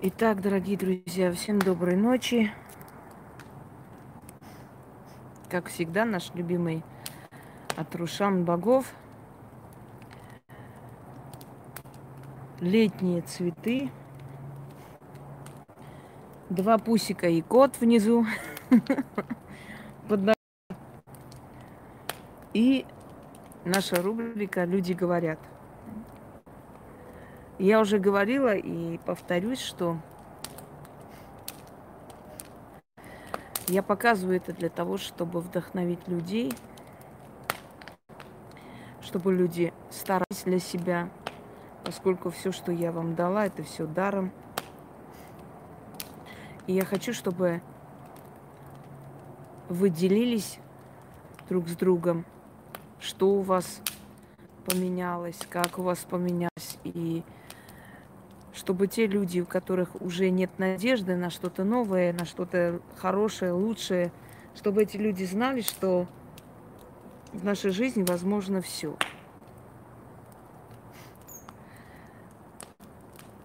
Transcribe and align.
Итак, 0.00 0.40
дорогие 0.42 0.76
друзья, 0.76 1.32
всем 1.32 1.58
доброй 1.58 1.96
ночи. 1.96 2.52
Как 5.50 5.66
всегда, 5.66 6.04
наш 6.04 6.32
любимый 6.34 6.84
Атрушан 7.74 8.44
Богов. 8.44 8.94
Летние 12.60 13.22
цветы. 13.22 13.90
Два 16.48 16.78
пусика 16.78 17.26
и 17.28 17.42
кот 17.42 17.80
внизу. 17.80 18.24
И 22.54 22.86
наша 23.64 24.00
рубрика 24.00 24.64
«Люди 24.64 24.92
говорят». 24.92 25.40
Я 27.58 27.80
уже 27.80 27.98
говорила 27.98 28.54
и 28.54 28.98
повторюсь, 28.98 29.60
что 29.60 29.98
я 33.66 33.82
показываю 33.82 34.36
это 34.36 34.52
для 34.52 34.68
того, 34.68 34.96
чтобы 34.96 35.40
вдохновить 35.40 36.06
людей, 36.06 36.52
чтобы 39.02 39.34
люди 39.34 39.72
старались 39.90 40.44
для 40.44 40.60
себя, 40.60 41.10
поскольку 41.84 42.30
все, 42.30 42.52
что 42.52 42.70
я 42.70 42.92
вам 42.92 43.16
дала, 43.16 43.46
это 43.46 43.64
все 43.64 43.86
даром. 43.86 44.30
И 46.68 46.74
я 46.74 46.84
хочу, 46.84 47.12
чтобы 47.12 47.60
вы 49.68 49.90
делились 49.90 50.60
друг 51.48 51.66
с 51.68 51.74
другом, 51.74 52.24
что 53.00 53.30
у 53.30 53.40
вас 53.40 53.80
поменялось, 54.64 55.40
как 55.50 55.80
у 55.80 55.82
вас 55.82 55.98
поменялось, 56.08 56.78
и 56.84 57.24
чтобы 58.58 58.88
те 58.88 59.06
люди, 59.06 59.38
у 59.38 59.46
которых 59.46 60.02
уже 60.02 60.30
нет 60.30 60.50
надежды 60.58 61.14
на 61.14 61.30
что-то 61.30 61.62
новое, 61.62 62.12
на 62.12 62.24
что-то 62.24 62.80
хорошее, 62.96 63.52
лучшее, 63.52 64.10
чтобы 64.56 64.82
эти 64.82 64.96
люди 64.96 65.22
знали, 65.22 65.60
что 65.60 66.08
в 67.32 67.44
нашей 67.44 67.70
жизни 67.70 68.02
возможно 68.02 68.60
все. 68.60 68.96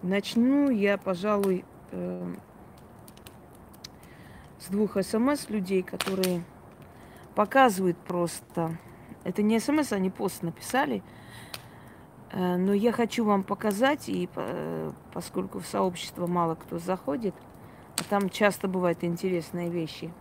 Начну 0.02 0.68
я, 0.68 0.98
пожалуй, 0.98 1.64
э, 1.92 2.34
с 4.58 4.66
двух 4.66 5.00
смс 5.00 5.48
людей, 5.48 5.84
которые 5.84 6.42
показывают 7.36 7.96
просто. 7.98 8.76
Это 9.22 9.42
не 9.42 9.60
смс, 9.60 9.92
они 9.92 10.10
пост 10.10 10.42
написали– 10.42 11.04
но 12.34 12.72
я 12.72 12.90
хочу 12.90 13.24
вам 13.24 13.44
показать, 13.44 14.08
и 14.08 14.28
э, 14.34 14.92
поскольку 15.12 15.60
в 15.60 15.66
сообщество 15.66 16.26
мало 16.26 16.56
кто 16.56 16.80
заходит, 16.80 17.34
а 17.96 18.02
там 18.10 18.28
часто 18.28 18.66
бывают 18.66 19.04
интересные 19.04 19.70
вещи. 19.70 20.12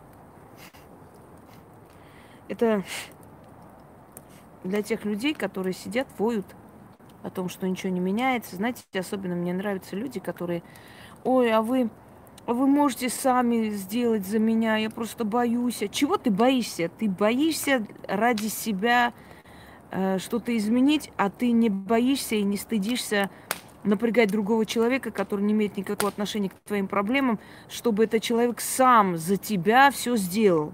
Это 2.48 2.84
для 4.64 4.84
тех 4.84 5.06
людей, 5.06 5.34
которые 5.34 5.74
сидят, 5.74 6.08
воют 6.20 6.46
о 7.24 7.32
том, 7.32 7.50
что 7.50 7.68
ничего 7.68 7.92
не 7.92 8.00
меняется. 8.00 8.58
Знаете, 8.58 8.84
особенно 8.94 9.34
мне 9.34 9.52
нравятся 9.52 9.96
люди, 9.96 10.20
которые, 10.20 10.62
ой, 11.24 11.52
а 11.52 11.64
вы, 11.64 11.90
а 12.46 12.54
вы 12.54 12.68
можете 12.68 13.10
сами 13.10 13.70
сделать 13.70 14.28
за 14.28 14.38
меня, 14.38 14.78
я 14.78 14.92
просто 14.92 15.24
боюсь. 15.24 15.82
А 15.82 15.88
чего 15.88 16.18
ты 16.18 16.30
боишься? 16.30 16.92
Ты 17.00 17.10
боишься 17.10 17.88
ради 18.08 18.50
себя, 18.50 19.14
Э, 19.14 19.33
что-то 20.18 20.56
изменить, 20.58 21.12
а 21.18 21.30
ты 21.30 21.52
не 21.52 21.70
боишься 21.70 22.36
и 22.36 22.44
не 22.44 22.58
стыдишься 22.58 23.30
напрягать 23.84 24.32
другого 24.32 24.66
человека, 24.66 25.12
который 25.12 25.42
не 25.42 25.54
имеет 25.54 25.78
никакого 25.78 26.10
отношения 26.10 26.50
к 26.50 26.60
твоим 26.66 26.88
проблемам, 26.88 27.40
чтобы 27.70 28.06
этот 28.06 28.24
человек 28.24 28.62
сам 28.62 29.18
за 29.18 29.38
тебя 29.38 29.92
все 29.92 30.16
сделал. 30.16 30.74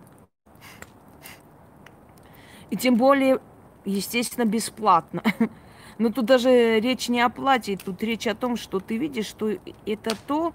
И 2.69 2.77
тем 2.77 2.95
более, 2.95 3.39
естественно, 3.83 4.45
бесплатно. 4.45 5.23
Но 5.97 6.11
тут 6.11 6.25
даже 6.25 6.79
речь 6.79 7.09
не 7.09 7.19
о 7.19 7.29
плате, 7.29 7.77
тут 7.83 8.01
речь 8.03 8.27
о 8.27 8.35
том, 8.35 8.55
что 8.55 8.79
ты 8.79 8.97
видишь, 8.97 9.25
что 9.25 9.49
это 9.85 10.15
то, 10.27 10.53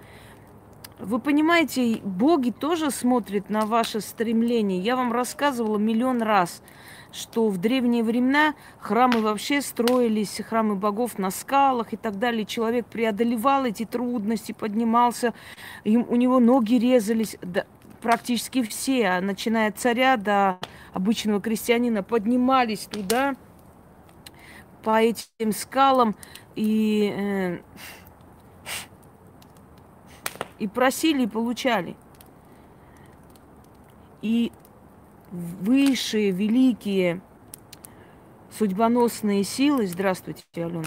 вы 1.00 1.18
понимаете, 1.18 2.00
боги 2.02 2.50
тоже 2.50 2.90
смотрят 2.90 3.50
на 3.50 3.66
ваше 3.66 4.00
стремление. 4.00 4.78
Я 4.78 4.96
вам 4.96 5.12
рассказывала 5.12 5.76
миллион 5.76 6.22
раз– 6.22 6.62
что 7.14 7.48
в 7.48 7.58
древние 7.58 8.02
времена 8.02 8.54
храмы 8.80 9.20
вообще 9.20 9.62
строились, 9.62 10.40
храмы 10.46 10.74
богов 10.74 11.16
на 11.16 11.30
скалах 11.30 11.92
и 11.92 11.96
так 11.96 12.18
далее. 12.18 12.44
Человек 12.44 12.86
преодолевал 12.86 13.64
эти 13.64 13.84
трудности, 13.84 14.52
поднимался, 14.52 15.32
им, 15.84 16.04
у 16.08 16.16
него 16.16 16.40
ноги 16.40 16.74
резались, 16.74 17.36
да, 17.40 17.66
практически 18.02 18.62
все, 18.64 19.06
а 19.06 19.20
начиная 19.20 19.68
от 19.68 19.78
царя 19.78 20.16
до 20.16 20.58
обычного 20.92 21.40
крестьянина, 21.40 22.02
поднимались 22.02 22.86
туда 22.86 23.36
по 24.82 25.00
этим 25.00 25.52
скалам 25.52 26.16
и, 26.56 27.14
э, 27.16 27.58
и 30.58 30.66
просили 30.66 31.22
и 31.22 31.28
получали. 31.28 31.96
И 34.20 34.50
высшие, 35.34 36.30
великие, 36.30 37.20
судьбоносные 38.56 39.44
силы, 39.44 39.86
здравствуйте, 39.86 40.44
Алена, 40.54 40.84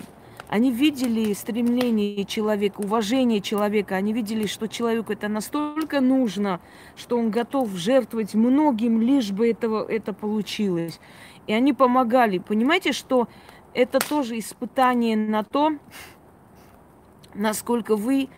они 0.47 0.72
видели 0.72 1.34
стремление 1.34 2.24
человека, 2.24 2.80
уважение 2.80 3.41
человека, 3.41 3.96
они 3.96 4.13
видели, 4.13 4.47
что 4.47 4.68
человеку 4.68 5.12
это 5.12 5.28
настолько 5.28 6.00
нужно, 6.00 6.62
что 6.96 7.18
он 7.18 7.30
готов 7.31 7.69
жертвовать 7.72 8.34
многим, 8.34 9.02
лишь 9.02 9.31
бы 9.31 9.50
этого, 9.50 9.86
это 9.86 10.13
получилось. 10.13 11.02
И 11.47 11.53
они 11.53 11.74
помогали. 11.74 12.38
Понимаете, 12.38 12.94
что 12.94 13.28
это 13.74 14.00
тоже 14.00 14.40
испытание 14.40 15.18
на 15.18 15.44
то, 15.44 15.74
насколько 17.34 17.97
вы 17.97 18.30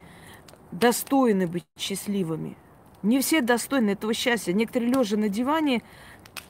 достойны 0.72 1.48
быть 1.48 1.66
счастливыми. 1.78 2.58
Не 3.04 3.20
все 3.22 3.42
достойны 3.42 3.92
этого 3.92 4.14
счастья. 4.14 4.54
Некоторые 4.54 4.92
лежа 4.92 5.18
на 5.18 5.30
диване 5.30 5.82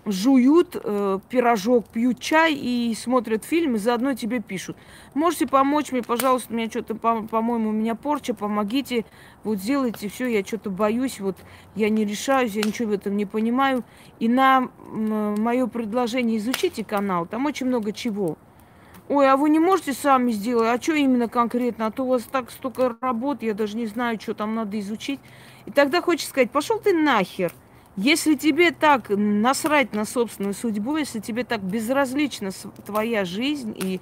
жуют 0.05 0.75
э, 0.81 1.19
пирожок, 1.29 1.87
пьют 1.87 2.19
чай 2.19 2.53
и 2.53 2.95
смотрят 2.95 3.45
фильм, 3.45 3.75
и 3.75 3.79
заодно 3.79 4.13
тебе 4.13 4.39
пишут. 4.39 4.77
Можете 5.13 5.47
помочь 5.47 5.91
мне, 5.91 6.01
пожалуйста, 6.01 6.53
меня 6.53 6.69
что-то, 6.69 6.95
по- 6.95 7.23
по-моему, 7.23 7.69
у 7.69 7.73
меня 7.73 7.95
порча, 7.95 8.33
помогите, 8.33 9.05
вот 9.43 9.59
сделайте 9.59 10.09
все, 10.09 10.27
я 10.27 10.43
что-то 10.43 10.69
боюсь, 10.69 11.19
вот 11.19 11.37
я 11.75 11.89
не 11.89 12.05
решаюсь, 12.05 12.53
я 12.53 12.63
ничего 12.63 12.89
в 12.89 12.93
этом 12.93 13.17
не 13.17 13.25
понимаю. 13.25 13.83
И 14.19 14.27
на 14.27 14.69
мое 14.89 15.67
предложение 15.67 16.37
изучите 16.37 16.83
канал, 16.83 17.25
там 17.25 17.45
очень 17.45 17.67
много 17.67 17.91
чего. 17.91 18.37
Ой, 19.09 19.27
а 19.27 19.37
вы 19.37 19.49
не 19.49 19.57
можете 19.57 19.93
сами 19.93 20.31
сделать? 20.31 20.69
А 20.69 20.79
что 20.79 20.93
именно 20.93 21.27
конкретно? 21.27 21.87
А 21.87 21.91
то 21.91 22.03
у 22.03 22.09
вас 22.09 22.21
так 22.31 22.51
столько 22.51 22.95
работ, 23.01 23.41
я 23.41 23.55
даже 23.55 23.75
не 23.75 23.87
знаю, 23.87 24.21
что 24.21 24.35
там 24.35 24.53
надо 24.53 24.79
изучить. 24.79 25.19
И 25.65 25.71
тогда 25.71 25.99
хочется 25.99 26.29
сказать, 26.29 26.51
пошел 26.51 26.79
ты 26.79 26.93
нахер. 26.93 27.51
Если 27.95 28.35
тебе 28.35 28.69
так 28.69 29.09
насрать 29.09 29.93
на 29.93 30.05
собственную 30.05 30.53
судьбу, 30.53 30.95
если 30.95 31.19
тебе 31.19 31.43
так 31.43 31.61
безразлична 31.61 32.51
твоя 32.85 33.25
жизнь 33.25 33.73
и 33.75 33.99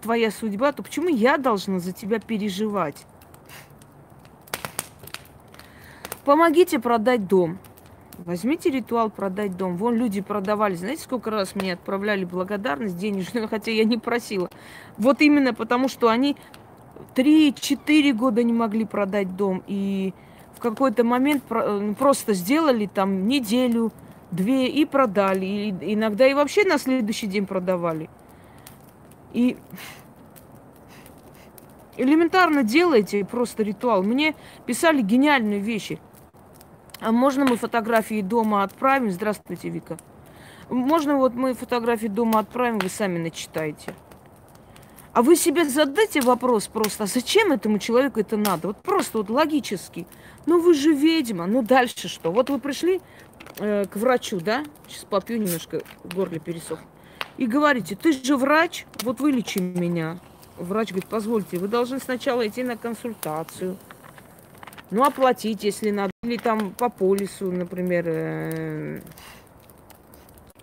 твоя 0.00 0.30
судьба, 0.30 0.72
то 0.72 0.82
почему 0.82 1.08
я 1.08 1.36
должна 1.36 1.78
за 1.78 1.92
тебя 1.92 2.18
переживать? 2.18 3.04
Помогите 6.24 6.78
продать 6.78 7.28
дом. 7.28 7.58
Возьмите 8.24 8.70
ритуал 8.70 9.10
продать 9.10 9.56
дом. 9.56 9.76
Вон 9.76 9.96
люди 9.96 10.20
продавали. 10.20 10.74
Знаете, 10.74 11.02
сколько 11.02 11.30
раз 11.30 11.54
мне 11.54 11.74
отправляли 11.74 12.24
благодарность 12.24 12.96
денежную, 12.96 13.48
хотя 13.50 13.70
я 13.70 13.84
не 13.84 13.98
просила. 13.98 14.48
Вот 14.98 15.20
именно 15.20 15.54
потому, 15.54 15.88
что 15.88 16.08
они 16.08 16.36
3-4 17.14 18.12
года 18.12 18.42
не 18.42 18.52
могли 18.52 18.84
продать 18.84 19.36
дом. 19.36 19.62
И 19.66 20.14
какой-то 20.62 21.04
момент 21.04 21.42
э, 21.50 21.94
просто 21.98 22.32
сделали 22.32 22.86
там 22.86 23.26
неделю, 23.26 23.92
две 24.30 24.68
и 24.68 24.86
продали. 24.86 25.44
И 25.44 25.94
иногда 25.94 26.26
и 26.26 26.34
вообще 26.34 26.64
на 26.64 26.78
следующий 26.78 27.26
день 27.26 27.46
продавали. 27.46 28.08
И 29.32 29.56
элементарно 31.96 32.62
делайте 32.62 33.24
просто 33.24 33.62
ритуал. 33.62 34.02
Мне 34.02 34.34
писали 34.64 35.02
гениальные 35.02 35.58
вещи. 35.58 35.98
А 37.02 37.10
можно 37.10 37.44
мы 37.44 37.56
фотографии 37.56 38.20
дома 38.20 38.62
отправим? 38.62 39.10
Здравствуйте, 39.10 39.68
Вика. 39.68 39.98
Можно 40.70 41.16
вот 41.16 41.34
мы 41.34 41.52
фотографии 41.52 42.06
дома 42.06 42.38
отправим, 42.38 42.78
вы 42.78 42.88
сами 42.88 43.18
начитаете. 43.18 43.92
А 45.12 45.22
вы 45.22 45.34
себе 45.34 45.64
задайте 45.64 46.20
вопрос 46.20 46.68
просто, 46.68 47.04
а 47.04 47.06
зачем 47.06 47.50
этому 47.50 47.80
человеку 47.80 48.20
это 48.20 48.36
надо? 48.36 48.68
Вот 48.68 48.82
просто 48.82 49.18
вот 49.18 49.30
логически. 49.30 50.06
Ну 50.46 50.60
вы 50.60 50.74
же 50.74 50.92
ведьма, 50.94 51.46
ну 51.46 51.62
дальше 51.62 52.06
что? 52.06 52.30
Вот 52.30 52.50
вы 52.50 52.60
пришли 52.60 53.00
э, 53.58 53.84
к 53.84 53.96
врачу, 53.96 54.40
да? 54.40 54.62
Сейчас 54.86 55.04
попью 55.04 55.38
немножко, 55.38 55.82
горле 56.04 56.38
пересох. 56.38 56.78
И 57.36 57.46
говорите, 57.46 57.96
ты 57.96 58.12
же 58.12 58.36
врач, 58.36 58.86
вот 59.02 59.18
вылечи 59.18 59.58
меня. 59.58 60.18
Врач 60.56 60.90
говорит, 60.90 61.08
позвольте, 61.10 61.58
вы 61.58 61.66
должны 61.66 61.98
сначала 61.98 62.46
идти 62.46 62.62
на 62.62 62.76
консультацию. 62.76 63.76
Ну, 64.92 65.04
оплатить, 65.04 65.64
если 65.64 65.90
надо. 65.90 66.10
Или 66.22 66.36
там 66.36 66.72
по 66.72 66.90
полису, 66.90 67.50
например, 67.50 68.04
э, 68.06 69.00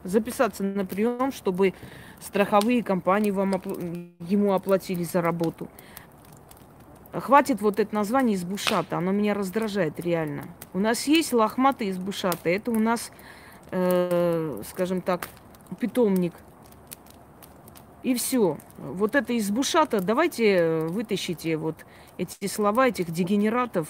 записаться 0.04 0.64
на 0.64 0.86
прием, 0.86 1.32
чтобы 1.32 1.74
страховые 2.22 2.84
компании 2.84 3.32
вам 3.32 3.56
опл- 3.56 4.14
ему 4.20 4.54
оплатили 4.54 5.04
за 5.04 5.24
работу. 5.24 5.68
Хватит 7.12 7.60
вот 7.62 7.80
это 7.80 7.94
название 7.96 8.36
избушата, 8.36 9.00
оно 9.00 9.12
меня 9.12 9.34
раздражает 9.34 10.00
реально. 10.00 10.44
У 10.74 10.80
нас 10.80 11.08
есть 11.08 11.34
лохматые 11.34 11.90
избушаты, 11.90 12.56
это 12.56 12.70
у 12.70 12.78
нас, 12.78 13.12
э, 13.72 14.62
скажем 14.70 15.02
так, 15.02 15.28
питомник. 15.80 16.34
И 18.04 18.14
все. 18.14 18.60
Вот 18.78 19.16
это 19.16 19.36
избушата, 19.36 20.02
давайте 20.02 20.82
вытащите 20.82 21.58
вот 21.58 21.84
эти 22.20 22.46
слова 22.46 22.88
этих 22.88 23.10
дегенератов 23.10 23.88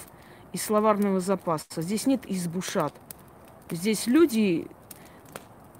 из 0.52 0.62
словарного 0.62 1.20
запаса. 1.20 1.82
Здесь 1.82 2.06
нет 2.06 2.22
избушат. 2.26 2.94
Здесь 3.70 4.06
люди, 4.06 4.66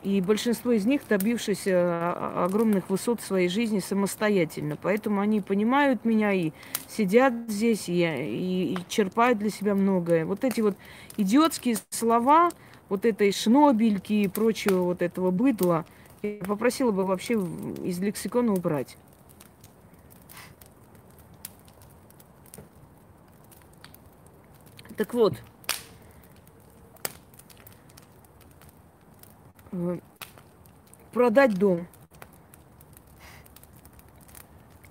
и 0.02 0.20
большинство 0.20 0.72
из 0.72 0.86
них 0.86 1.02
добившиеся 1.08 2.44
огромных 2.44 2.88
высот 2.88 3.20
в 3.20 3.26
своей 3.26 3.48
жизни 3.48 3.80
самостоятельно. 3.80 4.76
Поэтому 4.80 5.20
они 5.20 5.40
понимают 5.40 6.04
меня 6.04 6.32
и 6.32 6.52
сидят 6.88 7.34
здесь, 7.48 7.88
и, 7.88 8.02
и, 8.02 8.74
и 8.74 8.78
черпают 8.88 9.38
для 9.38 9.50
себя 9.50 9.74
многое. 9.74 10.24
Вот 10.24 10.44
эти 10.44 10.60
вот 10.60 10.76
идиотские 11.16 11.76
слова, 11.90 12.50
вот 12.88 13.04
этой 13.04 13.32
шнобельки 13.32 14.12
и 14.12 14.28
прочего 14.28 14.82
вот 14.82 15.02
этого 15.02 15.30
быдла, 15.30 15.84
я 16.22 16.38
попросила 16.44 16.92
бы 16.92 17.04
вообще 17.04 17.34
из 17.34 17.98
лексикона 17.98 18.52
убрать. 18.52 18.96
Так 25.00 25.14
вот, 25.14 25.32
э, 29.72 29.98
продать 31.10 31.54
дом. 31.54 31.86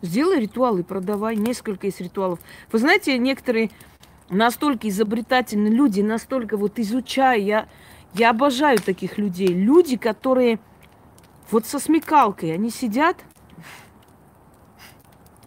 Сделай 0.02 0.40
ритуалы, 0.40 0.84
продавай 0.84 1.36
несколько 1.36 1.86
из 1.86 2.00
ритуалов. 2.00 2.40
Вы 2.72 2.80
знаете, 2.80 3.20
некоторые 3.20 3.70
настолько 4.32 4.90
изобретательные 4.90 5.72
люди, 5.72 6.02
настолько 6.02 6.58
вот 6.58 6.80
изучая, 6.80 7.38
я, 7.38 7.70
я 8.16 8.32
обожаю 8.32 8.80
таких 8.80 9.20
людей. 9.20 9.50
Люди, 9.50 9.96
которые 9.96 10.60
вот 11.52 11.68
со 11.68 11.78
смекалкой, 11.78 12.56
они 12.56 12.72
сидят. 12.72 13.18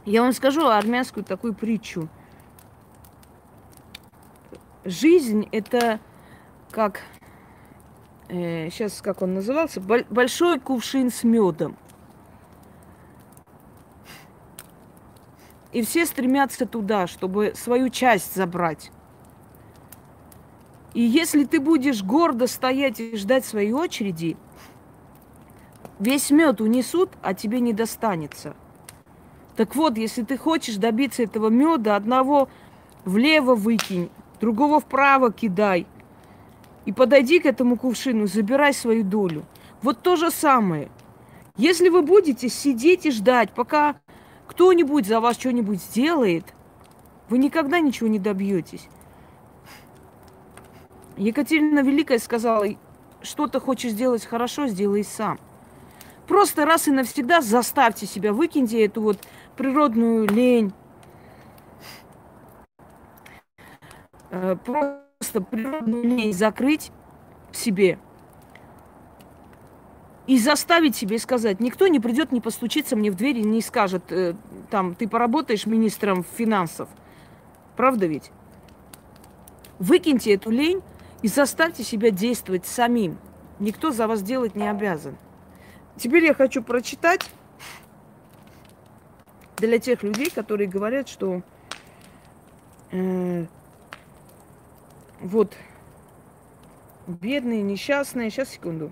Я 0.04 0.22
вам 0.22 0.32
скажу 0.32 0.68
армянскую 0.68 1.24
такую 1.24 1.52
притчу– 1.52 2.08
жизнь 4.84 5.48
это 5.52 6.00
как 6.70 7.00
э, 8.28 8.70
сейчас 8.70 9.00
как 9.00 9.22
он 9.22 9.34
назывался 9.34 9.80
большой 9.80 10.58
кувшин 10.58 11.10
с 11.10 11.24
медом. 11.24 11.76
И 15.72 15.82
все 15.82 16.04
стремятся 16.04 16.66
туда, 16.66 17.06
чтобы 17.06 17.54
свою 17.56 17.88
часть 17.88 18.34
забрать. 18.34 18.90
И 20.92 21.00
если 21.00 21.44
ты 21.44 21.60
будешь 21.60 22.02
гордо 22.02 22.46
стоять 22.46 23.00
и 23.00 23.16
ждать 23.16 23.46
своей 23.46 23.72
очереди, 23.72 24.36
весь 25.98 26.30
мед 26.30 26.60
унесут, 26.60 27.10
а 27.22 27.32
тебе 27.32 27.60
не 27.60 27.72
достанется. 27.72 28.54
Так 29.56 29.74
вот, 29.74 29.96
если 29.96 30.22
ты 30.22 30.36
хочешь 30.36 30.76
добиться 30.76 31.22
этого 31.22 31.48
меда, 31.48 31.96
одного 31.96 32.48
влево 33.04 33.54
выкинь, 33.54 34.10
другого 34.42 34.80
вправо 34.80 35.32
кидай. 35.32 35.86
И 36.84 36.92
подойди 36.92 37.38
к 37.38 37.46
этому 37.46 37.76
кувшину, 37.76 38.26
забирай 38.26 38.74
свою 38.74 39.04
долю. 39.04 39.44
Вот 39.82 40.02
то 40.02 40.16
же 40.16 40.32
самое. 40.32 40.88
Если 41.56 41.88
вы 41.88 42.02
будете 42.02 42.48
сидеть 42.48 43.06
и 43.06 43.12
ждать, 43.12 43.52
пока 43.52 43.94
кто-нибудь 44.48 45.06
за 45.06 45.20
вас 45.20 45.38
что-нибудь 45.38 45.80
сделает, 45.80 46.44
вы 47.28 47.38
никогда 47.38 47.78
ничего 47.78 48.08
не 48.08 48.18
добьетесь. 48.18 48.88
Екатерина 51.16 51.80
Великая 51.80 52.18
сказала, 52.18 52.66
что 53.22 53.46
ты 53.46 53.60
хочешь 53.60 53.92
сделать 53.92 54.26
хорошо, 54.26 54.66
сделай 54.66 55.04
сам. 55.04 55.38
Просто 56.26 56.64
раз 56.66 56.88
и 56.88 56.90
навсегда 56.90 57.42
заставьте 57.42 58.06
себя, 58.06 58.32
выкиньте 58.32 58.84
эту 58.84 59.02
вот 59.02 59.18
природную 59.56 60.26
лень, 60.26 60.72
просто 64.64 65.40
природную 65.40 66.04
лень 66.04 66.32
закрыть 66.32 66.90
себе 67.52 67.98
и 70.26 70.38
заставить 70.38 70.94
себе 70.96 71.18
сказать, 71.18 71.60
никто 71.60 71.88
не 71.88 72.00
придет, 72.00 72.32
не 72.32 72.40
постучится 72.40 72.96
мне 72.96 73.10
в 73.10 73.16
дверь 73.16 73.38
и 73.38 73.42
не 73.42 73.60
скажет, 73.60 74.04
э, 74.10 74.34
там, 74.70 74.94
ты 74.94 75.08
поработаешь 75.08 75.66
министром 75.66 76.24
финансов. 76.24 76.88
Правда 77.76 78.06
ведь? 78.06 78.30
Выкиньте 79.78 80.34
эту 80.34 80.50
лень 80.50 80.80
и 81.22 81.28
заставьте 81.28 81.82
себя 81.82 82.10
действовать 82.10 82.66
самим. 82.66 83.18
Никто 83.58 83.90
за 83.90 84.06
вас 84.06 84.22
делать 84.22 84.54
не 84.54 84.68
обязан. 84.68 85.16
Теперь 85.96 86.24
я 86.24 86.34
хочу 86.34 86.62
прочитать 86.62 87.28
для 89.56 89.78
тех 89.78 90.02
людей, 90.02 90.30
которые 90.30 90.68
говорят, 90.68 91.08
что 91.08 91.42
э, 92.92 93.46
вот. 95.22 95.56
Бедные, 97.06 97.62
несчастные. 97.62 98.28
Сейчас, 98.30 98.48
секунду. 98.48 98.90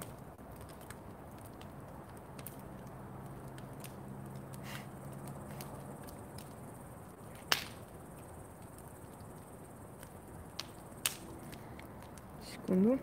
Секунду. 12.52 13.00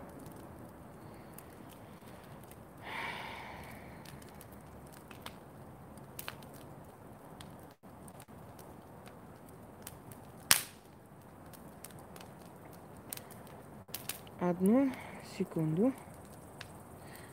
Одну 14.48 14.90
секунду. 15.36 15.92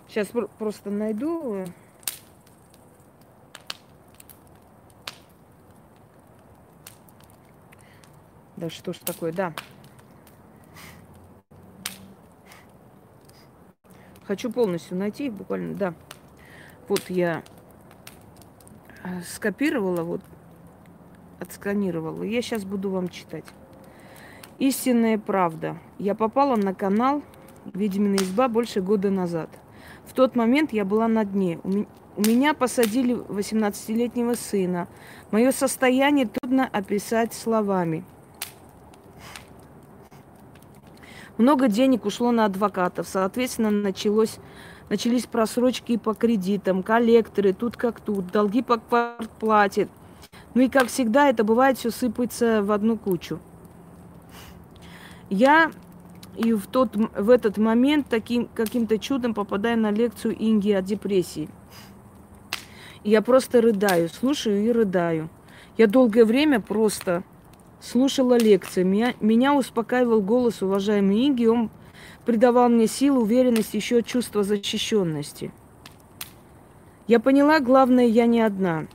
Сейчас 0.09 0.27
просто 0.59 0.89
найду. 0.89 1.65
Да 8.57 8.69
что 8.69 8.91
ж 8.91 8.97
такое, 8.97 9.31
да. 9.31 9.53
Хочу 14.25 14.51
полностью 14.51 14.97
найти, 14.97 15.29
буквально, 15.29 15.73
да. 15.73 15.93
Вот 16.89 17.09
я 17.09 17.43
э, 19.05 19.21
скопировала, 19.21 20.03
вот 20.03 20.21
отсканировала. 21.39 22.23
Я 22.23 22.41
сейчас 22.41 22.65
буду 22.65 22.89
вам 22.89 23.07
читать. 23.07 23.45
Истинная 24.57 25.17
правда. 25.17 25.77
Я 25.99 26.15
попала 26.15 26.55
на 26.55 26.73
канал 26.73 27.21
«Ведьмина 27.73 28.15
изба» 28.15 28.47
больше 28.47 28.79
года 28.79 29.09
назад. 29.09 29.49
В 30.05 30.13
тот 30.13 30.35
момент 30.37 30.71
я 30.71 30.85
была 30.85 31.09
на 31.09 31.25
дне. 31.25 31.59
У 31.63 32.21
меня 32.21 32.53
посадили 32.53 33.15
18-летнего 33.15 34.35
сына. 34.35 34.87
Мое 35.31 35.51
состояние 35.51 36.27
трудно 36.27 36.69
описать 36.71 37.33
словами. 37.33 38.05
Много 41.37 41.67
денег 41.67 42.05
ушло 42.05 42.31
на 42.31 42.45
адвокатов. 42.45 43.09
Соответственно, 43.09 43.71
началось, 43.71 44.37
начались 44.87 45.25
просрочки 45.25 45.97
по 45.97 46.13
кредитам, 46.13 46.81
коллекторы, 46.81 47.51
тут 47.51 47.75
как 47.75 47.99
тут, 47.99 48.31
долги 48.31 48.61
по 48.61 48.77
квартплате. 48.77 49.89
Ну 50.53 50.61
и 50.61 50.69
как 50.69 50.87
всегда, 50.87 51.27
это 51.27 51.43
бывает, 51.43 51.77
все 51.77 51.91
сыпается 51.91 52.63
в 52.63 52.71
одну 52.71 52.97
кучу. 52.97 53.41
Я 55.29 55.71
и 56.37 56.53
в, 56.53 56.67
тот, 56.67 56.95
в 56.95 57.29
этот 57.29 57.57
момент 57.57 58.07
таким 58.09 58.47
каким-то 58.53 58.97
чудом 58.99 59.33
попадаю 59.33 59.77
на 59.77 59.91
лекцию 59.91 60.35
Инги 60.37 60.71
о 60.71 60.81
депрессии. 60.81 61.49
Я 63.03 63.21
просто 63.21 63.61
рыдаю, 63.61 64.09
слушаю 64.09 64.65
и 64.65 64.71
рыдаю. 64.71 65.29
Я 65.77 65.87
долгое 65.87 66.25
время 66.25 66.59
просто 66.59 67.23
слушала 67.79 68.37
лекции. 68.37 68.83
Меня, 68.83 69.13
меня 69.19 69.53
успокаивал 69.55 70.21
голос 70.21 70.61
уважаемой 70.61 71.27
Инги. 71.27 71.45
Он 71.45 71.69
придавал 72.25 72.69
мне 72.69 72.87
силу, 72.87 73.21
уверенность, 73.21 73.73
еще 73.73 74.01
чувство 74.01 74.43
защищенности. 74.43 75.51
Я 77.07 77.19
поняла, 77.19 77.59
главное, 77.59 78.05
я 78.05 78.25
не 78.25 78.41
одна. 78.41 78.87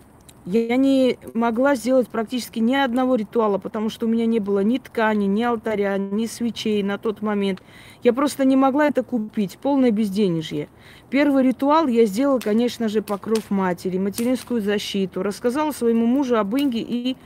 Я 0.47 0.77
не 0.77 1.19
могла 1.35 1.75
сделать 1.75 2.09
практически 2.09 2.61
ни 2.61 2.75
одного 2.75 3.17
ритуала, 3.17 3.59
потому 3.59 3.91
что 3.91 4.07
у 4.07 4.09
меня 4.09 4.25
не 4.25 4.39
было 4.39 4.61
ни 4.61 4.79
ткани, 4.79 5.27
ни 5.27 5.43
алтаря, 5.43 5.99
ни 5.99 6.25
свечей 6.27 6.83
на 6.83 6.97
тот 6.97 7.21
момент. 7.21 7.63
Я 8.03 8.15
просто 8.15 8.47
не 8.47 8.57
могла 8.57 8.87
это 8.87 9.03
купить, 9.03 9.59
полное 9.59 9.91
безденежье. 9.91 10.69
Первый 11.11 11.45
ритуал 11.45 11.89
я 11.89 12.07
сделала, 12.07 12.39
конечно 12.39 12.89
же, 12.89 13.03
покров 13.03 13.51
матери, 13.51 13.99
материнскую 13.99 14.63
защиту. 14.63 15.23
Рассказала 15.23 15.73
своему 15.73 16.07
мужу 16.07 16.39
об 16.39 16.57
Инге, 16.57 16.81
и 16.81 17.17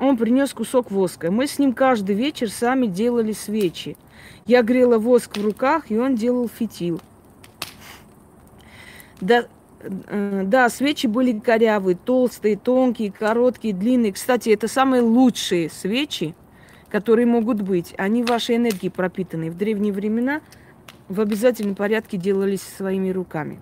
он 0.00 0.16
принес 0.16 0.52
кусок 0.52 0.90
воска. 0.90 1.30
Мы 1.30 1.46
с 1.46 1.60
ним 1.60 1.72
каждый 1.72 2.16
вечер 2.16 2.50
сами 2.50 2.86
делали 2.86 3.32
свечи. 3.32 3.96
Я 4.46 4.62
грела 4.62 4.98
воск 4.98 5.36
в 5.36 5.44
руках, 5.44 5.90
и 5.90 5.98
он 5.98 6.16
делал 6.16 6.48
фитил. 6.48 7.00
Э, 9.20 9.44
да, 9.82 10.68
свечи 10.68 11.06
были 11.06 11.38
корявые, 11.38 11.96
толстые, 11.96 12.56
тонкие, 12.56 13.12
короткие, 13.12 13.74
длинные. 13.74 14.12
Кстати, 14.12 14.50
это 14.50 14.68
самые 14.68 15.02
лучшие 15.02 15.70
свечи, 15.70 16.34
которые 16.90 17.26
могут 17.26 17.62
быть. 17.62 17.94
Они 17.98 18.22
вашей 18.22 18.56
энергией 18.56 18.90
пропитаны. 18.90 19.50
В 19.50 19.56
древние 19.56 19.92
времена 19.92 20.40
в 21.08 21.20
обязательном 21.20 21.74
порядке 21.74 22.16
делались 22.16 22.62
своими 22.62 23.10
руками. 23.10 23.60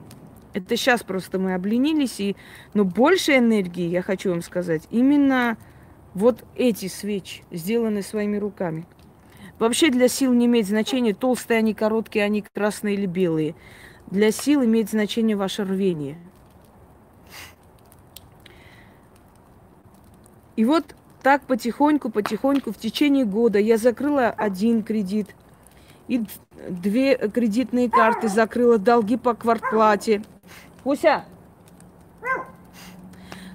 Это 0.54 0.76
сейчас 0.76 1.02
просто 1.02 1.38
мы 1.38 1.52
обленились, 1.52 2.18
и... 2.18 2.34
но 2.72 2.84
больше 2.84 3.36
энергии, 3.36 3.88
я 3.88 4.00
хочу 4.00 4.30
вам 4.30 4.40
сказать, 4.40 4.84
именно 4.90 5.58
вот 6.14 6.44
эти 6.56 6.88
свечи, 6.88 7.42
сделаны 7.50 8.00
своими 8.00 8.38
руками. 8.38 8.86
Вообще 9.58 9.90
для 9.90 10.08
сил 10.08 10.32
не 10.32 10.46
имеет 10.46 10.66
значения, 10.66 11.12
толстые 11.12 11.58
они, 11.58 11.74
короткие 11.74 12.24
они, 12.24 12.42
красные 12.42 12.94
или 12.94 13.04
белые. 13.04 13.54
Для 14.10 14.30
сил 14.30 14.64
имеет 14.64 14.90
значение 14.90 15.36
ваше 15.36 15.64
рвение. 15.64 16.16
И 20.54 20.64
вот 20.64 20.94
так 21.22 21.42
потихоньку, 21.42 22.10
потихоньку 22.10 22.72
в 22.72 22.78
течение 22.78 23.24
года 23.24 23.58
я 23.58 23.76
закрыла 23.76 24.28
один 24.28 24.82
кредит 24.82 25.34
и 26.08 26.24
две 26.68 27.16
кредитные 27.16 27.90
карты 27.90 28.28
закрыла, 28.28 28.78
долги 28.78 29.16
по 29.16 29.34
квартплате. 29.34 30.22
Пуся! 30.84 31.24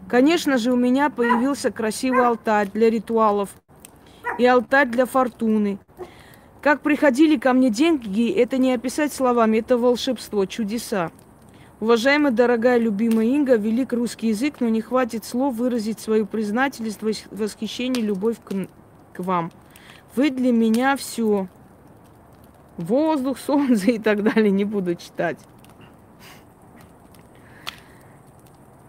Конечно 0.07 0.57
же, 0.57 0.73
у 0.73 0.75
меня 0.75 1.09
появился 1.09 1.71
красивый 1.71 2.27
алтарь 2.27 2.69
для 2.69 2.89
ритуалов 2.89 3.49
и 4.37 4.45
алтарь 4.45 4.89
для 4.89 5.05
фортуны– 5.05 5.79
как 6.61 6.81
приходили 6.81 7.37
ко 7.37 7.53
мне 7.53 7.71
деньги, 7.71 8.31
это 8.31 8.57
не 8.57 8.73
описать 8.73 9.11
словами, 9.11 9.57
это 9.57 9.77
волшебство, 9.77 10.45
чудеса. 10.45 11.11
Уважаемая, 11.79 12.31
дорогая, 12.31 12.77
любимая 12.77 13.25
Инга, 13.25 13.55
велик 13.55 13.91
русский 13.91 14.27
язык, 14.27 14.57
но 14.59 14.69
не 14.69 14.81
хватит 14.81 15.25
слов 15.25 15.55
выразить 15.55 15.99
свою 15.99 16.27
признательность, 16.27 16.99
восхищение, 17.31 18.05
любовь 18.05 18.37
к, 18.43 18.53
к 19.13 19.19
вам. 19.19 19.51
Вы 20.15 20.29
для 20.29 20.51
меня 20.51 20.95
все. 20.95 21.47
Воздух, 22.77 23.39
солнце 23.45 23.91
и 23.91 23.99
так 23.99 24.21
далее 24.21 24.51
не 24.51 24.63
буду 24.63 24.93
читать. 24.93 25.39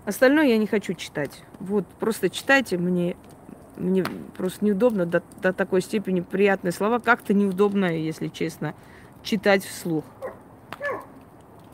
Остальное 0.04 0.48
я 0.48 0.58
не 0.58 0.66
хочу 0.66 0.92
читать. 0.92 1.42
Вот, 1.58 1.86
просто 1.98 2.28
читайте 2.28 2.76
мне 2.76 3.16
мне 3.76 4.04
просто 4.36 4.64
неудобно 4.64 5.06
до, 5.06 5.22
до 5.40 5.52
такой 5.52 5.82
степени 5.82 6.20
приятные 6.20 6.72
слова. 6.72 6.98
Как-то 6.98 7.34
неудобно, 7.34 7.86
если 7.86 8.28
честно, 8.28 8.74
читать 9.22 9.64
вслух. 9.64 10.04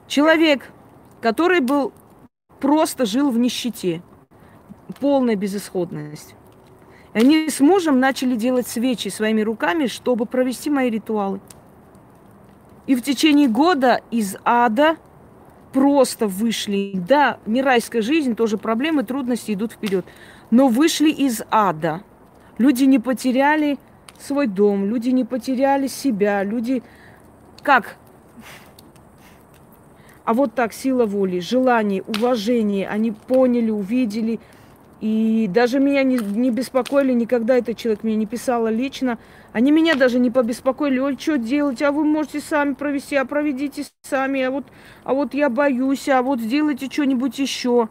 Человек, 0.07 0.71
который 1.21 1.61
был 1.61 1.93
просто 2.61 3.05
жил 3.05 3.31
в 3.31 3.39
нищете, 3.39 4.03
полная 5.01 5.37
безысходность. 5.37 6.35
Они 7.13 7.49
с 7.49 7.61
мужем 7.61 8.01
начали 8.01 8.37
делать 8.37 8.69
свечи 8.69 9.09
своими 9.09 9.43
руками, 9.43 9.87
чтобы 9.87 10.27
провести 10.27 10.71
мои 10.71 10.91
ритуалы. 10.91 11.41
И 12.87 12.95
в 12.95 13.03
течение 13.03 13.49
года 13.49 14.01
из 14.11 14.37
ада 14.45 14.97
просто 15.73 16.27
вышли. 16.27 16.93
Да, 16.95 17.39
не 17.45 17.61
райская 17.61 18.03
жизнь, 18.03 18.35
тоже 18.35 18.57
проблемы, 18.57 19.05
трудности 19.05 19.53
идут 19.53 19.73
вперед 19.73 20.07
но 20.51 20.69
вышли 20.69 21.11
из 21.11 21.43
ада. 21.51 22.03
Люди 22.59 22.85
не 22.85 22.99
потеряли 22.99 23.79
свой 24.19 24.47
дом, 24.47 24.87
люди 24.87 25.11
не 25.11 25.25
потеряли 25.25 25.87
себя, 25.87 26.43
люди 26.43 26.83
как? 27.63 27.97
А 30.25 30.35
вот 30.35 30.55
так 30.55 30.73
сила 30.73 31.07
воли, 31.07 31.41
желание, 31.41 32.03
уважение, 32.03 32.89
они 32.89 33.13
поняли, 33.13 33.71
увидели. 33.71 34.41
И 35.01 35.49
даже 35.49 35.79
меня 35.79 36.03
не, 36.03 36.19
не 36.19 36.51
беспокоили 36.51 37.13
никогда, 37.13 37.57
этот 37.57 37.77
человек 37.77 38.03
мне 38.03 38.17
не 38.17 38.27
писала 38.27 38.69
лично. 38.69 39.19
Они 39.53 39.71
меня 39.71 39.95
даже 39.95 40.19
не 40.19 40.31
побеспокоили, 40.31 40.99
ой, 40.99 41.17
что 41.19 41.39
делать, 41.39 41.81
а 41.83 41.93
вы 41.93 42.05
можете 42.05 42.41
сами 42.41 42.75
провести, 42.75 43.17
а 43.17 43.25
проведите 43.25 43.85
сами, 44.03 44.43
а 44.43 44.51
вот, 44.51 44.67
а 45.05 45.15
вот 45.15 45.35
я 45.35 45.49
боюсь, 45.49 46.09
а 46.09 46.21
вот 46.21 46.41
сделайте 46.41 46.91
что-нибудь 46.91 47.39
еще. 47.39 47.89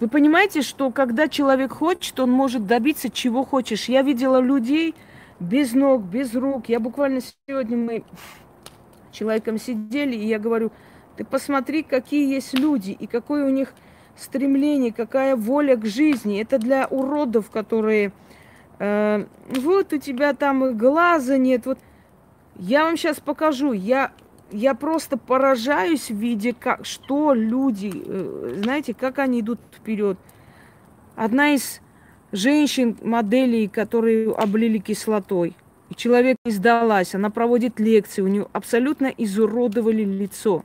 Вы 0.00 0.08
понимаете, 0.08 0.62
что 0.62 0.90
когда 0.90 1.28
человек 1.28 1.72
хочет, 1.72 2.18
он 2.20 2.30
может 2.30 2.66
добиться 2.66 3.10
чего 3.10 3.44
хочешь. 3.44 3.90
Я 3.90 4.00
видела 4.00 4.40
людей 4.40 4.94
без 5.38 5.74
ног, 5.74 6.02
без 6.02 6.34
рук. 6.34 6.70
Я 6.70 6.80
буквально 6.80 7.20
сегодня 7.46 7.76
мы 7.76 8.04
человеком 9.12 9.58
сидели, 9.58 10.16
и 10.16 10.26
я 10.26 10.38
говорю, 10.38 10.72
ты 11.16 11.24
посмотри, 11.24 11.82
какие 11.82 12.32
есть 12.32 12.54
люди, 12.54 12.92
и 12.92 13.06
какое 13.06 13.44
у 13.44 13.50
них 13.50 13.74
стремление, 14.16 14.90
какая 14.90 15.36
воля 15.36 15.76
к 15.76 15.84
жизни. 15.84 16.40
Это 16.40 16.58
для 16.58 16.86
уродов, 16.86 17.50
которые 17.50 18.12
э, 18.78 19.26
вот 19.48 19.92
у 19.92 19.98
тебя 19.98 20.32
там 20.32 20.78
глаза 20.78 21.36
нет. 21.36 21.66
Вот 21.66 21.78
я 22.56 22.84
вам 22.84 22.96
сейчас 22.96 23.20
покажу. 23.20 23.72
Я 23.72 24.12
я 24.50 24.74
просто 24.74 25.16
поражаюсь, 25.16 26.10
видя, 26.10 26.52
как, 26.52 26.84
что 26.84 27.32
люди, 27.34 27.92
э, 27.94 28.60
знаете, 28.62 28.94
как 28.94 29.18
они 29.18 29.40
идут 29.40 29.60
вперед. 29.72 30.18
Одна 31.16 31.54
из 31.54 31.80
женщин, 32.32 32.96
моделей, 33.02 33.68
которые 33.68 34.32
облили 34.32 34.78
кислотой, 34.78 35.54
и 35.88 35.94
человек 35.94 36.36
не 36.44 36.52
сдалась, 36.52 37.14
она 37.14 37.30
проводит 37.30 37.80
лекции, 37.80 38.22
у 38.22 38.28
нее 38.28 38.46
абсолютно 38.52 39.06
изуродовали 39.06 40.04
лицо. 40.04 40.64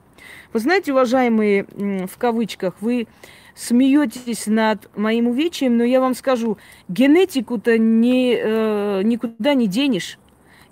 Вы 0.53 0.59
знаете, 0.59 0.91
уважаемые, 0.91 1.65
в 2.07 2.17
кавычках, 2.17 2.75
вы 2.81 3.07
смеетесь 3.55 4.47
над 4.47 4.89
моим 4.95 5.27
увечьем, 5.27 5.77
но 5.77 5.83
я 5.83 5.99
вам 5.99 6.13
скажу, 6.13 6.57
генетику-то 6.87 7.77
не, 7.77 8.35
э, 8.37 9.01
никуда 9.03 9.53
не 9.53 9.67
денешь. 9.67 10.19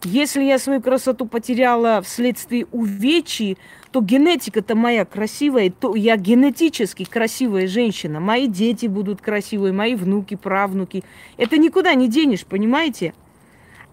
Если 0.05 0.43
я 0.43 0.59
свою 0.59 0.81
красоту 0.81 1.25
потеряла 1.25 2.01
вследствие 2.01 2.67
увечий, 2.73 3.57
то 3.91 4.01
генетика-то 4.01 4.75
моя 4.75 5.05
красивая, 5.05 5.69
то 5.69 5.95
я 5.95 6.17
генетически 6.17 7.05
красивая 7.05 7.67
женщина. 7.67 8.19
Мои 8.19 8.47
дети 8.47 8.87
будут 8.87 9.21
красивые, 9.21 9.71
мои 9.71 9.95
внуки, 9.95 10.35
правнуки. 10.35 11.05
Это 11.37 11.57
никуда 11.57 11.93
не 11.93 12.09
денешь, 12.09 12.45
понимаете? 12.45 13.13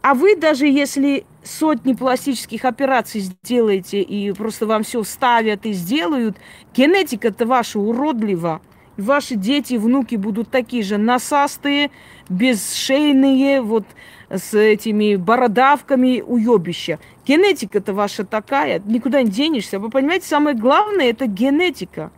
А 0.02 0.14
вы 0.14 0.34
даже 0.34 0.66
если 0.66 1.26
сотни 1.44 1.92
пластических 1.92 2.64
операций 2.64 3.20
сделаете 3.20 4.00
и 4.02 4.32
просто 4.32 4.66
вам 4.66 4.82
все 4.82 5.04
ставят 5.04 5.64
и 5.64 5.72
сделают, 5.72 6.38
генетика-то 6.74 7.46
ваша 7.46 7.78
уродлива. 7.78 8.62
Ваши 8.96 9.36
дети, 9.36 9.74
внуки 9.74 10.16
будут 10.16 10.50
такие 10.50 10.82
же 10.82 10.98
насастые, 10.98 11.90
бесшейные, 12.28 13.62
вот 13.62 13.84
с 14.30 14.54
этими 14.54 15.16
бородавками 15.16 16.22
уебища. 16.24 16.98
Генетика-то 17.26 17.92
ваша 17.92 18.24
такая, 18.24 18.80
никуда 18.84 19.22
не 19.22 19.30
денешься. 19.30 19.78
Вы 19.78 19.90
понимаете, 19.90 20.26
самое 20.26 20.56
главное– 20.56 21.06
это 21.10 21.26
генетика. 21.26 22.10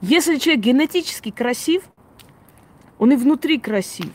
Если 0.00 0.36
человек 0.36 0.64
генетически 0.64 1.30
красив, 1.30 1.84
он 2.98 3.12
и 3.12 3.16
внутри 3.16 3.58
красив, 3.58 4.10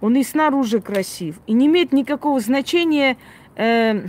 он 0.00 0.16
и 0.16 0.22
снаружи 0.22 0.80
красив. 0.80 1.36
И 1.46 1.52
не 1.52 1.66
имеет 1.66 1.92
никакого 1.92 2.40
значения, 2.40 3.16
э, 3.56 4.06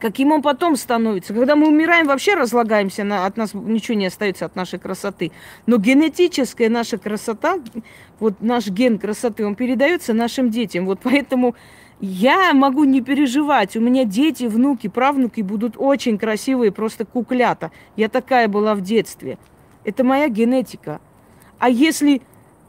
каким 0.00 0.32
он 0.32 0.42
потом 0.42 0.76
становится. 0.76 1.34
Когда 1.34 1.54
мы 1.54 1.68
умираем, 1.68 2.06
вообще 2.06 2.34
разлагаемся, 2.34 3.04
на, 3.04 3.26
от 3.26 3.36
нас 3.36 3.54
ничего 3.54 3.96
не 3.96 4.06
остается 4.06 4.46
от 4.46 4.56
нашей 4.56 4.78
красоты. 4.78 5.30
Но 5.66 5.76
генетическая 5.76 6.68
наша 6.68 6.98
красота, 6.98 7.58
вот 8.18 8.40
наш 8.40 8.66
ген 8.68 8.98
красоты, 8.98 9.46
он 9.46 9.54
передается 9.54 10.14
нашим 10.14 10.50
детям. 10.50 10.86
Вот 10.86 11.00
поэтому 11.02 11.54
я 12.00 12.52
могу 12.54 12.84
не 12.84 13.02
переживать. 13.02 13.76
У 13.76 13.80
меня 13.80 14.04
дети, 14.04 14.44
внуки, 14.44 14.88
правнуки 14.88 15.42
будут 15.42 15.74
очень 15.76 16.18
красивые, 16.18 16.72
просто 16.72 17.04
куклята. 17.04 17.70
Я 17.96 18.08
такая 18.08 18.48
была 18.48 18.74
в 18.74 18.80
детстве. 18.80 19.38
Это 19.84 20.02
моя 20.02 20.28
генетика. 20.28 21.00
А 21.58 21.68
если 21.68 22.22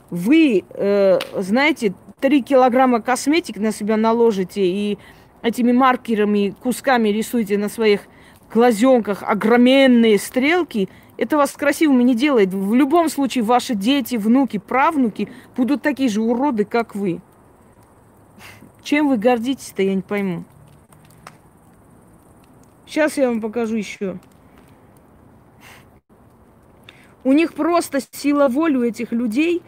вы, 0.09 0.65
э, 0.69 1.19
знаете, 1.37 1.93
3 2.19 2.41
килограмма 2.43 3.01
косметик 3.01 3.57
на 3.57 3.71
себя 3.71 3.97
наложите 3.97 4.61
и 4.63 4.99
этими 5.41 5.71
маркерами, 5.71 6.55
кусками 6.61 7.09
рисуете 7.09 7.57
на 7.57 7.69
своих 7.69 8.01
глазенках 8.53 9.23
огроменные 9.23 10.17
стрелки, 10.17 10.89
это 11.17 11.37
вас 11.37 11.51
красивыми 11.51 12.03
не 12.03 12.15
делает. 12.15 12.53
В 12.53 12.73
любом 12.73 13.09
случае 13.09 13.43
ваши 13.43 13.75
дети, 13.75 14.15
внуки, 14.15 14.57
правнуки 14.57 15.29
будут 15.55 15.81
такие 15.81 16.09
же 16.09 16.21
уроды, 16.21 16.65
как 16.65 16.95
вы. 16.95 17.21
Чем 18.83 19.09
вы 19.09 19.17
гордитесь-то, 19.17 19.83
я 19.83 19.93
не 19.93 20.01
пойму. 20.01 20.43
Сейчас 22.87 23.17
я 23.17 23.29
вам 23.29 23.39
покажу 23.39 23.75
еще. 23.75 24.17
У 27.23 27.33
них 27.33 27.53
просто 27.53 27.99
сила 28.11 28.47
воли 28.47 28.77
у 28.77 28.83
этих 28.83 29.11
людей 29.11 29.61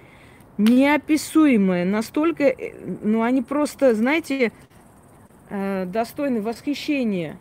неописуемая. 0.57 1.85
Настолько, 1.85 2.45
э, 2.45 2.73
ну 3.03 3.21
они 3.21 3.41
просто, 3.41 3.93
знаете, 3.93 4.51
э, 5.49 5.85
достойны 5.85 6.41
восхищения. 6.41 7.37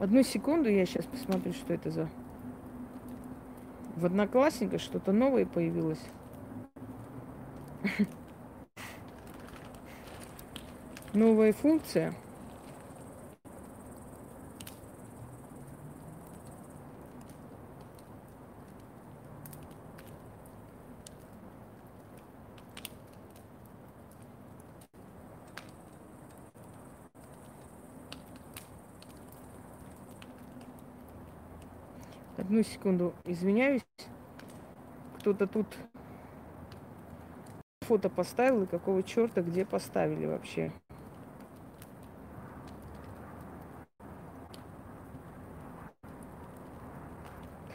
Одну 0.00 0.22
секунду, 0.22 0.70
я 0.70 0.86
сейчас 0.86 1.04
посмотрю, 1.06 1.52
что 1.52 1.74
это 1.74 1.90
за... 1.90 2.08
В 3.96 4.06
Одноклассниках 4.06 4.80
что-то 4.80 5.10
новое 5.12 5.44
появилось. 5.44 6.00
Новая 11.12 11.52
функция. 11.52 12.14
Одну 32.48 32.62
секунду, 32.62 33.12
извиняюсь. 33.26 33.84
Кто-то 35.18 35.46
тут 35.46 35.66
фото 37.82 38.08
поставил 38.08 38.62
и 38.62 38.66
какого 38.66 39.02
черта 39.02 39.42
где 39.42 39.66
поставили 39.66 40.24
вообще. 40.24 40.72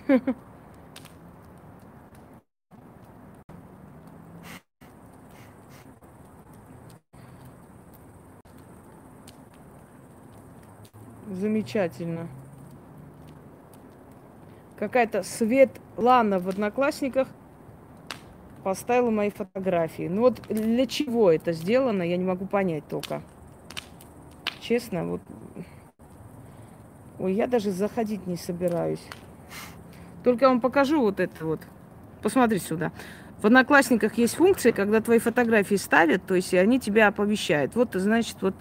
Замечательно 11.28 12.28
какая-то 14.84 15.24
Светлана 15.24 16.40
в 16.40 16.50
Одноклассниках 16.50 17.30
поставила 18.66 19.12
мои 19.12 19.30
фотографии. 19.30 20.10
Ну 20.10 20.22
вот 20.24 20.42
для 20.50 20.86
чего 20.88 21.32
это 21.32 21.54
сделано, 21.54 22.04
я 22.04 22.18
не 22.18 22.26
могу 22.26 22.46
понять 22.46 22.86
только. 22.90 23.22
Честно, 24.60 25.06
вот... 25.06 25.22
Ой, 27.18 27.34
я 27.34 27.48
даже 27.48 27.72
заходить 27.72 28.28
не 28.28 28.36
собираюсь. 28.36 29.04
Только 30.26 30.46
я 30.46 30.50
вам 30.50 30.60
покажу 30.60 31.00
вот 31.00 31.22
это 31.22 31.46
вот. 31.46 31.62
Посмотри 32.22 32.60
сюда. 32.60 32.92
В 33.42 33.46
Одноклассниках 33.46 34.18
есть 34.18 34.36
функция, 34.36 34.74
когда 34.74 35.00
твои 35.00 35.20
фотографии 35.20 35.76
ставят, 35.76 36.26
то 36.26 36.36
есть 36.36 36.54
они 36.54 36.78
тебя 36.78 37.08
оповещают. 37.08 37.76
Вот, 37.76 37.94
значит, 37.94 38.38
вот 38.42 38.56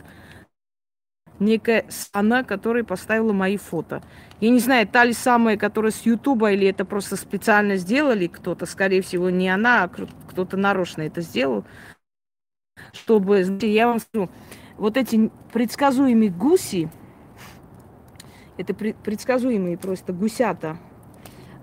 некая 1.39 1.87
она, 2.13 2.45
которая 2.45 2.85
поставила 2.85 3.33
мои 3.33 3.57
фото. 3.57 4.03
Я 4.41 4.51
не 4.51 4.59
знаю, 4.59 4.87
та 4.87 5.05
ли 5.05 5.13
самая, 5.13 5.57
которая 5.57 5.93
с 5.93 6.03
Ютуба, 6.03 6.53
или 6.53 6.67
это 6.67 6.85
просто 6.85 7.17
специально 7.17 7.77
сделали 7.77 8.27
кто-то, 8.27 8.67
скорее 8.67 9.03
всего, 9.03 9.31
не 9.31 9.49
она, 9.49 9.85
а 9.85 9.89
кто-то 9.89 10.57
нарочно 10.57 11.03
это 11.03 11.21
сделал, 11.21 11.65
чтобы, 12.93 13.45
знаете, 13.45 13.73
я 13.73 13.89
вам 13.89 14.01
скажу, 14.01 14.29
вот 14.77 14.97
эти 14.97 15.31
предсказуемые 15.53 16.31
гуси, 16.31 16.91
это 18.57 18.75
предсказуемые 18.75 19.79
просто 19.79 20.13
гусята, 20.13 20.79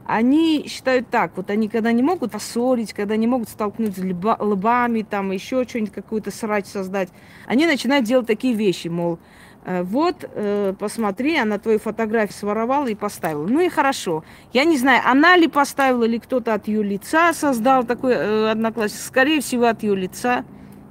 они 0.06 0.66
считают 0.68 1.10
так, 1.10 1.38
вот 1.38 1.52
они 1.52 1.70
когда 1.70 1.92
не 1.92 2.02
могут 2.02 2.32
поссорить, 2.32 2.94
когда 2.94 3.16
не 3.16 3.28
могут 3.28 3.48
столкнуться 3.48 4.02
лбами, 4.40 5.04
там 5.04 5.32
еще 5.32 5.66
что-нибудь, 5.66 5.94
какую-то 5.94 6.32
срач 6.32 6.66
создать, 6.66 7.10
они 7.46 7.68
начинают 7.68 8.06
делать 8.06 8.26
такие 8.26 8.56
вещи, 8.56 8.88
мол, 8.88 9.20
вот, 9.66 10.24
э, 10.24 10.74
посмотри, 10.80 11.38
она 11.38 11.60
твою 11.60 11.80
фотографию 11.80 12.34
своровала 12.34 12.88
и 12.88 12.96
поставила. 12.96 13.46
Ну 13.46 13.60
и 13.60 13.70
хорошо. 13.70 14.24
Я 14.54 14.64
не 14.64 14.78
знаю, 14.78 15.02
она 15.06 15.36
ли 15.36 15.48
поставила, 15.48 16.06
или 16.06 16.18
кто-то 16.18 16.54
от 16.54 16.68
ее 16.68 16.82
лица 16.82 17.34
создал 17.34 17.84
такой 17.84 18.14
э, 18.14 18.50
одноклассник. 18.52 19.00
Скорее 19.00 19.42
всего, 19.42 19.66
от 19.66 19.84
ее 19.84 19.96
лица. 19.96 20.46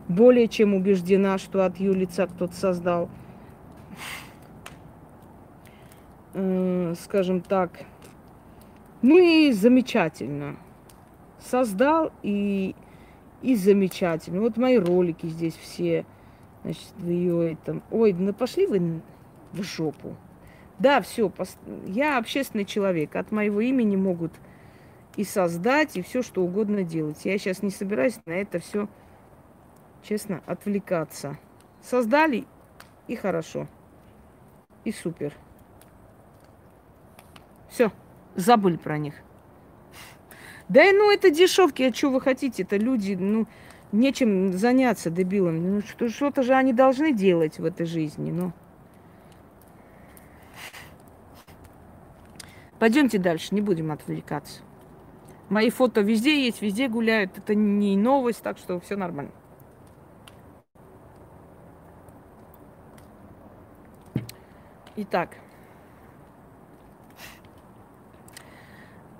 Более 0.07 0.48
чем 0.48 0.74
убеждена, 0.74 1.38
что 1.38 1.64
от 1.64 1.78
ее 1.78 1.92
лица 1.92 2.26
кто-то 2.26 2.54
создал. 2.54 3.11
скажем 7.02 7.40
так. 7.40 7.70
Ну 9.02 9.18
и 9.18 9.52
замечательно. 9.52 10.57
Создал 11.40 12.12
и, 12.22 12.74
и 13.42 13.57
замечательно. 13.57 14.40
Вот 14.40 14.57
мои 14.57 14.76
ролики 14.78 15.26
здесь 15.26 15.54
все 15.54 16.04
Значит, 16.62 16.92
в 16.96 17.08
ее 17.08 17.52
этом... 17.52 17.82
Ой, 17.90 18.12
ну 18.12 18.32
пошли 18.32 18.66
вы 18.66 19.00
в 19.52 19.62
жопу. 19.62 20.16
Да, 20.78 21.00
все, 21.00 21.32
я 21.86 22.18
общественный 22.18 22.64
человек. 22.64 23.16
От 23.16 23.32
моего 23.32 23.60
имени 23.60 23.96
могут 23.96 24.32
и 25.16 25.24
создать, 25.24 25.96
и 25.96 26.02
все, 26.02 26.22
что 26.22 26.42
угодно 26.42 26.84
делать. 26.84 27.24
Я 27.24 27.36
сейчас 27.38 27.62
не 27.62 27.70
собираюсь 27.70 28.18
на 28.26 28.32
это 28.32 28.60
все, 28.60 28.88
честно, 30.02 30.42
отвлекаться. 30.46 31.38
Создали, 31.82 32.44
и 33.08 33.16
хорошо. 33.16 33.66
И 34.84 34.92
супер. 34.92 35.32
Все, 37.68 37.90
забыли 38.36 38.76
про 38.76 38.98
них. 38.98 39.14
Да 40.68 40.84
и 40.84 40.92
ну 40.92 41.10
это 41.10 41.30
дешевки, 41.30 41.82
а 41.82 41.94
что 41.94 42.10
вы 42.10 42.20
хотите? 42.20 42.62
Это 42.62 42.76
люди, 42.76 43.14
ну, 43.14 43.46
нечем 43.92 44.53
заняться 44.53 45.11
дебилами. 45.11 45.59
Ну, 45.59 45.81
что, 45.81 46.09
что-то 46.09 46.42
же 46.42 46.55
они 46.55 46.72
должны 46.72 47.12
делать 47.12 47.59
в 47.59 47.64
этой 47.64 47.87
жизни, 47.87 48.31
ну. 48.31 48.53
Пойдемте 52.79 53.18
дальше, 53.18 53.55
не 53.55 53.61
будем 53.61 53.90
отвлекаться. 53.90 54.62
Мои 55.48 55.70
фото 55.70 56.03
везде 56.03 56.44
есть, 56.44 56.62
везде 56.62 56.88
гуляют. 56.88 57.37
Это 57.38 57.55
не 57.55 57.96
новость, 57.96 58.42
так 58.42 58.59
что 58.59 58.79
все 58.81 58.96
нормально. 58.96 59.33
Итак. 64.96 65.37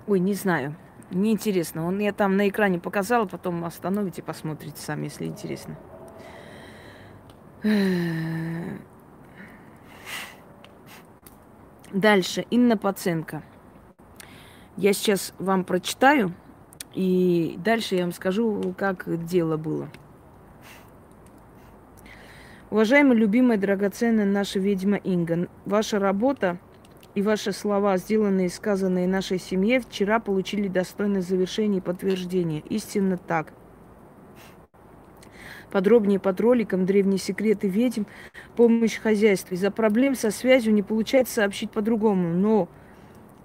Ой, 0.07 0.19
не 0.19 0.33
знаю. 0.33 0.75
Неинтересно. 1.11 1.87
Он 1.87 1.99
я 1.99 2.13
там 2.13 2.37
на 2.37 2.47
экране 2.47 2.79
показала, 2.79 3.25
потом 3.25 3.65
остановите, 3.65 4.21
посмотрите 4.21 4.79
сами, 4.81 5.05
если 5.05 5.25
интересно. 5.25 5.75
Дальше. 11.91 12.45
Инна 12.51 12.77
Паценко. 12.77 13.41
Я 14.77 14.93
сейчас 14.93 15.33
вам 15.39 15.63
прочитаю, 15.65 16.33
и 16.93 17.55
дальше 17.57 17.95
я 17.95 18.03
вам 18.03 18.13
скажу, 18.13 18.73
как 18.77 19.25
дело 19.25 19.57
было. 19.57 19.89
Уважаемая, 22.69 23.17
любимая, 23.17 23.57
драгоценная 23.57 24.25
наша 24.25 24.59
ведьма 24.59 24.97
Инга, 24.97 25.49
ваша 25.65 25.97
работа 25.97 26.59
и 27.15 27.21
ваши 27.21 27.51
слова, 27.51 27.97
сделанные 27.97 28.47
и 28.47 28.49
сказанные 28.49 29.07
нашей 29.07 29.39
семье, 29.39 29.79
вчера 29.79 30.19
получили 30.19 30.67
достойное 30.67 31.21
завершение 31.21 31.79
и 31.79 31.83
подтверждение. 31.83 32.61
Истинно 32.69 33.17
так. 33.17 33.53
Подробнее 35.71 36.19
под 36.19 36.39
роликом 36.41 36.85
«Древние 36.85 37.19
секреты 37.19 37.67
ведьм. 37.67 38.03
Помощь 38.55 38.95
в 38.95 39.03
хозяйстве». 39.03 39.55
Из-за 39.55 39.69
проблем 39.71 40.15
со 40.15 40.31
связью 40.31 40.73
не 40.73 40.81
получается 40.81 41.35
сообщить 41.35 41.71
по-другому, 41.71 42.29
но 42.29 42.69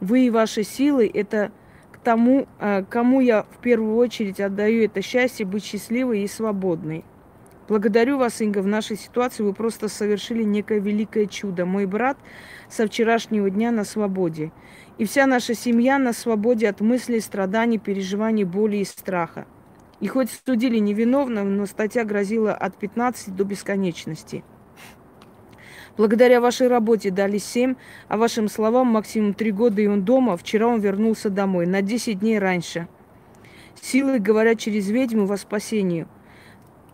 вы 0.00 0.26
и 0.26 0.30
ваши 0.30 0.62
силы– 0.62 1.10
это 1.14 1.52
к 1.92 1.98
тому, 1.98 2.46
а, 2.58 2.82
кому 2.82 3.20
я 3.20 3.44
в 3.44 3.58
первую 3.58 3.96
очередь 3.96 4.40
отдаю 4.40 4.84
это 4.84 5.02
счастье 5.02 5.44
быть 5.44 5.64
счастливой 5.64 6.22
и 6.22 6.28
свободной. 6.28 7.04
Благодарю 7.66 8.18
вас, 8.18 8.42
Инга, 8.42 8.58
в 8.58 8.66
нашей 8.66 8.98
ситуации 8.98 9.42
вы 9.42 9.54
просто 9.54 9.88
совершили 9.88 10.42
некое 10.42 10.80
великое 10.80 11.24
чудо. 11.26 11.64
Мой 11.64 11.86
брат 11.86 12.18
со 12.68 12.86
вчерашнего 12.86 13.48
дня 13.48 13.70
на 13.70 13.84
свободе. 13.84 14.52
И 14.98 15.06
вся 15.06 15.26
наша 15.26 15.54
семья 15.54 15.98
на 15.98 16.12
свободе 16.12 16.68
от 16.68 16.82
мыслей, 16.82 17.20
страданий, 17.20 17.78
переживаний, 17.78 18.44
боли 18.44 18.76
и 18.78 18.84
страха. 18.84 19.46
И 20.00 20.08
хоть 20.08 20.28
судили 20.46 20.76
невиновно, 20.76 21.42
но 21.42 21.64
статья 21.64 22.04
грозила 22.04 22.52
от 22.52 22.76
15 22.76 23.34
до 23.34 23.44
бесконечности. 23.44 24.44
Благодаря 25.96 26.42
вашей 26.42 26.68
работе 26.68 27.10
дали 27.10 27.38
7, 27.38 27.76
а 28.08 28.16
вашим 28.18 28.48
словам 28.48 28.88
максимум 28.88 29.32
3 29.32 29.52
года, 29.52 29.80
и 29.80 29.86
он 29.86 30.04
дома. 30.04 30.36
Вчера 30.36 30.66
он 30.66 30.80
вернулся 30.80 31.30
домой, 31.30 31.66
на 31.66 31.80
10 31.80 32.18
дней 32.18 32.38
раньше. 32.38 32.88
Силы 33.80 34.18
говорят 34.18 34.58
через 34.58 34.90
ведьму 34.90 35.24
во 35.24 35.38
спасению. 35.38 36.08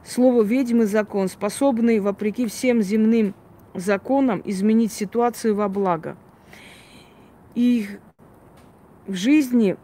Слово 0.05 0.43
ведьмы– 0.43 0.87
закон, 0.87 1.29
способный, 1.29 2.01
вопреки 2.01 2.47
всем 2.47 2.83
земным 2.83 3.35
законам, 3.75 4.43
изменить 4.45 4.93
ситуацию 4.93 5.55
во 5.55 5.69
благо. 5.69 6.17
И 7.55 7.87
в 9.07 9.15
жизни, 9.15 9.77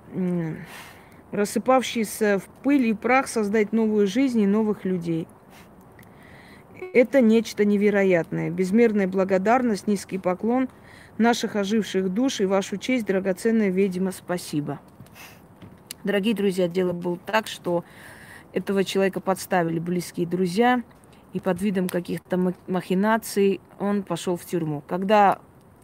рассыпавшиеся 1.33 2.38
в 2.38 2.44
пыль 2.62 2.87
и 2.87 2.94
прах, 2.94 3.29
создать 3.29 3.72
новую 3.72 4.07
жизнь 4.07 4.40
и 4.40 4.46
новых 4.46 4.85
людей. 4.85 5.29
Это 6.92 7.20
нечто 7.20 7.64
невероятное. 7.64 8.50
Безмерная 8.50 9.07
благодарность, 9.07 9.87
низкий 9.87 10.18
поклон 10.18 10.68
наших 11.18 11.57
оживших 11.57 12.09
душ 12.09 12.40
и 12.40 12.44
вашу 12.44 12.76
честь, 12.76 13.07
драгоценная 13.07 13.70
ведьма, 13.70 14.12
спасибо. 14.12 14.81
Дорогие 16.05 16.35
друзья, 16.35 16.68
дело 16.68 16.92
было 16.92 17.16
так, 17.16 17.46
что 17.46 17.85
этого 18.57 18.85
человека 18.85 19.21
подставили 19.21 19.79
близкие 19.79 20.27
друзья, 20.27 20.83
и 21.35 21.40
под 21.40 21.61
видом 21.61 21.88
каких-то 21.88 22.55
махинаций 22.66 23.61
он 23.79 24.03
пошел 24.03 24.38
в 24.38 24.47
тюрьму. 24.47 24.83
Когда 24.88 25.40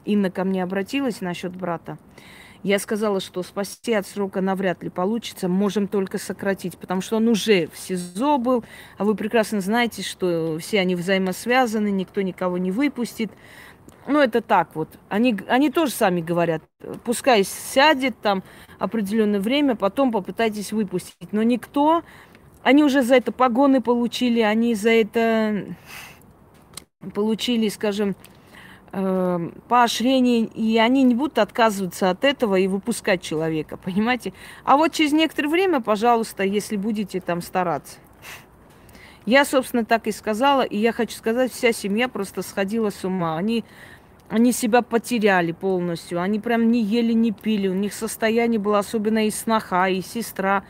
Инна 0.07 0.31
ко 0.31 0.45
мне 0.45 0.63
обратилась 0.63 1.21
насчет 1.21 1.55
брата, 1.55 1.99
я 2.63 2.79
сказала, 2.79 3.21
что 3.21 3.43
спасти 3.43 3.93
от 3.93 4.07
срока 4.07 4.41
навряд 4.41 4.83
ли 4.83 4.89
получится, 4.89 5.49
можем 5.49 5.87
только 5.87 6.17
сократить, 6.17 6.79
потому 6.79 7.03
что 7.03 7.19
он 7.19 7.29
уже 7.29 7.67
в 7.67 7.77
СИЗО 7.77 8.39
был, 8.39 8.65
а 8.97 9.05
вы 9.05 9.17
прекрасно 9.17 9.61
знаете, 9.61 10.03
что 10.03 10.57
все 10.59 10.81
они 10.81 10.95
взаимосвязаны, 10.95 11.91
никто 11.91 12.23
никого 12.23 12.57
не 12.57 12.71
выпустит. 12.71 13.31
Ну, 14.07 14.19
это 14.19 14.41
так 14.41 14.75
вот. 14.75 14.89
Они, 15.11 15.39
они 15.47 15.71
тоже 15.71 15.93
сами 15.93 16.23
говорят, 16.23 16.63
пускай 17.05 17.45
сядет 17.45 18.19
там 18.23 18.43
определенное 18.79 19.41
время, 19.41 19.77
потом 19.77 20.11
попытайтесь 20.11 20.73
выпустить. 20.73 21.33
Но 21.33 21.43
никто 21.43 22.03
они 22.63 22.85
уже 22.85 23.03
за 23.03 23.17
это 23.17 23.33
погоны 23.33 23.81
получили, 23.81 24.41
они 24.41 24.75
за 24.75 24.91
это 24.91 25.65
получили, 27.15 27.69
скажем, 27.69 28.15
э, 28.93 29.51
поощрение, 29.69 30.45
и 30.45 30.79
они 30.79 31.03
не 31.03 31.15
будут 31.15 31.39
отказываться 31.39 32.11
от 32.11 32.25
этого 32.25 32.57
и 32.57 32.69
выпускать 32.69 33.23
человека, 33.23 33.77
понимаете? 33.77 34.33
А 34.65 34.77
вот 34.77 34.93
через 34.93 35.13
некоторое 35.13 35.49
время, 35.49 35.81
пожалуйста, 35.81 36.45
если 36.45 36.77
будете 36.77 37.21
там 37.21 37.43
стараться. 37.43 37.99
Я, 39.25 39.45
собственно, 39.45 39.85
так 39.85 40.07
и 40.09 40.13
сказала, 40.13 40.63
и 40.63 40.77
я 40.77 40.93
хочу 40.93 41.17
сказать, 41.17 41.53
вся 41.53 41.73
семья 41.73 42.09
просто 42.09 42.43
сходила 42.43 42.91
с 42.91 43.05
ума. 43.05 43.37
Они, 43.37 43.65
они 44.29 44.51
себя 44.51 44.83
потеряли 44.83 45.53
полностью, 45.53 46.21
они 46.21 46.41
прям 46.41 46.73
не 46.73 46.83
ели, 46.83 47.13
не 47.13 47.31
пили, 47.31 47.69
у 47.69 47.75
них 47.75 47.95
состояние 47.95 48.59
было, 48.59 48.81
особенно 48.81 49.27
и 49.27 49.31
сноха, 49.31 49.89
и 49.89 50.01
сестра. 50.01 50.65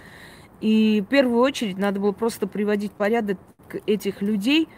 И 0.62 1.03
в 1.05 1.11
первую 1.11 1.40
очередь 1.40 1.77
надо 1.77 1.98
было 1.98 2.12
просто 2.12 2.46
приводить 2.46 2.92
порядок 2.92 3.37
этих 3.85 4.22
людей, 4.22 4.68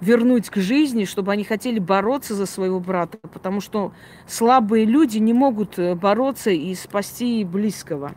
вернуть 0.00 0.50
к 0.50 0.56
жизни, 0.56 1.04
чтобы 1.04 1.30
они 1.30 1.44
хотели 1.44 1.78
бороться 1.78 2.34
за 2.34 2.46
своего 2.46 2.80
брата, 2.80 3.16
потому 3.18 3.60
что 3.60 3.92
слабые 4.26 4.86
люди 4.86 5.18
не 5.18 5.32
могут 5.32 5.78
э, 5.78 5.94
бороться 5.94 6.50
и 6.50 6.74
спасти 6.74 7.44
близкого. 7.44 8.12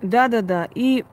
Да, 0.00 0.28
да, 0.28 0.40
да. 0.40 0.68
И 0.74 1.04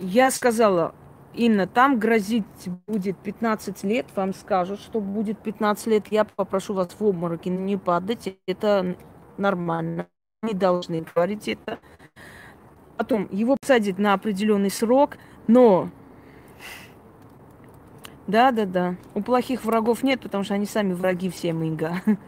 я 0.00 0.32
сказала, 0.32 0.92
Инна, 1.34 1.68
там 1.68 2.00
грозить 2.00 2.44
будет 2.88 3.16
15 3.18 3.84
лет, 3.84 4.06
вам 4.16 4.34
скажут, 4.34 4.80
что 4.80 5.00
будет 5.00 5.38
15 5.38 5.86
лет, 5.86 6.06
я 6.10 6.24
попрошу 6.24 6.74
вас 6.74 6.88
в 6.98 7.04
обмороке 7.04 7.48
не 7.48 7.76
падать, 7.76 8.36
это 8.46 8.96
нормально 9.36 10.08
не 10.42 10.54
должны 10.54 11.04
говорить 11.14 11.48
это. 11.48 11.80
Потом 12.96 13.28
его 13.32 13.56
посадят 13.60 13.98
на 13.98 14.12
определенный 14.12 14.70
срок, 14.70 15.16
но 15.48 15.90
да, 18.28 18.52
да, 18.52 18.64
да. 18.64 18.96
У 19.14 19.20
плохих 19.20 19.64
врагов 19.64 20.04
нет, 20.04 20.20
потому 20.20 20.44
что 20.44 20.54
они 20.54 20.66
сами 20.66 20.92
враги 20.92 21.28
всем, 21.28 21.62
Инга. 21.64 22.02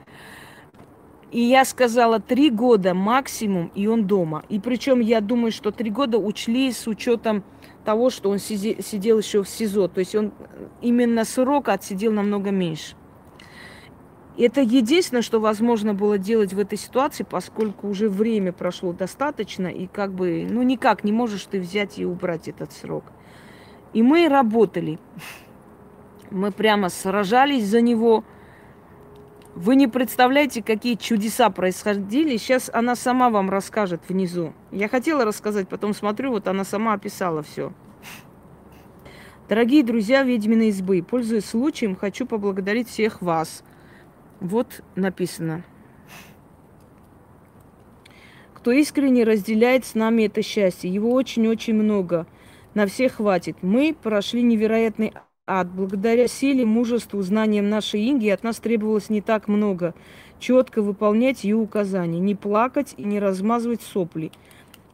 И 1.30 1.40
я 1.40 1.64
сказала 1.64 2.18
три 2.18 2.50
года 2.50 2.92
максимум, 2.92 3.70
и 3.76 3.86
он 3.86 4.08
дома. 4.08 4.42
И 4.48 4.58
причем 4.58 4.98
я 4.98 5.20
думаю, 5.20 5.52
что 5.52 5.70
три 5.70 5.88
года 5.88 6.18
учли 6.18 6.72
с 6.72 6.88
учетом 6.88 7.44
того, 7.84 8.10
что 8.10 8.30
он 8.30 8.40
сидел 8.40 9.18
еще 9.18 9.44
в 9.44 9.48
СИЗО. 9.48 9.86
То 9.86 10.00
есть 10.00 10.16
он 10.16 10.32
именно 10.82 11.24
срок 11.24 11.68
отсидел 11.68 12.10
намного 12.10 12.50
меньше. 12.50 12.96
Это 14.42 14.62
единственное, 14.62 15.20
что 15.20 15.38
возможно 15.38 15.92
было 15.92 16.16
делать 16.16 16.54
в 16.54 16.58
этой 16.58 16.78
ситуации, 16.78 17.26
поскольку 17.28 17.88
уже 17.88 18.08
время 18.08 18.52
прошло 18.52 18.94
достаточно, 18.94 19.66
и 19.66 19.86
как 19.86 20.14
бы, 20.14 20.46
ну 20.48 20.62
никак 20.62 21.04
не 21.04 21.12
можешь 21.12 21.44
ты 21.44 21.60
взять 21.60 21.98
и 21.98 22.06
убрать 22.06 22.48
этот 22.48 22.72
срок. 22.72 23.04
И 23.92 24.02
мы 24.02 24.30
работали. 24.30 24.98
Мы 26.30 26.52
прямо 26.52 26.88
сражались 26.88 27.66
за 27.66 27.82
него. 27.82 28.24
Вы 29.54 29.76
не 29.76 29.88
представляете, 29.88 30.62
какие 30.62 30.94
чудеса 30.94 31.50
происходили. 31.50 32.38
Сейчас 32.38 32.70
она 32.72 32.96
сама 32.96 33.28
вам 33.28 33.50
расскажет 33.50 34.00
внизу. 34.08 34.54
Я 34.70 34.88
хотела 34.88 35.26
рассказать, 35.26 35.68
потом 35.68 35.92
смотрю, 35.92 36.30
вот 36.30 36.48
она 36.48 36.64
сама 36.64 36.94
описала 36.94 37.42
все. 37.42 37.74
Дорогие 39.50 39.82
друзья 39.82 40.22
ведьмины 40.22 40.70
избы, 40.70 41.02
пользуясь 41.02 41.44
случаем, 41.44 41.94
хочу 41.94 42.24
поблагодарить 42.24 42.88
всех 42.88 43.20
вас– 43.20 43.62
вот 44.40 44.82
написано. 44.96 45.64
Кто 48.54 48.72
искренне 48.72 49.24
разделяет 49.24 49.86
с 49.86 49.94
нами 49.94 50.24
это 50.24 50.42
счастье, 50.42 50.92
его 50.92 51.12
очень-очень 51.12 51.74
много. 51.74 52.26
На 52.74 52.86
всех 52.86 53.14
хватит. 53.14 53.56
Мы 53.62 53.96
прошли 54.00 54.42
невероятный 54.42 55.14
ад. 55.46 55.70
Благодаря 55.70 56.28
силе, 56.28 56.64
мужеству, 56.64 57.22
знаниям 57.22 57.68
нашей 57.68 58.08
Инги 58.08 58.28
от 58.28 58.42
нас 58.42 58.58
требовалось 58.58 59.10
не 59.10 59.20
так 59.20 59.48
много. 59.48 59.94
Четко 60.38 60.82
выполнять 60.82 61.42
ее 61.44 61.56
указания. 61.56 62.20
Не 62.20 62.34
плакать 62.34 62.94
и 62.96 63.04
не 63.04 63.18
размазывать 63.18 63.82
сопли. 63.82 64.30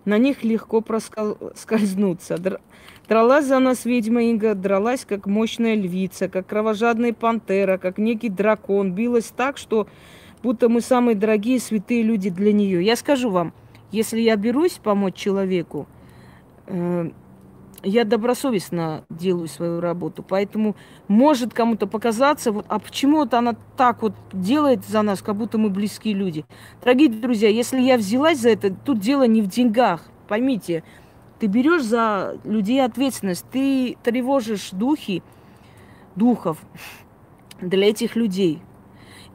На 0.04 0.16
них 0.16 0.44
легко 0.44 0.80
проскользнуться. 0.80 2.60
Дралась 3.08 3.46
за 3.46 3.60
нас 3.60 3.84
ведьма 3.84 4.24
Инга, 4.24 4.54
дралась 4.54 5.04
как 5.04 5.26
мощная 5.26 5.76
львица, 5.76 6.28
как 6.28 6.46
кровожадная 6.46 7.12
пантера, 7.12 7.78
как 7.78 7.98
некий 7.98 8.28
дракон. 8.28 8.92
Билась 8.92 9.32
так, 9.36 9.58
что 9.58 9.86
будто 10.42 10.68
мы 10.68 10.80
самые 10.80 11.14
дорогие 11.14 11.60
святые 11.60 12.02
люди 12.02 12.30
для 12.30 12.52
нее. 12.52 12.84
Я 12.84 12.96
скажу 12.96 13.30
вам, 13.30 13.52
если 13.92 14.20
я 14.20 14.34
берусь 14.34 14.80
помочь 14.82 15.14
человеку, 15.14 15.86
э, 16.66 17.10
я 17.84 18.04
добросовестно 18.04 19.04
делаю 19.08 19.46
свою 19.46 19.80
работу. 19.80 20.24
Поэтому 20.28 20.74
может 21.06 21.54
кому-то 21.54 21.86
показаться, 21.86 22.50
вот, 22.50 22.66
а 22.68 22.80
почему 22.80 23.18
вот 23.18 23.34
она 23.34 23.54
так 23.76 24.02
вот 24.02 24.14
делает 24.32 24.84
за 24.84 25.02
нас, 25.02 25.22
как 25.22 25.36
будто 25.36 25.58
мы 25.58 25.70
близкие 25.70 26.14
люди. 26.14 26.44
Дорогие 26.82 27.08
друзья, 27.08 27.48
если 27.48 27.80
я 27.80 27.96
взялась 27.96 28.40
за 28.40 28.50
это, 28.50 28.74
тут 28.74 28.98
дело 28.98 29.28
не 29.28 29.42
в 29.42 29.46
деньгах. 29.46 30.08
Поймите, 30.26 30.82
ты 31.38 31.46
берешь 31.46 31.82
за 31.82 32.38
людей 32.44 32.84
ответственность, 32.84 33.44
ты 33.50 33.96
тревожишь 34.02 34.70
духи, 34.70 35.22
духов 36.14 36.58
для 37.60 37.88
этих 37.88 38.16
людей. 38.16 38.62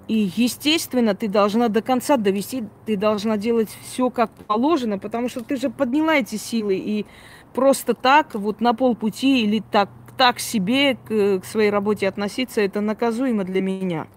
И, 0.08 0.30
естественно, 0.36 1.16
ты 1.16 1.28
должна 1.28 1.70
до 1.70 1.82
конца 1.82 2.18
довести, 2.18 2.66
ты 2.86 2.98
должна 2.98 3.38
делать 3.38 3.70
все 3.84 4.10
как 4.10 4.32
положено, 4.32 4.98
потому 4.98 5.30
что 5.30 5.44
ты 5.44 5.56
же 5.56 5.70
подняла 5.70 6.16
эти 6.16 6.36
силы, 6.36 6.76
и 6.76 7.06
просто 7.54 7.94
так, 7.94 8.36
вот 8.36 8.62
на 8.62 8.74
полпути 8.74 9.44
или 9.44 9.64
так, 9.72 9.90
так 10.18 10.40
себе 10.40 10.96
к, 10.96 11.40
к 11.40 11.46
своей 11.46 11.70
работе 11.70 12.08
относиться, 12.08 12.62
это 12.62 12.82
наказуемо 12.82 13.44
для 13.44 13.62
меня. 13.62 14.08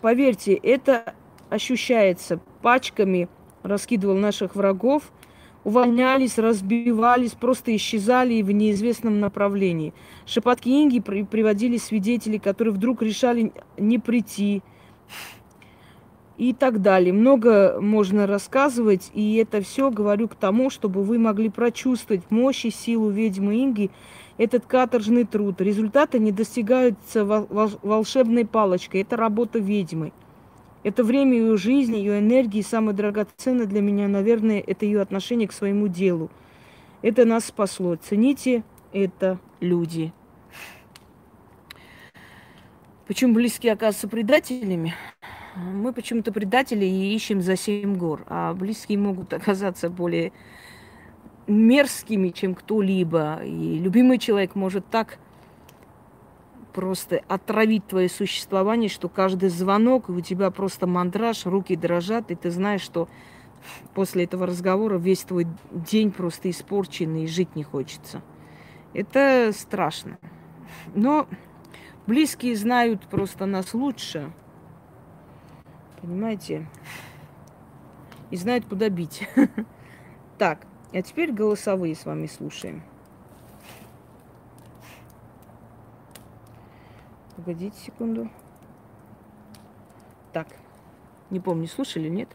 Поверьте, 0.00 0.54
это 0.54 1.14
ощущается 1.50 2.40
пачками, 2.58 3.28
раскидывал 3.62 4.16
наших 4.16 4.54
врагов, 4.56 5.10
увольнялись, 5.64 6.38
разбивались, 6.38 7.32
просто 7.32 7.74
исчезали 7.76 8.42
в 8.42 8.50
неизвестном 8.50 9.20
направлении. 9.20 9.92
Шепотки 10.26 10.68
Инги 10.68 11.00
при 11.00 11.24
приводили 11.24 11.76
свидетелей, 11.76 12.38
которые 12.38 12.74
вдруг 12.74 13.02
решали 13.02 13.52
не 13.76 13.98
прийти. 13.98 14.62
и 16.38 16.54
так 16.54 16.80
далее. 16.80 17.12
Много 17.12 17.80
можно 17.80 18.26
рассказывать, 18.26 19.10
и 19.12 19.34
это 19.36 19.60
все 19.60 19.90
говорю 19.90 20.28
к 20.28 20.36
тому, 20.36 20.70
чтобы 20.70 21.02
вы 21.02 21.18
могли 21.18 21.50
прочувствовать 21.50 22.30
мощь 22.30 22.64
и 22.64 22.70
силу 22.70 23.10
ведьмы 23.10 23.56
Инги, 23.62 23.90
этот 24.38 24.64
каторжный 24.64 25.24
труд. 25.24 25.60
Результаты 25.60 26.20
не 26.20 26.30
достигаются 26.30 27.24
волшебной 27.24 28.46
палочкой, 28.46 29.02
это 29.02 29.16
работа 29.16 29.58
ведьмы. 29.58 30.12
Это 30.84 31.02
время 31.02 31.36
ее 31.36 31.56
жизни, 31.56 31.96
ее 31.96 32.20
энергии, 32.20 32.62
самое 32.62 32.96
драгоценное 32.96 33.66
для 33.66 33.80
меня, 33.80 34.08
наверное, 34.08 34.62
это 34.64 34.84
ее 34.86 35.00
отношение 35.00 35.48
к 35.48 35.52
своему 35.52 35.88
делу. 35.88 36.30
Это 37.02 37.24
нас 37.24 37.46
спасло. 37.46 37.96
Цените 37.96 38.62
это, 38.92 39.38
люди. 39.60 40.12
Почему 43.06 43.34
близкие 43.34 43.72
оказываются 43.72 44.08
предателями? 44.08 44.94
Мы 45.56 45.92
почему-то 45.92 46.32
предатели 46.32 46.84
и 46.84 47.14
ищем 47.14 47.40
за 47.40 47.56
семь 47.56 47.96
гор, 47.96 48.24
а 48.28 48.54
близкие 48.54 48.98
могут 48.98 49.32
оказаться 49.32 49.90
более 49.90 50.32
мерзкими, 51.46 52.28
чем 52.28 52.54
кто-либо. 52.54 53.40
И 53.44 53.78
любимый 53.78 54.18
человек 54.18 54.54
может 54.54 54.86
так 54.88 55.18
просто 56.72 57.22
отравить 57.28 57.86
твое 57.86 58.08
существование, 58.08 58.88
что 58.88 59.08
каждый 59.08 59.48
звонок, 59.48 60.08
у 60.08 60.20
тебя 60.20 60.50
просто 60.50 60.86
мандраж, 60.86 61.46
руки 61.46 61.76
дрожат, 61.76 62.30
и 62.30 62.34
ты 62.34 62.50
знаешь, 62.50 62.82
что 62.82 63.08
после 63.94 64.24
этого 64.24 64.46
разговора 64.46 64.98
весь 64.98 65.20
твой 65.20 65.46
день 65.72 66.12
просто 66.12 66.50
испорченный, 66.50 67.24
и 67.24 67.28
жить 67.28 67.56
не 67.56 67.64
хочется. 67.64 68.22
Это 68.94 69.50
страшно. 69.52 70.18
Но 70.94 71.26
близкие 72.06 72.56
знают 72.56 73.02
просто 73.08 73.46
нас 73.46 73.74
лучше. 73.74 74.32
Понимаете? 76.00 76.66
И 78.30 78.36
знают, 78.36 78.66
куда 78.66 78.88
бить. 78.88 79.28
Так, 80.38 80.68
а 80.92 81.02
теперь 81.02 81.32
голосовые 81.32 81.96
с 81.96 82.06
вами 82.06 82.28
слушаем. 82.28 82.84
Погодите 87.38 87.78
секунду. 87.78 88.28
Так, 90.32 90.48
не 91.30 91.38
помню, 91.38 91.68
слушали, 91.68 92.08
нет? 92.08 92.28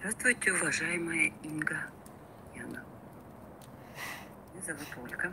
Здравствуйте, 0.00 0.52
уважаемая 0.52 1.32
Инга. 1.42 1.86
Яна. 2.54 2.84
Меня 4.52 4.64
зовут 4.66 4.86
Ольга. 5.02 5.32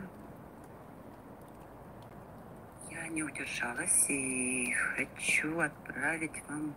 Я 2.90 3.08
не 3.08 3.22
удержалась 3.22 4.08
и 4.08 4.72
хочу 4.72 5.60
отправить 5.60 6.42
вам 6.48 6.74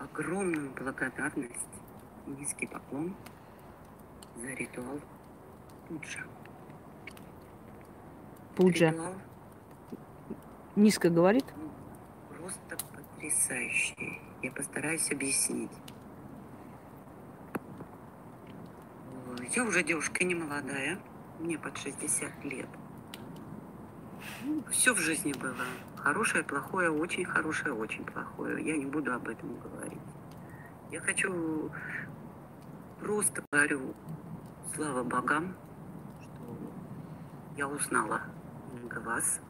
огромную 0.00 0.72
благодарность 0.72 1.68
низкий 2.26 2.66
поклон 2.66 3.14
за 4.40 4.48
ритуал 4.48 4.98
Пуджа. 5.86 6.24
Пуджа. 8.56 8.90
Ритуал 8.90 9.14
низко 10.76 11.10
говорит? 11.10 11.44
Просто 12.38 12.76
потрясающий. 12.94 14.20
Я 14.42 14.50
постараюсь 14.50 15.10
объяснить. 15.10 15.70
Я 19.54 19.64
уже 19.64 19.82
девушка 19.82 20.24
не 20.24 20.34
молодая, 20.34 20.98
мне 21.38 21.58
под 21.58 21.76
60 21.76 22.44
лет. 22.44 22.68
Ну, 24.44 24.62
все 24.70 24.94
в 24.94 24.98
жизни 24.98 25.32
было. 25.32 25.64
Хорошее, 25.96 26.42
плохое, 26.42 26.90
очень 26.90 27.24
хорошее, 27.24 27.74
очень 27.74 28.04
плохое. 28.04 28.64
Я 28.64 28.76
не 28.76 28.86
буду 28.86 29.12
об 29.14 29.28
этом 29.28 29.58
говорить. 29.58 29.98
Я 30.90 31.00
хочу 31.00 31.70
просто 33.00 33.42
говорю, 33.50 33.94
слава 34.74 35.02
богам, 35.02 35.54
что 36.22 36.56
я 37.56 37.68
узнала 37.68 38.22
много 38.72 38.98
вас. 39.00 39.40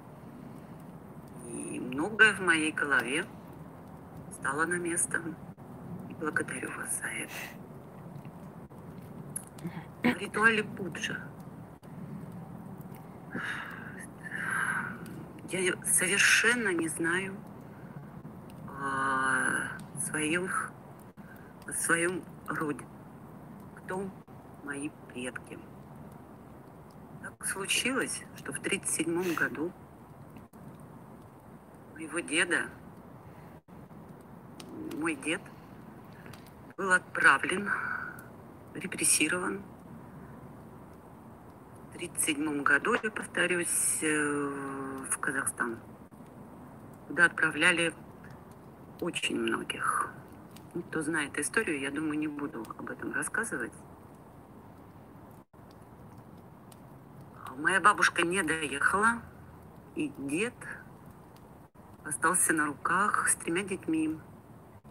И 1.53 1.79
многое 1.79 2.33
в 2.35 2.41
моей 2.41 2.73
голове 2.73 3.27
стало 4.33 4.65
на 4.65 4.79
место. 4.79 5.23
И 6.09 6.15
благодарю 6.15 6.71
вас 6.71 6.99
за 6.99 7.07
это. 7.07 7.33
В 10.03 10.19
ритуале 10.19 10.65
Пуджа 10.65 11.17
я 15.51 15.75
совершенно 15.85 16.71
не 16.71 16.89
знаю 16.89 17.37
о 18.69 19.79
своих, 20.07 20.73
о 21.67 21.73
своем 21.73 22.25
роде, 22.47 22.85
кто 23.77 24.11
мои 24.65 24.91
предки. 25.09 25.59
Так 27.23 27.47
случилось, 27.47 28.25
что 28.37 28.53
в 28.53 28.59
1937 28.59 29.35
году 29.35 29.73
моего 31.95 32.21
деда, 32.21 32.69
мой 34.99 35.15
дед, 35.15 35.41
был 36.77 36.93
отправлен, 36.93 37.71
репрессирован 38.75 39.63
1937 42.03 42.63
году, 42.65 42.95
я 43.01 43.11
повторюсь, 43.13 43.99
э, 44.03 45.05
в 45.09 45.19
Казахстан, 45.19 45.79
куда 47.07 47.27
отправляли 47.27 47.95
очень 49.01 49.39
многих. 49.39 50.11
Ну, 50.75 50.83
кто 50.83 51.03
знает 51.03 51.39
историю, 51.39 51.79
я 51.79 51.93
думаю, 51.93 52.19
не 52.19 52.27
буду 52.27 52.65
об 52.77 52.91
этом 52.91 53.13
рассказывать. 53.13 53.73
Моя 57.57 57.81
бабушка 57.81 58.23
не 58.23 58.43
доехала, 58.43 59.23
и 59.95 60.13
дед 60.19 60.55
остался 62.05 62.53
на 62.53 62.67
руках 62.67 63.29
с 63.29 63.35
тремя 63.37 63.63
детьми. 63.63 64.19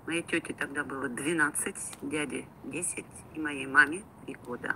Моей 0.08 0.24
тете 0.24 0.54
тогда 0.54 0.84
было 0.84 1.08
12, 1.08 1.76
дяде 2.02 2.48
10 2.66 3.06
и 3.34 3.40
моей 3.40 3.68
маме 3.68 4.04
3 4.26 4.36
года. 4.46 4.76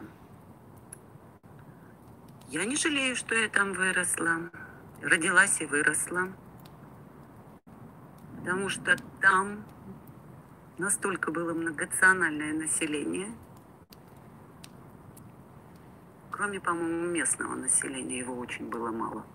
Я 2.48 2.66
не 2.66 2.76
жалею, 2.76 3.16
что 3.16 3.36
я 3.36 3.50
там 3.50 3.74
выросла. 3.74 4.52
Родилась 5.02 5.60
и 5.62 5.66
выросла. 5.66 6.32
Потому 8.38 8.70
что 8.70 8.96
там 9.20 9.66
настолько 10.78 11.32
было 11.32 11.54
многонациональное 11.54 12.54
население. 12.54 13.36
Кроме, 16.30 16.60
по-моему, 16.60 17.08
местного 17.08 17.56
населения, 17.56 18.20
его 18.20 18.38
очень 18.38 18.70
было 18.70 18.92
мало. 18.92 19.26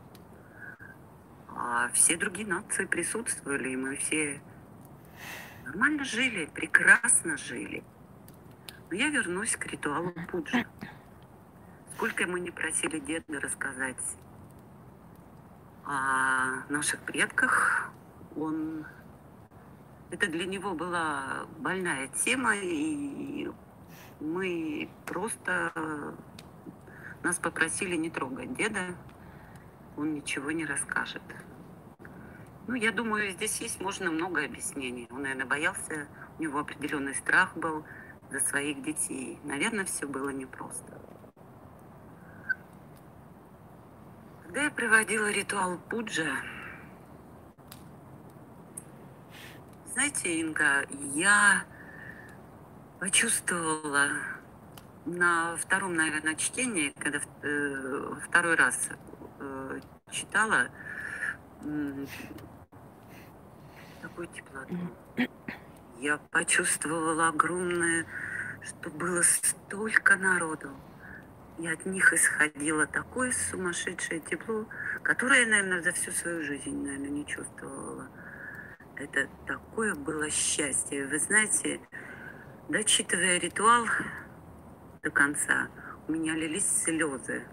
А 1.63 1.91
все 1.93 2.17
другие 2.17 2.49
нации 2.49 2.87
присутствовали, 2.87 3.69
и 3.69 3.77
мы 3.77 3.95
все 3.97 4.41
нормально 5.67 6.05
жили, 6.05 6.47
прекрасно 6.47 7.37
жили. 7.37 7.85
Но 8.89 8.97
я 8.97 9.11
вернусь 9.11 9.57
к 9.57 9.67
ритуалу 9.67 10.11
Пуджи. 10.31 10.67
Сколько 11.95 12.27
мы 12.27 12.41
не 12.41 12.51
просили 12.51 12.99
деда 12.99 13.41
рассказать 13.41 14.03
о 15.85 16.65
наших 16.71 17.01
предках, 17.01 17.91
он... 18.37 18.87
Это 20.11 20.29
для 20.29 20.47
него 20.47 20.73
была 20.73 21.47
больная 21.59 22.09
тема, 22.09 22.57
и 22.57 23.51
мы 24.19 24.89
просто... 25.05 26.15
Нас 27.23 27.39
попросили 27.39 27.97
не 27.97 28.09
трогать 28.09 28.55
деда, 28.55 28.97
он 29.99 30.15
ничего 30.15 30.53
не 30.53 30.65
расскажет. 30.65 31.23
Ну, 32.71 32.77
я 32.77 32.93
думаю, 32.93 33.33
здесь 33.33 33.61
есть 33.61 33.81
можно 33.81 34.13
много 34.13 34.45
объяснений. 34.45 35.09
Он, 35.11 35.23
наверное, 35.23 35.45
боялся, 35.45 36.07
у 36.39 36.43
него 36.43 36.61
определенный 36.61 37.17
страх 37.17 37.57
был 37.57 37.85
за 38.31 38.39
своих 38.39 38.81
детей. 38.85 39.41
Наверное, 39.43 39.85
все 39.85 40.07
было 40.07 40.29
непросто. 40.29 41.03
Когда 44.45 44.63
я 44.63 44.71
проводила 44.71 45.33
ритуал 45.33 45.79
пуджа, 45.79 46.31
знаете, 49.87 50.41
Инга, 50.41 50.87
я 51.13 51.65
почувствовала 53.01 54.11
на 55.07 55.57
втором, 55.57 55.97
наверное, 55.97 56.37
чтении, 56.37 56.95
когда 57.01 57.19
э, 57.43 58.13
второй 58.29 58.55
раз 58.55 58.91
э, 59.41 59.81
читала, 60.13 60.69
такую 64.03 64.29
теплоту. 64.29 64.77
Я 65.99 66.19
почувствовала 66.31 67.29
огромное, 67.29 68.07
что 68.63 68.91
было 68.91 69.23
столько 69.23 70.17
народу 70.17 70.71
и 71.61 71.69
от 71.69 71.85
них 71.85 72.13
исходило 72.13 72.87
такое 72.87 73.33
сумасшедшее 73.33 74.21
тепло, 74.21 74.67
которое 75.03 75.41
я, 75.43 75.47
наверное, 75.47 75.83
за 75.83 75.93
всю 75.93 76.11
свою 76.11 76.43
жизнь, 76.43 76.75
наверное, 76.83 77.11
не 77.11 77.27
чувствовала. 77.27 78.09
это 78.97 79.29
такое 79.47 79.95
было 79.95 80.31
счастье. 80.31 81.07
Вы 81.07 81.19
знаете, 81.19 81.81
дочитывая 82.69 83.39
ритуал 83.39 83.87
до 85.03 85.11
конца, 85.11 85.69
у 86.09 86.13
меня 86.13 86.35
лились 86.35 86.83
слезы. 86.85 87.45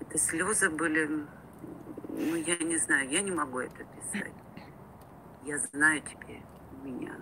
Это 0.00 0.18
слезы 0.18 0.70
были, 0.70 1.26
ну, 2.08 2.36
я 2.36 2.56
не 2.58 2.78
знаю, 2.78 3.08
я 3.08 3.22
не 3.22 3.32
могу 3.32 3.58
это 3.58 3.84
писать. 3.84 4.32
Я 5.46 5.58
знаю 5.58 6.00
теперь, 6.00 6.40
у 6.72 6.86
меня 6.86 7.12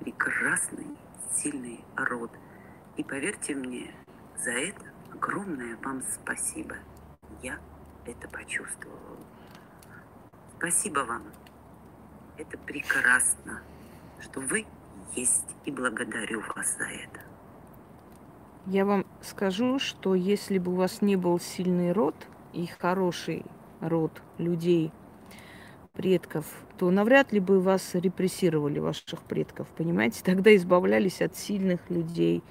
прекрасный, 0.00 0.94
сильный 1.32 1.82
род. 1.96 2.30
И 2.98 3.02
поверьте 3.02 3.54
мне, 3.54 3.94
за 4.36 4.50
это 4.50 4.84
огромное 5.10 5.78
вам 5.82 6.02
спасибо. 6.02 6.76
Я 7.42 7.58
это 8.04 8.28
почувствовала. 8.28 9.16
Спасибо 10.58 11.00
вам. 11.00 11.22
Это 12.36 12.58
прекрасно, 12.58 13.62
что 14.20 14.40
вы 14.40 14.66
есть, 15.14 15.56
и 15.64 15.70
благодарю 15.70 16.42
вас 16.54 16.76
за 16.76 16.84
это. 16.84 17.20
Я 18.66 18.84
вам 18.84 19.06
скажу, 19.22 19.78
что 19.78 20.14
если 20.14 20.58
бы 20.58 20.72
у 20.72 20.76
вас 20.76 21.00
не 21.00 21.16
был 21.16 21.40
сильный 21.40 21.92
род 21.92 22.16
и 22.52 22.66
хороший 22.66 23.46
род 23.80 24.20
людей, 24.36 24.92
предков, 25.96 26.44
то 26.78 26.90
навряд 26.90 27.32
ли 27.32 27.40
бы 27.40 27.60
вас 27.60 27.94
репрессировали, 27.94 28.78
ваших 28.78 29.22
предков, 29.22 29.66
понимаете? 29.68 30.22
Тогда 30.22 30.54
избавлялись 30.54 31.22
от 31.22 31.36
сильных 31.36 31.90
людей, 31.90 32.42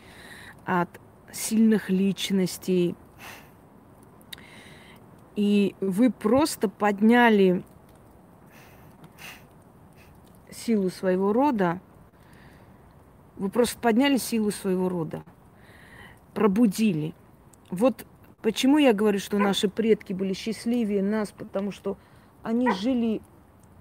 от 0.65 0.89
сильных 1.31 1.89
личностей. 1.89 2.95
И 5.35 5.75
вы 5.79 6.11
просто 6.11 6.69
подняли 6.69 7.63
силу 10.49 10.89
своего 10.89 11.33
рода, 11.33 11.81
вы 13.35 13.49
просто 13.49 13.77
подняли 13.79 14.17
силу 14.17 14.51
своего 14.51 14.89
рода, 14.89 15.23
пробудили. 16.33 17.13
Вот 17.69 18.05
почему 18.41 18.77
я 18.77 18.93
говорю, 18.93 19.19
что 19.19 19.37
наши 19.37 19.67
предки 19.67 20.13
были 20.13 20.33
счастливее 20.33 21.03
нас, 21.03 21.31
потому 21.31 21.71
что 21.71 21.97
они 22.43 22.71
жили 22.71 23.21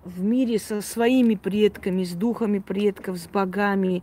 в 0.04 0.22
мире 0.22 0.58
со 0.58 0.80
своими 0.80 1.34
предками, 1.34 2.04
с 2.04 2.12
духами 2.12 2.58
предков, 2.58 3.16
с 3.18 3.26
богами. 3.26 4.02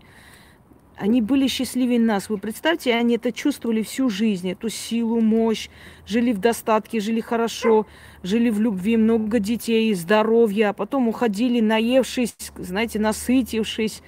Они 0.98 1.22
были 1.22 1.48
счастливее 1.48 2.00
нас. 2.00 2.30
Вы 2.30 2.38
представьте, 2.38 2.94
они 2.94 3.16
это 3.16 3.32
чувствовали 3.32 3.82
всю 3.82 4.10
жизнь, 4.10 4.52
эту 4.52 4.70
силу, 4.70 5.20
мощь, 5.20 5.70
жили 6.06 6.32
в 6.32 6.40
достатке, 6.40 7.00
жили 7.00 7.22
хорошо, 7.22 7.88
жили 8.24 8.50
в 8.50 8.60
любви, 8.60 8.98
много 8.98 9.40
детей, 9.40 9.94
здоровья, 9.94 10.70
а 10.70 10.74
потом 10.74 11.08
уходили, 11.08 11.60
наевшись, 11.60 12.36
знаете, 12.56 13.00
насытившись 13.00 14.04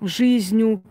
жизнью. 0.00 0.82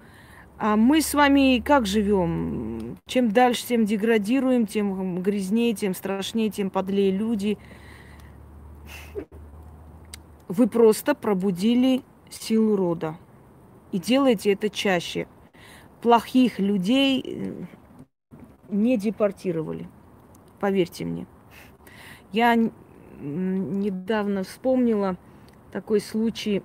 А 0.57 0.77
мы 0.77 1.01
с 1.01 1.13
вами 1.13 1.61
как 1.63 1.85
живем? 1.85 2.97
Чем 3.05 3.31
дальше, 3.31 3.67
тем 3.67 3.85
деградируем, 3.85 4.65
тем 4.65 5.21
грязнее, 5.21 5.73
тем 5.73 5.93
страшнее, 5.93 6.49
тем 6.49 6.69
подлее 6.69 7.11
люди. 7.11 7.57
Вы 10.47 10.67
просто 10.67 11.15
пробудили 11.15 12.03
силу 12.29 12.75
рода. 12.75 13.17
И 13.91 13.99
делайте 13.99 14.53
это 14.53 14.69
чаще. 14.69 15.27
Плохих 16.01 16.59
людей 16.59 17.23
э, 17.25 17.65
не 18.69 18.97
депортировали. 18.97 19.87
Поверьте 20.59 21.05
мне. 21.05 21.25
Я 22.31 22.55
недавно 23.19 24.43
вспомнила 24.43 25.17
такой 25.71 25.99
случай. 25.99 26.61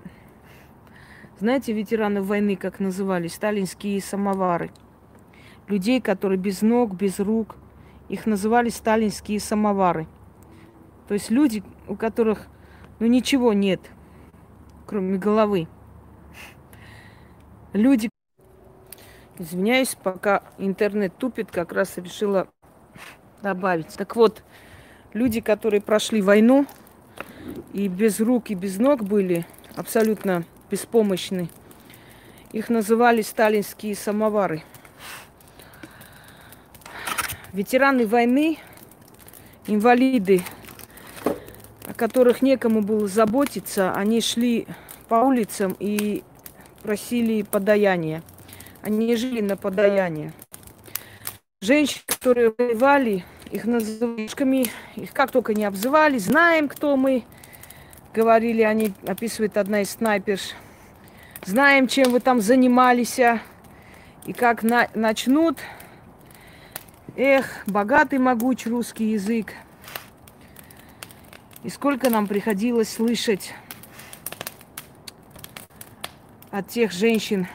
Знаете, 1.38 1.72
ветераны 1.72 2.20
войны, 2.22 2.56
как 2.56 2.80
называли, 2.80 3.28
сталинские 3.28 4.02
самовары. 4.02 4.70
Людей, 5.68 6.00
которые 6.00 6.38
без 6.38 6.60
ног, 6.60 6.94
без 6.94 7.18
рук. 7.18 7.56
Их 8.10 8.26
называли 8.26 8.68
сталинские 8.68 9.40
самовары. 9.40 10.06
То 11.08 11.14
есть 11.14 11.30
люди, 11.30 11.62
у 11.88 11.94
которых 11.94 12.48
ну 13.00 13.06
ничего 13.06 13.54
нет, 13.54 13.80
кроме 14.86 15.18
головы. 15.18 15.66
Люди, 17.72 18.10
извиняюсь, 19.38 19.96
пока 20.00 20.42
интернет 20.58 21.16
тупит, 21.16 21.50
как 21.50 21.72
раз 21.72 21.96
решила 21.96 22.48
добавить. 23.42 23.94
Так 23.96 24.16
вот, 24.16 24.42
люди, 25.14 25.40
которые 25.40 25.80
прошли 25.80 26.20
войну 26.20 26.66
и 27.72 27.88
без 27.88 28.20
рук 28.20 28.50
и 28.50 28.54
без 28.54 28.78
ног 28.78 29.02
были, 29.02 29.46
абсолютно 29.76 30.44
беспомощны, 30.70 31.48
их 32.52 32.68
называли 32.68 33.22
сталинские 33.22 33.94
самовары. 33.94 34.62
Ветераны 37.52 38.06
войны, 38.06 38.58
инвалиды 39.66 40.42
которых 42.00 42.40
некому 42.40 42.80
было 42.80 43.06
заботиться, 43.08 43.92
они 43.92 44.22
шли 44.22 44.66
по 45.08 45.16
улицам 45.16 45.76
и 45.78 46.24
просили 46.82 47.42
подаяния. 47.42 48.22
Они 48.80 49.14
жили 49.16 49.42
на 49.42 49.58
подаяние. 49.58 50.32
Женщины, 51.60 52.02
которые 52.06 52.54
воевали, 52.56 53.22
их 53.50 53.66
называли, 53.66 54.70
их 54.96 55.12
как 55.12 55.30
только 55.30 55.52
не 55.52 55.66
обзывали, 55.66 56.16
знаем, 56.16 56.68
кто 56.68 56.96
мы, 56.96 57.24
говорили 58.14 58.62
они, 58.62 58.94
описывает 59.06 59.58
одна 59.58 59.82
из 59.82 59.90
снайперш. 59.90 60.54
Знаем, 61.44 61.86
чем 61.86 62.12
вы 62.12 62.20
там 62.20 62.40
занимались, 62.40 63.20
а, 63.20 63.40
и 64.24 64.32
как 64.32 64.62
на, 64.62 64.88
начнут. 64.94 65.58
Эх, 67.14 67.62
богатый, 67.66 68.18
могуч 68.18 68.64
русский 68.66 69.10
язык– 69.10 69.52
и 71.62 71.68
сколько 71.68 72.10
нам 72.10 72.26
приходилось 72.26 72.88
слышать 72.88 73.54
от 76.50 76.68
тех 76.68 76.92
женщин 76.92 77.46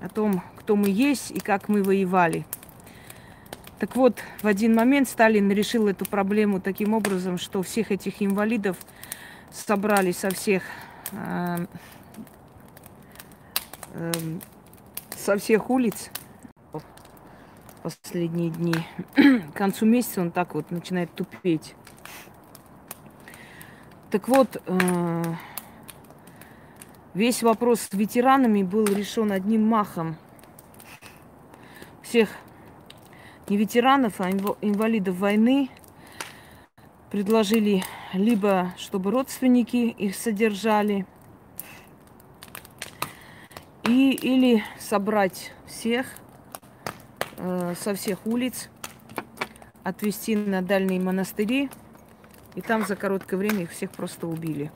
о 0.00 0.08
том, 0.08 0.42
кто 0.56 0.76
мы 0.76 0.88
есть 0.88 1.30
и 1.30 1.40
как 1.40 1.68
мы 1.68 1.82
воевали. 1.82 2.44
Так 3.78 3.96
вот, 3.96 4.20
в 4.42 4.46
один 4.46 4.74
момент 4.74 5.08
Сталин 5.08 5.50
решил 5.50 5.88
эту 5.88 6.04
проблему 6.04 6.60
таким 6.60 6.94
образом, 6.94 7.36
что 7.36 7.62
всех 7.62 7.90
этих 7.90 8.22
инвалидов 8.22 8.76
собрали 9.50 10.12
со 10.12 10.30
всех 10.30 10.62
э, 11.12 11.66
э, 13.94 14.12
со 15.16 15.36
всех 15.36 15.68
улиц 15.70 16.10
последние 17.82 18.50
дни. 18.50 18.74
К 19.52 19.56
концу 19.56 19.86
месяца 19.86 20.20
он 20.20 20.30
так 20.30 20.54
вот 20.54 20.70
начинает 20.70 21.12
тупеть. 21.14 21.74
Так 24.12 24.28
вот, 24.28 24.60
э, 24.66 25.22
весь 27.14 27.42
вопрос 27.42 27.80
с 27.80 27.94
ветеранами 27.94 28.62
был 28.62 28.84
решен 28.84 29.32
одним 29.32 29.66
махом. 29.66 30.16
Всех 32.02 32.28
не 33.48 33.56
ветеранов, 33.56 34.20
а 34.20 34.30
инвалидов 34.30 35.16
войны 35.16 35.70
предложили 37.10 37.84
либо, 38.12 38.74
чтобы 38.76 39.10
родственники 39.12 39.76
их 39.76 40.14
содержали, 40.14 41.06
и, 43.84 44.10
или 44.10 44.62
собрать 44.78 45.54
всех 45.66 46.06
э, 47.38 47.74
со 47.80 47.94
всех 47.94 48.26
улиц, 48.26 48.68
отвезти 49.84 50.36
на 50.36 50.60
дальние 50.60 51.00
монастыри– 51.00 51.70
и 52.54 52.60
там 52.60 52.86
за 52.86 52.96
короткое 52.96 53.36
время 53.36 53.62
их 53.62 53.70
всех 53.70 53.90
просто 53.90 54.26
убили. 54.26 54.70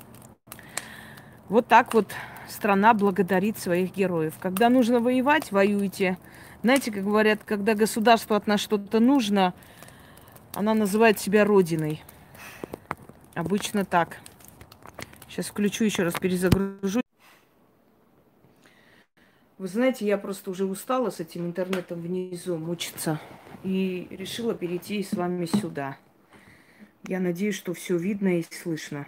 Вот 1.49 1.69
так 1.69 1.95
вот 1.95 2.13
страна 2.49 2.95
благодарит 2.95 3.59
своих 3.59 3.95
героев. 3.95 4.35
Когда 4.41 4.69
нужно 4.69 5.01
воевать, 5.01 5.53
воюйте. 5.53 6.19
Знаете, 6.63 6.91
как 6.91 7.05
говорят, 7.05 7.41
когда 7.45 7.75
государству 7.75 8.35
от 8.35 8.47
нас 8.47 8.61
что-то 8.61 8.99
нужно, 8.99 9.55
она 10.55 10.75
называет 10.75 11.19
себя 11.19 11.45
родиной. 11.45 12.03
Обычно 13.35 13.85
так. 13.85 14.19
Сейчас 15.29 15.47
включу 15.47 15.85
еще 15.85 16.03
раз, 16.03 16.15
перезагружу. 16.15 17.03
Вы 19.59 19.69
знаете, 19.69 20.07
я 20.07 20.19
просто 20.19 20.51
уже 20.51 20.65
устала 20.65 21.11
с 21.11 21.21
этим 21.21 21.47
интернетом 21.47 22.01
внизу 22.01 22.57
мучиться. 22.57 23.21
И 23.63 24.09
решила 24.11 24.55
перейти 24.55 25.03
с 25.03 25.13
вами 25.13 25.47
сюда. 25.47 25.97
Я 27.09 27.21
надеюсь, 27.21 27.55
что 27.55 27.73
все 27.73 27.97
видно 27.97 28.41
и 28.41 28.43
слышно. 28.43 29.07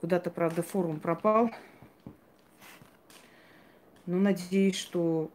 Куда-то, 0.00 0.30
правда, 0.30 0.62
форум 0.62 1.00
пропал. 1.00 1.50
Но 4.06 4.18
надеюсь, 4.18 4.76
что 4.76 5.32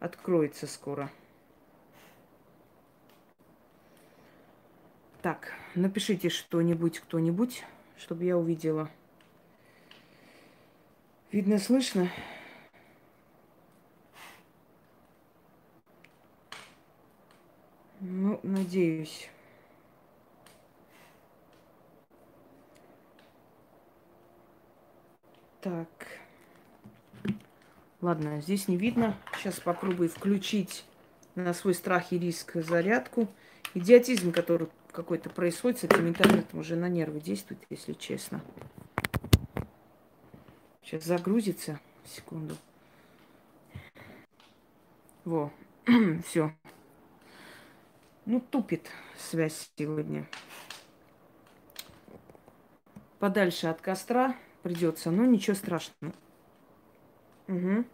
откроется 0.00 0.66
скоро. 0.66 1.10
Так, 5.20 5.52
напишите 5.74 6.30
что-нибудь, 6.30 7.00
кто-нибудь, 7.00 7.64
чтобы 7.98 8.24
я 8.24 8.38
увидела. 8.38 8.90
Видно, 11.32 11.58
слышно? 11.58 12.10
Ну, 18.00 18.40
надеюсь. 18.42 19.28
Так. 25.64 25.88
Ладно, 28.02 28.42
здесь 28.42 28.68
не 28.68 28.76
видно. 28.76 29.16
Сейчас 29.38 29.60
попробую 29.60 30.10
включить 30.10 30.84
на 31.36 31.54
свой 31.54 31.72
страх 31.72 32.12
и 32.12 32.18
риск 32.18 32.56
зарядку. 32.56 33.28
Идиотизм, 33.72 34.30
который 34.30 34.68
какой-то 34.92 35.30
происходит 35.30 35.78
с 35.78 35.84
этим 35.84 36.06
интернетом, 36.06 36.58
уже 36.58 36.76
на 36.76 36.90
нервы 36.90 37.18
действует, 37.18 37.62
если 37.70 37.94
честно. 37.94 38.42
Сейчас 40.82 41.04
загрузится. 41.04 41.80
Секунду. 42.04 42.58
Во. 45.24 45.50
Все. 46.26 46.54
Ну, 48.26 48.38
тупит 48.38 48.90
связь 49.16 49.70
сегодня. 49.78 50.28
Подальше 53.18 53.68
от 53.68 53.80
костра 53.80 54.36
придется, 54.64 55.10
но 55.10 55.26
ничего 55.26 55.54
страшного. 55.54 56.14
Угу. 57.46 57.84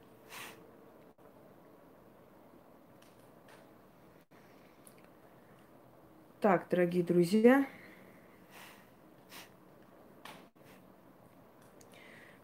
Так, 6.41 6.69
дорогие 6.71 7.03
друзья, 7.03 7.67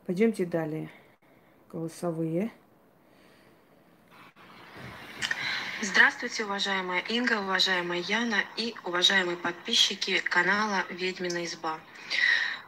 пойдемте 0.06 0.44
далее. 0.44 0.90
Голосовые. 1.70 2.52
Здравствуйте, 5.80 6.44
уважаемая 6.44 7.00
Инга, 7.08 7.40
уважаемая 7.40 8.00
Яна 8.00 8.42
и 8.56 8.74
уважаемые 8.84 9.36
подписчики 9.36 10.18
канала 10.18 10.84
«Ведьмина 10.90 11.44
изба». 11.44 11.78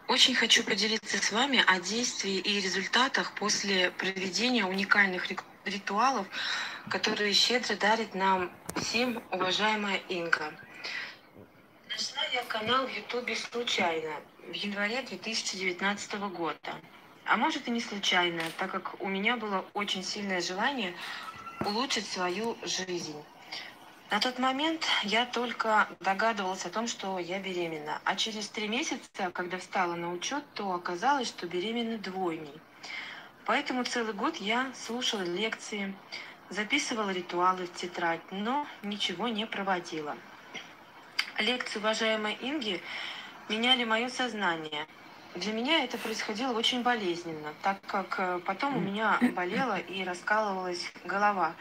Очень 0.09 0.35
хочу 0.35 0.65
поделиться 0.65 1.23
с 1.23 1.33
вами 1.33 1.63
о 1.67 1.81
действии 1.81 2.39
и 2.39 2.63
результатах 2.63 3.35
после 3.35 3.91
проведения 3.91 4.65
уникальных 4.65 5.27
ритуалов, 5.67 6.27
которые 6.89 7.35
щедро 7.35 7.77
дарит 7.77 8.15
нам 8.15 8.51
всем 8.77 9.23
уважаемая 9.31 9.99
Инга. 10.09 10.55
Нашла 11.91 12.23
я 12.33 12.43
канал 12.45 12.87
в 12.87 12.91
Ютубе 12.91 13.37
случайно, 13.37 14.15
в 14.51 14.55
январе 14.55 15.03
2019 15.03 16.15
года. 16.33 16.81
А 17.27 17.37
может 17.37 17.69
и 17.69 17.71
не 17.71 17.83
случайно, 17.83 18.43
так 18.57 18.71
как 18.71 18.99
у 19.03 19.09
меня 19.09 19.37
было 19.37 19.67
очень 19.75 20.03
сильное 20.03 20.41
желание 20.41 20.95
улучшить 21.67 22.09
свою 22.09 22.57
жизнь. 22.63 23.23
На 24.11 24.21
тот 24.21 24.39
момент 24.39 24.87
я 25.03 25.27
только 25.27 25.87
догадывалась 26.01 26.65
о 26.65 26.71
том, 26.71 26.89
что 26.89 27.19
я 27.19 27.41
беременна. 27.41 28.01
А 28.05 28.17
через 28.17 28.49
три 28.49 28.67
месяца, 28.67 29.31
когда 29.35 29.59
встала 29.59 29.97
на 29.97 30.11
учет, 30.11 30.43
то 30.55 30.73
оказалось, 30.73 31.29
что 31.29 31.47
беременна 31.47 31.99
двойней. 31.99 32.59
Поэтому 33.45 33.85
целый 33.85 34.15
год 34.15 34.37
я 34.37 34.73
слушала 34.75 35.21
лекции, 35.21 35.95
записывала 36.49 37.11
ритуалы 37.11 37.67
в 37.67 37.75
тетрадь, 37.75 38.23
но 38.31 38.67
ничего 38.83 39.29
не 39.29 39.47
проводила. 39.47 40.17
Лекции 41.39 41.79
уважаемой 41.79 42.39
Инги 42.41 42.81
меняли 43.51 43.85
мое 43.85 44.09
сознание. 44.09 44.87
Для 45.35 45.53
меня 45.53 45.85
это 45.85 45.99
происходило 45.99 46.53
очень 46.55 46.83
болезненно, 46.83 47.53
так 47.63 47.79
как 47.87 48.15
э, 48.19 48.41
потом 48.47 48.79
у 48.79 48.81
меня 48.81 49.19
болела 49.37 49.79
и 49.79 50.03
раскалывалась 50.03 50.91
голова. 51.05 51.55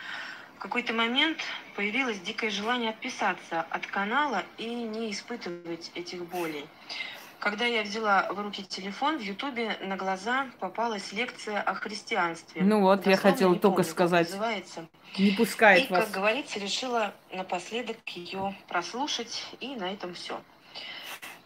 В 0.57 0.59
какой-то 0.59 0.91
момент 0.91 1.37
появилось 1.75 2.19
дикое 2.19 2.49
желание 2.49 2.89
отписаться 2.89 3.61
от 3.69 3.85
канала 3.85 4.43
и 4.57 4.65
не 4.65 5.11
испытывать 5.11 5.91
этих 5.93 6.25
болей. 6.25 6.65
Когда 7.37 7.65
я 7.65 7.83
взяла 7.83 8.27
в 8.31 8.39
руки 8.39 8.63
телефон, 8.63 9.19
в 9.19 9.21
Ютубе 9.21 9.77
на 9.81 9.95
глаза 9.95 10.47
попалась 10.59 11.13
лекция 11.13 11.61
о 11.61 11.75
христианстве. 11.75 12.63
Ну 12.63 12.81
вот, 12.81 13.01
Дословно 13.01 13.11
я 13.11 13.17
хотела 13.17 13.53
только 13.53 13.83
помню, 13.83 13.91
сказать. 13.91 14.29
Называется. 14.31 14.87
Не 15.19 15.29
пускает 15.31 15.91
и, 15.91 15.93
вас. 15.93 16.05
как 16.05 16.13
говорится, 16.13 16.57
решила 16.57 17.13
напоследок 17.31 17.97
ее 18.07 18.55
прослушать, 18.67 19.45
и 19.59 19.75
на 19.75 19.93
этом 19.93 20.15
все. 20.15 20.41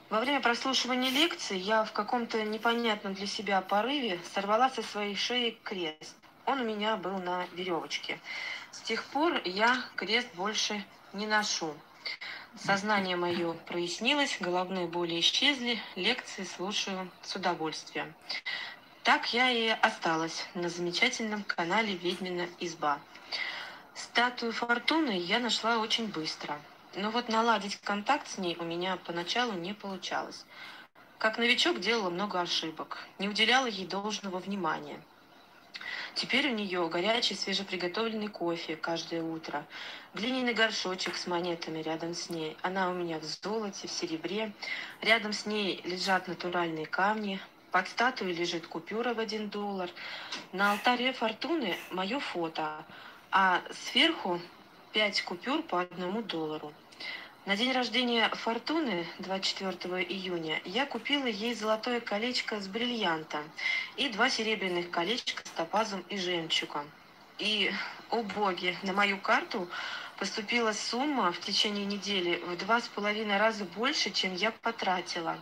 Во 0.09 0.22
время 0.22 0.39
прослушивания 0.39 1.12
лекции 1.12 1.57
я 1.57 1.84
в 1.84 1.91
каком-то 1.91 2.41
непонятном 2.43 3.14
для 3.14 3.28
себя 3.28 3.59
порыве 3.59 4.20
сорвала 4.34 4.70
со 4.70 4.82
своей 4.82 5.18
шеи 5.18 5.57
крест. 5.64 6.16
Он 6.45 6.62
у 6.62 6.64
меня 6.64 6.95
был 6.95 7.18
на 7.18 7.45
веревочке. 7.53 8.18
С 8.72 8.80
тех 8.80 9.03
пор 9.03 9.41
я 9.43 9.84
крест 9.95 10.30
больше 10.36 10.86
не 11.11 11.28
ношу. 11.28 11.74
Сознание 12.55 13.17
мое 13.17 13.53
прояснилось, 13.53 14.38
головные 14.39 14.88
боли 14.88 15.19
исчезли, 15.19 15.78
лекции 15.95 16.45
слушаю 16.45 17.11
с 17.22 17.36
удовольствием. 17.36 18.13
Так 19.03 19.34
я 19.34 19.51
и 19.51 19.67
осталась 19.67 20.45
на 20.53 20.69
замечательном 20.69 21.43
канале 21.43 21.95
«Ведьмина 21.95 22.47
изба». 22.59 22.99
Статую 23.93 24.53
Фортуны 24.53 25.17
я 25.19 25.39
нашла 25.39 25.78
очень 25.78 26.07
быстро. 26.07 26.57
Но 26.95 27.11
вот 27.11 27.28
наладить 27.28 27.76
контакт 27.82 28.28
с 28.30 28.38
ней 28.38 28.55
у 28.57 28.63
меня 28.63 28.97
поначалу 29.05 29.51
не 29.51 29.74
получалось. 29.74 30.45
Как 31.17 31.38
новичок 31.38 31.82
делала 31.82 32.09
много 32.09 32.39
ошибок, 32.39 32.99
не 33.19 33.28
уделяла 33.28 33.65
ей 33.65 33.86
должного 33.86 34.39
внимания– 34.39 35.01
Теперь 36.16 36.50
у 36.50 36.54
нее 36.54 36.88
горячий 36.89 37.36
свежеприготовленный 37.36 38.28
кофе 38.28 38.76
каждое 38.76 39.24
утро, 39.24 39.66
глиняный 40.14 40.54
горшочек 40.54 41.16
с 41.16 41.28
монетами 41.28 41.82
рядом 41.82 42.14
с 42.14 42.30
ней. 42.30 42.58
Она 42.62 42.89
у 42.89 42.94
меня 42.94 43.20
в 43.20 43.24
золоте, 43.24 43.88
в 43.88 43.92
серебре. 43.92 44.52
Рядом 45.02 45.34
с 45.34 45.46
ней 45.46 45.82
лежат 45.84 46.28
натуральные 46.28 46.86
камни. 46.86 47.39
Под 47.72 47.88
статуей 47.88 48.34
лежит 48.34 48.68
купюра 48.68 49.14
в 49.14 49.20
один 49.20 49.50
доллар. 49.50 49.89
На 50.52 50.74
алтаре 50.74 51.14
фортуны 51.14 51.78
мое 51.92 52.20
фото, 52.20 52.86
а 53.32 53.62
сверху 53.72 54.42
пять 54.92 55.22
купюр 55.22 55.64
по 55.64 55.82
одному 55.82 56.22
доллару. 56.22 56.74
На 57.48 57.58
день 57.58 57.72
рождения 57.72 58.30
Фортуны, 58.30 59.08
24 59.18 60.04
июня, 60.04 60.62
я 60.64 60.86
купила 60.86 61.26
ей 61.26 61.56
золотое 61.56 62.00
колечко 62.00 62.62
с 62.62 62.68
бриллиантом 62.68 63.42
и 63.98 64.10
два 64.10 64.30
серебряных 64.30 64.92
колечка 64.92 65.42
с 65.44 65.50
топазом 65.50 66.06
и 66.10 66.18
жемчугом. 66.18 66.86
И, 67.39 67.72
о 68.12 68.22
боги, 68.22 68.78
на 68.84 68.94
мою 68.94 69.18
карту 69.18 69.68
поступила 70.20 70.72
сумма 70.72 71.32
в 71.32 71.39
течение 71.39 71.84
недели 71.84 72.39
в 72.46 72.58
два 72.60 72.80
с 72.80 72.88
половиной 72.88 73.39
раза 73.39 73.66
больше, 73.66 74.12
чем 74.12 74.36
я 74.36 74.52
потратила. 74.52 75.36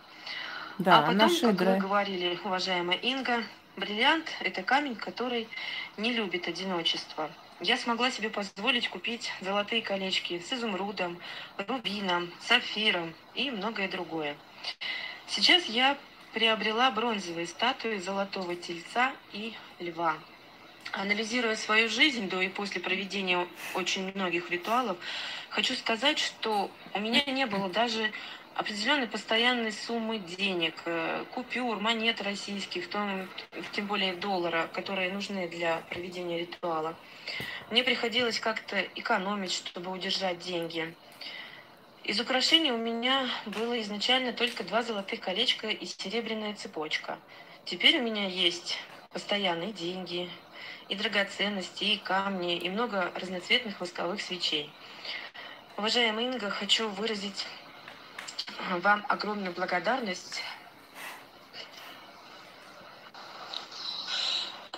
Да, 0.78 1.00
а 1.00 1.02
потом, 1.02 1.28
как 1.38 1.60
вы 1.60 1.76
говорили, 1.76 2.40
уважаемая 2.42 2.96
Инга, 2.96 3.44
бриллиант– 3.76 4.26
это 4.40 4.62
камень, 4.62 4.96
который 4.96 5.48
не 5.98 6.14
любит 6.14 6.48
одиночество 6.48 7.30
я 7.60 7.76
смогла 7.76 8.10
себе 8.10 8.30
позволить 8.30 8.88
купить 8.88 9.30
золотые 9.40 9.82
колечки 9.82 10.38
с 10.40 10.52
изумрудом, 10.52 11.18
рубином, 11.58 12.32
сапфиром 12.40 13.14
и 13.34 13.50
многое 13.50 13.88
другое. 13.88 14.36
Сейчас 15.26 15.64
я 15.66 15.98
приобрела 16.32 16.90
бронзовые 16.90 17.46
статуи 17.46 17.98
золотого 17.98 18.56
тельца 18.56 19.12
и 19.32 19.54
льва. 19.78 20.16
Анализируя 20.92 21.54
свою 21.54 21.88
жизнь 21.88 22.28
до 22.28 22.40
и 22.40 22.48
после 22.48 22.80
проведения 22.80 23.46
очень 23.74 24.10
многих 24.14 24.50
ритуалов, 24.50 24.96
хочу 25.50 25.74
сказать, 25.74 26.18
что 26.18 26.70
у 26.94 27.00
меня 27.00 27.22
не 27.26 27.46
было 27.46 27.68
даже 27.68 28.10
определенной 28.60 29.06
постоянной 29.06 29.72
суммы 29.72 30.18
денег, 30.18 30.74
э, 30.84 31.24
купюр, 31.32 31.80
монет 31.80 32.20
российских, 32.20 32.90
том, 32.90 33.26
тем 33.72 33.86
более 33.86 34.12
доллара, 34.14 34.68
которые 34.74 35.10
нужны 35.10 35.48
для 35.48 35.78
проведения 35.88 36.40
ритуала. 36.40 36.94
Мне 37.70 37.82
приходилось 37.82 38.38
как-то 38.38 38.78
экономить, 38.96 39.52
чтобы 39.52 39.90
удержать 39.90 40.40
деньги. 40.40 40.94
Из 42.04 42.20
украшений 42.20 42.70
у 42.70 42.76
меня 42.76 43.30
было 43.46 43.80
изначально 43.80 44.34
только 44.34 44.62
два 44.62 44.82
золотых 44.82 45.20
колечка 45.20 45.68
и 45.68 45.86
серебряная 45.86 46.54
цепочка. 46.54 47.18
Теперь 47.64 47.98
у 47.98 48.02
меня 48.02 48.26
есть 48.28 48.78
постоянные 49.10 49.72
деньги, 49.72 50.28
и 50.90 50.94
драгоценности, 50.94 51.84
и 51.84 51.96
камни, 51.96 52.58
и 52.58 52.68
много 52.68 53.10
разноцветных 53.14 53.80
восковых 53.80 54.20
свечей. 54.20 54.70
Уважаемая 55.78 56.26
Инга, 56.26 56.50
хочу 56.50 56.90
выразить 56.90 57.46
вам 58.82 59.04
огромную 59.08 59.52
благодарность 59.52 60.42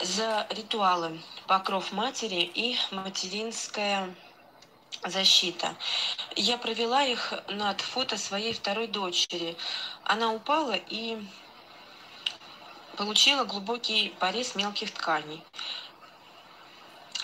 за 0.00 0.46
ритуалы 0.50 1.20
покров 1.46 1.92
матери 1.92 2.42
и 2.42 2.76
материнская 2.90 4.14
защита. 5.04 5.74
Я 6.36 6.58
провела 6.58 7.02
их 7.04 7.32
над 7.48 7.80
фото 7.80 8.16
своей 8.16 8.52
второй 8.52 8.86
дочери. 8.86 9.56
Она 10.04 10.32
упала 10.32 10.74
и 10.74 11.18
получила 12.96 13.44
глубокий 13.44 14.14
порез 14.18 14.54
мелких 14.54 14.92
тканей. 14.92 15.42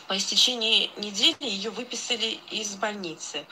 По 0.07 0.17
истечении 0.17 0.91
недели 0.97 1.37
ее 1.45 1.71
выписали 1.71 2.41
из 2.51 2.77
больницы. 2.77 3.45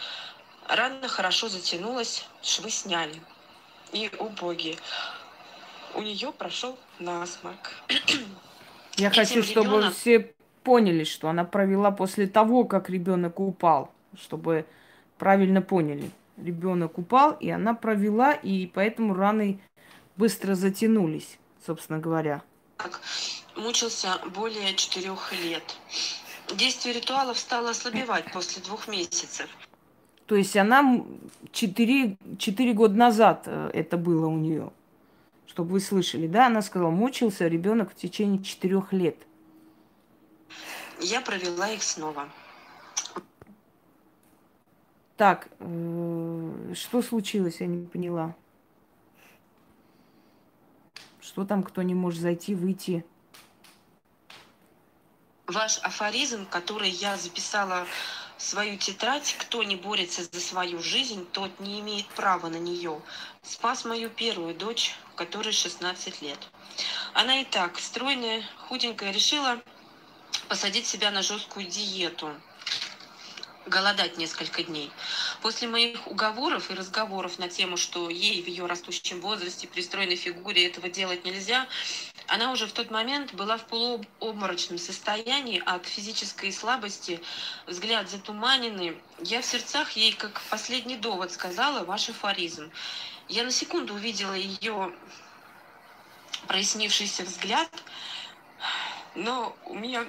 Рана 0.68 1.08
хорошо 1.08 1.48
затянулась, 1.48 2.26
швы 2.42 2.70
сняли. 2.70 3.20
И, 3.92 4.10
о 4.18 4.24
боги, 4.28 4.76
у 5.94 6.02
нее 6.02 6.32
прошел 6.32 6.78
насморк. 6.98 7.70
Я 8.96 9.08
Этим 9.08 9.14
хочу, 9.14 9.42
чтобы 9.42 9.66
ребенок- 9.68 9.94
все 9.94 10.34
поняли, 10.62 11.04
что 11.04 11.28
она 11.28 11.44
провела 11.44 11.90
после 11.90 12.26
того, 12.26 12.64
как 12.64 12.90
ребенок 12.90 13.38
упал, 13.40 13.92
чтобы 14.18 14.66
правильно 15.18 15.62
поняли. 15.62 16.10
Ребенок 16.36 16.98
упал, 16.98 17.32
и 17.32 17.48
она 17.48 17.74
провела, 17.74 18.32
и 18.32 18.66
поэтому 18.66 19.14
раны 19.14 19.60
быстро 20.16 20.54
затянулись, 20.54 21.38
собственно 21.64 21.98
говоря. 21.98 22.42
мучился 23.54 24.18
более 24.34 24.74
четырех 24.74 25.32
лет. 25.32 25.76
Действие 26.54 26.94
ритуалов 26.94 27.38
стало 27.38 27.70
ослабевать 27.70 28.30
после 28.32 28.62
двух 28.62 28.88
месяцев. 28.88 29.48
То 30.26 30.34
есть 30.34 30.56
она 30.56 31.04
4, 31.52 32.16
четыре 32.38 32.72
года 32.72 32.94
назад 32.94 33.44
э, 33.46 33.70
это 33.72 33.96
было 33.96 34.26
у 34.26 34.36
нее. 34.36 34.72
Чтобы 35.46 35.72
вы 35.72 35.80
слышали, 35.80 36.26
да? 36.26 36.46
Она 36.46 36.62
сказала, 36.62 36.90
мучился 36.90 37.46
ребенок 37.46 37.92
в 37.92 37.94
течение 37.94 38.42
четырех 38.42 38.92
лет. 38.92 39.16
Я 41.00 41.20
провела 41.20 41.70
их 41.70 41.82
снова. 41.82 42.28
Так, 45.16 45.48
э, 45.60 46.72
что 46.74 47.02
случилось, 47.02 47.60
я 47.60 47.66
не 47.66 47.86
поняла. 47.86 48.34
Что 51.20 51.44
там, 51.44 51.62
кто 51.62 51.82
не 51.82 51.94
может 51.94 52.20
зайти, 52.20 52.54
выйти? 52.54 53.04
Ваш 55.46 55.78
афоризм, 55.78 56.46
который 56.46 56.90
я 56.90 57.16
записала 57.16 57.86
свою 58.38 58.76
тетрадь, 58.78 59.34
кто 59.38 59.62
не 59.62 59.76
борется 59.76 60.24
за 60.24 60.40
свою 60.40 60.82
жизнь, 60.82 61.26
тот 61.32 61.58
не 61.60 61.80
имеет 61.80 62.06
права 62.08 62.48
на 62.48 62.56
нее, 62.56 63.00
спас 63.42 63.84
мою 63.84 64.10
первую 64.10 64.54
дочь, 64.54 64.94
которой 65.14 65.52
16 65.52 66.22
лет. 66.22 66.38
Она 67.14 67.40
и 67.40 67.44
так 67.44 67.78
стройная, 67.78 68.42
худенькая, 68.68 69.10
решила 69.10 69.60
посадить 70.48 70.86
себя 70.86 71.10
на 71.10 71.22
жесткую 71.22 71.66
диету, 71.66 72.30
голодать 73.66 74.16
несколько 74.16 74.62
дней. 74.62 74.90
После 75.42 75.68
моих 75.68 76.06
уговоров 76.06 76.70
и 76.70 76.74
разговоров 76.74 77.38
на 77.38 77.48
тему, 77.48 77.76
что 77.76 78.10
ей 78.10 78.42
в 78.42 78.46
ее 78.46 78.66
растущем 78.66 79.20
возрасте 79.20 79.66
при 79.66 79.80
стройной 79.80 80.16
фигуре 80.16 80.66
этого 80.66 80.88
делать 80.88 81.24
нельзя, 81.24 81.66
она 82.28 82.52
уже 82.52 82.66
в 82.66 82.72
тот 82.72 82.90
момент 82.90 83.34
была 83.34 83.56
в 83.56 83.66
полуобморочном 83.66 84.78
состоянии 84.78 85.62
от 85.64 85.86
физической 85.86 86.52
слабости, 86.52 87.20
взгляд 87.66 88.10
затуманенный. 88.10 89.00
Я 89.20 89.40
в 89.40 89.44
сердцах 89.44 89.92
ей, 89.92 90.12
как 90.12 90.40
последний 90.50 90.96
довод, 90.96 91.32
сказала 91.32 91.84
ваш 91.84 92.08
афоризм. 92.08 92.70
Я 93.28 93.44
на 93.44 93.50
секунду 93.50 93.94
увидела 93.94 94.34
ее 94.34 94.92
прояснившийся 96.46 97.24
взгляд, 97.24 97.70
но 99.14 99.56
у 99.64 99.74
меня 99.74 100.04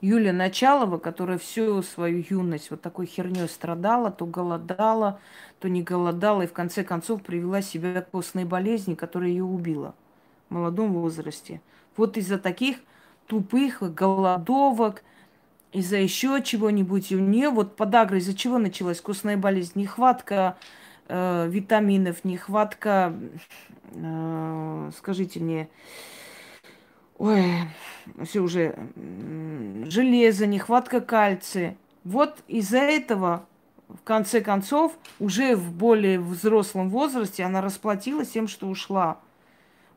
Юлия 0.00 0.32
Началова, 0.32 0.98
которая 0.98 1.38
всю 1.38 1.82
свою 1.82 2.22
юность 2.28 2.70
вот 2.70 2.82
такой 2.82 3.06
херней 3.06 3.48
страдала, 3.48 4.10
то 4.10 4.26
голодала, 4.26 5.20
то 5.58 5.68
не 5.68 5.82
голодала, 5.82 6.42
и 6.42 6.46
в 6.46 6.52
конце 6.52 6.84
концов 6.84 7.22
привела 7.22 7.62
себя 7.62 8.02
к 8.02 8.10
костной 8.10 8.44
болезни, 8.44 8.94
которая 8.94 9.30
ее 9.30 9.44
убила 9.44 9.94
в 10.48 10.54
молодом 10.54 10.92
возрасте. 10.92 11.62
Вот 11.96 12.18
из-за 12.18 12.38
таких 12.38 12.76
тупых 13.26 13.82
голодовок, 13.94 15.02
из-за 15.72 15.96
еще 15.96 16.42
чего-нибудь, 16.42 17.10
у 17.12 17.18
нее 17.18 17.48
вот 17.48 17.74
подагра, 17.76 18.18
из-за 18.18 18.34
чего 18.34 18.58
началась 18.58 19.00
костная 19.00 19.38
болезнь? 19.38 19.72
Нехватка 19.76 20.58
э, 21.08 21.48
витаминов, 21.48 22.22
нехватка, 22.24 23.14
э, 23.92 24.90
скажите 24.96 25.40
мне, 25.40 25.68
ой, 27.18 27.44
все 28.24 28.40
уже 28.40 28.76
железо, 29.86 30.46
нехватка 30.46 31.00
кальция. 31.00 31.76
Вот 32.04 32.38
из-за 32.48 32.78
этого, 32.78 33.46
в 33.88 34.02
конце 34.04 34.40
концов, 34.40 34.92
уже 35.18 35.56
в 35.56 35.72
более 35.72 36.20
взрослом 36.20 36.88
возрасте 36.90 37.44
она 37.44 37.60
расплатилась 37.60 38.30
тем, 38.30 38.48
что 38.48 38.68
ушла. 38.68 39.18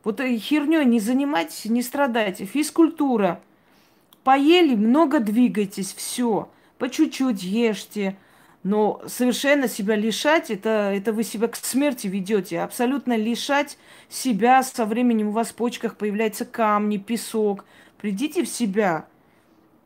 Вот 0.04 0.22
херней 0.22 0.86
не 0.86 1.00
занимайтесь, 1.00 1.66
не 1.66 1.82
страдайте. 1.82 2.46
Физкультура. 2.46 3.42
Поели, 4.24 4.76
много 4.76 5.20
двигайтесь, 5.20 5.94
все. 5.94 6.50
По 6.78 6.90
чуть-чуть 6.90 7.44
ешьте. 7.44 8.16
Но 8.64 9.02
совершенно 9.08 9.70
себя 9.70 9.96
лишать, 9.96 10.52
это, 10.52 10.92
это 10.94 11.14
вы 11.14 11.24
себя 11.24 11.48
к 11.48 11.56
смерти 11.56 12.08
ведете. 12.08 12.60
Абсолютно 12.60 13.16
лишать 13.16 13.78
себя 14.10 14.64
со 14.64 14.86
временем 14.86 15.30
у 15.30 15.32
вас 15.32 15.50
в 15.50 15.56
почках 15.56 15.96
появляются 15.96 16.46
камни, 16.46 16.98
песок. 16.98 17.64
Придите 17.98 18.44
в 18.44 18.50
себя. 18.50 19.08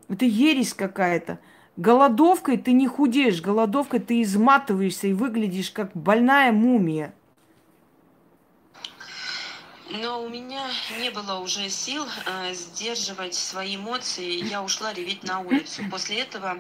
Это 0.09 0.25
ересь 0.25 0.73
какая-то. 0.73 1.39
Голодовкой 1.77 2.57
ты 2.57 2.71
не 2.71 2.87
худеешь, 2.87 3.41
голодовкой 3.41 3.99
ты 3.99 4.21
изматываешься 4.21 5.07
и 5.07 5.13
выглядишь 5.13 5.71
как 5.71 5.91
больная 5.93 6.51
мумия. 6.51 7.13
Но 9.89 10.23
у 10.23 10.29
меня 10.29 10.65
не 10.99 11.11
было 11.11 11.39
уже 11.39 11.69
сил 11.69 12.05
э, 12.25 12.53
сдерживать 12.53 13.35
свои 13.35 13.75
эмоции. 13.75 14.43
Я 14.47 14.63
ушла 14.63 14.93
реветь 14.93 15.23
на 15.23 15.39
улицу. 15.39 15.83
После 15.91 16.21
этого 16.21 16.59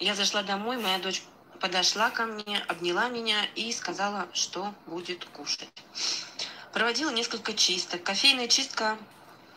я 0.00 0.14
зашла 0.14 0.42
домой, 0.42 0.78
моя 0.78 0.98
дочь 0.98 1.22
подошла 1.60 2.10
ко 2.10 2.26
мне, 2.26 2.58
обняла 2.68 3.08
меня 3.08 3.36
и 3.54 3.72
сказала, 3.72 4.28
что 4.32 4.74
будет 4.86 5.24
кушать. 5.26 5.68
Проводила 6.72 7.10
несколько 7.10 7.52
чисток. 7.54 8.02
Кофейная 8.02 8.48
чистка 8.48 8.98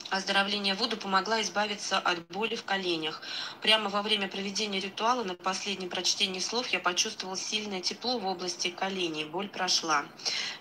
оздоровления 0.10 0.76
Вуду 0.76 0.98
помогла 0.98 1.42
избавиться 1.42 1.98
от 2.00 2.26
боли 2.28 2.56
в 2.56 2.64
коленях. 2.64 3.22
Прямо 3.62 3.90
во 3.90 4.02
время 4.02 4.28
проведения 4.28 4.80
ритуала 4.80 5.24
на 5.24 5.36
последнем 5.36 5.90
прочтении 5.90 6.40
слов 6.40 6.68
я 6.70 6.80
почувствовала 6.80 7.38
сильное 7.38 7.82
тепло 7.82 8.18
в 8.18 8.26
области 8.26 8.70
коленей. 8.70 9.26
Боль 9.26 9.48
прошла. 9.50 10.06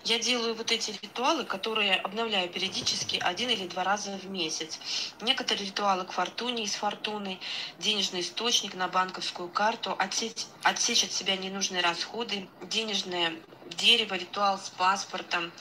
Я 0.03 0.19
делаю 0.19 0.55
вот 0.55 0.71
эти 0.71 0.91
ритуалы, 1.01 1.43
которые 1.43 1.95
обновляю 1.95 2.49
периодически 2.49 3.17
один 3.17 3.49
или 3.49 3.67
два 3.67 3.83
раза 3.83 4.17
в 4.17 4.29
месяц. 4.29 4.79
Некоторые 5.21 5.67
ритуалы 5.67 6.05
к 6.05 6.11
фортуне 6.11 6.63
из 6.63 6.75
фортуны, 6.75 7.39
денежный 7.79 8.21
источник 8.21 8.75
на 8.75 8.87
банковскую 8.87 9.49
карту, 9.49 9.95
отсечь, 9.97 10.45
отсечь 10.63 11.03
от 11.03 11.11
себя 11.11 11.35
ненужные 11.37 11.81
расходы, 11.81 12.47
денежное 12.61 13.33
дерево, 13.69 14.15
ритуал 14.15 14.57
с 14.57 14.69
паспортом, 14.69 15.51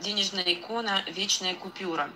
денежная 0.00 0.52
икона, 0.54 1.04
вечная 1.06 1.54
купюра. 1.54 2.10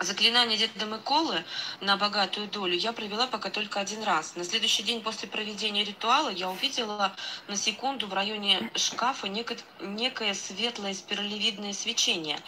Заклинание 0.00 0.58
Деда 0.58 0.84
Миколы 0.84 1.42
на 1.80 1.96
богатую 1.96 2.48
долю 2.48 2.76
я 2.76 2.92
провела 2.92 3.26
пока 3.26 3.48
только 3.48 3.80
один 3.80 4.02
раз. 4.02 4.36
На 4.36 4.44
следующий 4.44 4.82
день 4.82 5.00
после 5.00 5.26
проведения 5.26 5.84
ритуала 5.84 6.28
я 6.28 6.50
увидела 6.50 7.16
на 7.48 7.56
секунду 7.56 8.06
в 8.06 8.12
районе 8.12 8.70
шкафа 8.74 9.26
неко- 9.26 9.58
некое 9.80 10.34
светлое 10.34 10.92
спиралевидное 10.92 11.72
свечение. 11.72 12.38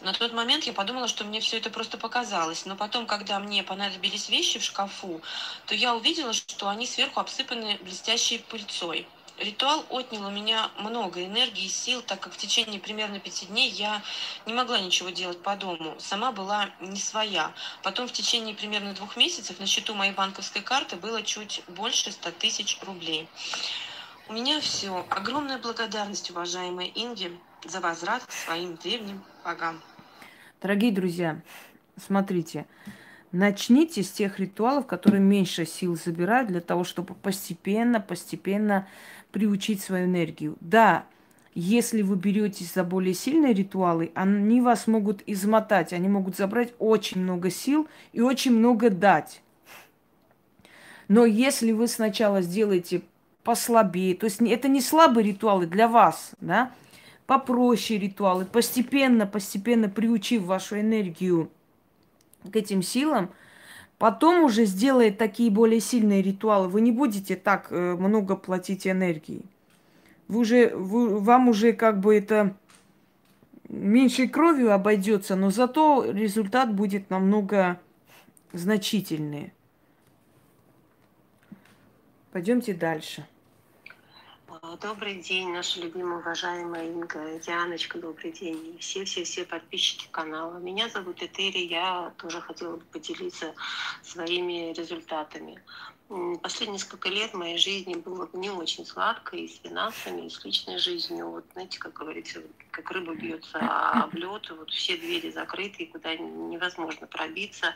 На 0.00 0.14
тот 0.14 0.32
момент 0.32 0.64
я 0.64 0.72
подумала, 0.72 1.06
что 1.06 1.24
мне 1.24 1.40
все 1.40 1.58
это 1.58 1.68
просто 1.68 1.98
показалось. 1.98 2.64
Но 2.64 2.76
потом, 2.76 3.06
когда 3.06 3.38
мне 3.40 3.62
понадобились 3.62 4.30
вещи 4.30 4.58
в 4.58 4.64
шкафу, 4.64 5.20
то 5.66 5.74
я 5.74 5.94
увидела, 5.94 6.32
что 6.32 6.68
они 6.68 6.86
сверху 6.86 7.20
обсыпаны 7.20 7.78
блестящей 7.82 8.38
пыльцой. 8.38 9.06
Ритуал 9.38 9.84
отнял 9.90 10.26
у 10.26 10.30
меня 10.30 10.70
много 10.78 11.22
энергии 11.22 11.66
и 11.66 11.68
сил, 11.68 12.00
так 12.00 12.20
как 12.20 12.32
в 12.32 12.36
течение 12.38 12.80
примерно 12.80 13.20
пяти 13.20 13.46
дней 13.46 13.68
я 13.70 14.02
не 14.46 14.54
могла 14.54 14.80
ничего 14.80 15.10
делать 15.10 15.42
по 15.42 15.56
дому. 15.56 15.94
Сама 15.98 16.32
была 16.32 16.70
не 16.80 16.98
своя. 16.98 17.52
Потом 17.82 18.08
в 18.08 18.12
течение 18.12 18.54
примерно 18.54 18.94
двух 18.94 19.16
месяцев 19.16 19.60
на 19.60 19.66
счету 19.66 19.94
моей 19.94 20.12
банковской 20.12 20.62
карты 20.62 20.96
было 20.96 21.22
чуть 21.22 21.62
больше 21.68 22.12
100 22.12 22.30
тысяч 22.32 22.78
рублей. 22.82 23.28
У 24.28 24.32
меня 24.32 24.60
все. 24.60 25.06
Огромная 25.10 25.58
благодарность, 25.58 26.30
уважаемая 26.30 26.90
Инге, 26.94 27.30
за 27.64 27.80
возврат 27.80 28.24
к 28.24 28.32
своим 28.32 28.76
древним 28.76 29.22
богам. 29.44 29.82
Дорогие 30.62 30.92
друзья, 30.92 31.42
смотрите, 32.02 32.66
начните 33.30 34.02
с 34.02 34.10
тех 34.10 34.40
ритуалов, 34.40 34.86
которые 34.86 35.20
меньше 35.20 35.66
сил 35.66 35.94
забирают, 35.96 36.48
для 36.48 36.60
того, 36.60 36.82
чтобы 36.82 37.14
постепенно, 37.14 38.00
постепенно 38.00 38.88
приучить 39.36 39.82
свою 39.82 40.06
энергию. 40.06 40.56
Да, 40.62 41.04
если 41.54 42.00
вы 42.00 42.16
беретесь 42.16 42.72
за 42.72 42.84
более 42.84 43.12
сильные 43.12 43.52
ритуалы, 43.52 44.10
они 44.14 44.62
вас 44.62 44.86
могут 44.86 45.22
измотать, 45.26 45.92
они 45.92 46.08
могут 46.08 46.38
забрать 46.38 46.72
очень 46.78 47.20
много 47.20 47.50
сил 47.50 47.86
и 48.14 48.22
очень 48.22 48.52
много 48.52 48.88
дать. 48.88 49.42
Но 51.08 51.26
если 51.26 51.72
вы 51.72 51.86
сначала 51.86 52.40
сделаете 52.40 53.02
послабее, 53.44 54.14
то 54.14 54.24
есть 54.24 54.40
это 54.40 54.68
не 54.68 54.80
слабые 54.80 55.26
ритуалы 55.26 55.66
для 55.66 55.86
вас, 55.86 56.30
да, 56.40 56.72
попроще 57.26 58.00
ритуалы, 58.00 58.46
постепенно, 58.46 59.26
постепенно 59.26 59.90
приучив 59.90 60.44
вашу 60.44 60.80
энергию 60.80 61.50
к 62.50 62.56
этим 62.56 62.82
силам, 62.82 63.28
потом 63.98 64.44
уже 64.44 64.64
сделает 64.64 65.18
такие 65.18 65.50
более 65.50 65.80
сильные 65.80 66.22
ритуалы. 66.22 66.68
Вы 66.68 66.80
не 66.80 66.92
будете 66.92 67.36
так 67.36 67.68
э, 67.70 67.94
много 67.94 68.36
платить 68.36 68.86
энергии. 68.86 69.42
Вы 70.28 70.40
уже, 70.40 70.74
вы, 70.74 71.18
вам 71.18 71.48
уже 71.48 71.72
как 71.72 72.00
бы 72.00 72.16
это 72.16 72.56
меньшей 73.68 74.28
кровью 74.28 74.72
обойдется, 74.72 75.36
но 75.36 75.50
зато 75.50 76.04
результат 76.10 76.74
будет 76.74 77.10
намного 77.10 77.80
значительнее. 78.52 79.52
Пойдемте 82.32 82.74
дальше. 82.74 83.26
А, 84.62 84.76
добрый 84.76 85.16
день, 85.16 85.52
наша 85.52 85.80
любимая, 85.80 86.18
уважаемая 86.18 86.86
Инга, 86.86 87.38
Дианочка, 87.40 87.98
добрый 87.98 88.32
день. 88.32 88.76
Все-все-все 88.80 89.44
подписчики 89.44 90.08
канала. 90.10 90.58
Меня 90.58 90.88
зовут 90.88 91.22
Этери, 91.22 91.66
я 91.66 92.12
тоже 92.16 92.40
хотела 92.40 92.76
бы 92.76 92.84
поделиться 92.84 93.54
своими 94.02 94.72
результатами. 94.72 95.60
Последние 96.42 96.74
несколько 96.74 97.08
лет 97.08 97.34
моей 97.34 97.58
жизни 97.58 97.94
было 97.94 98.28
не 98.32 98.50
очень 98.50 98.86
сладко 98.86 99.36
и 99.36 99.48
с 99.48 99.58
финансами, 99.58 100.26
и 100.26 100.30
с 100.30 100.44
личной 100.44 100.78
жизнью. 100.78 101.30
Вот 101.30 101.44
знаете, 101.52 101.78
как 101.78 101.92
говорится, 101.92 102.40
как 102.70 102.90
рыба 102.92 103.14
бьется 103.14 103.58
об 103.58 104.14
лед, 104.14 104.48
вот 104.50 104.70
все 104.70 104.96
двери 104.96 105.30
закрыты, 105.32 105.82
и 105.82 105.86
куда 105.86 106.14
невозможно 106.16 107.06
пробиться. 107.08 107.74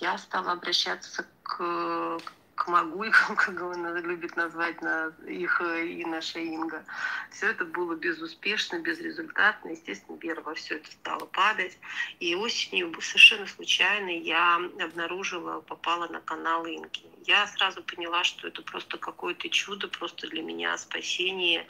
Я 0.00 0.18
стала 0.18 0.52
обращаться 0.52 1.26
к, 1.42 2.18
к 2.22 2.37
могулькам, 2.66 3.36
как 3.36 3.60
он 3.62 3.96
любит 3.98 4.36
назвать 4.36 4.80
на 4.82 5.12
их 5.26 5.60
э, 5.60 5.86
и 5.86 6.04
наша 6.04 6.40
Инга. 6.40 6.84
Все 7.30 7.50
это 7.50 7.64
было 7.64 7.94
безуспешно, 7.94 8.80
безрезультатно. 8.80 9.70
Естественно, 9.70 10.18
вера 10.20 10.40
во 10.40 10.54
все 10.54 10.76
это 10.76 10.90
стала 10.90 11.26
падать. 11.26 11.78
И 12.20 12.34
осенью 12.34 12.92
совершенно 13.00 13.46
случайно 13.46 14.10
я 14.10 14.56
обнаружила, 14.80 15.60
попала 15.60 16.08
на 16.08 16.20
канал 16.20 16.66
Инки. 16.66 17.02
Я 17.24 17.46
сразу 17.46 17.82
поняла, 17.82 18.24
что 18.24 18.48
это 18.48 18.62
просто 18.62 18.96
какое-то 18.96 19.48
чудо, 19.50 19.86
просто 19.88 20.28
для 20.28 20.42
меня 20.42 20.76
спасение. 20.78 21.66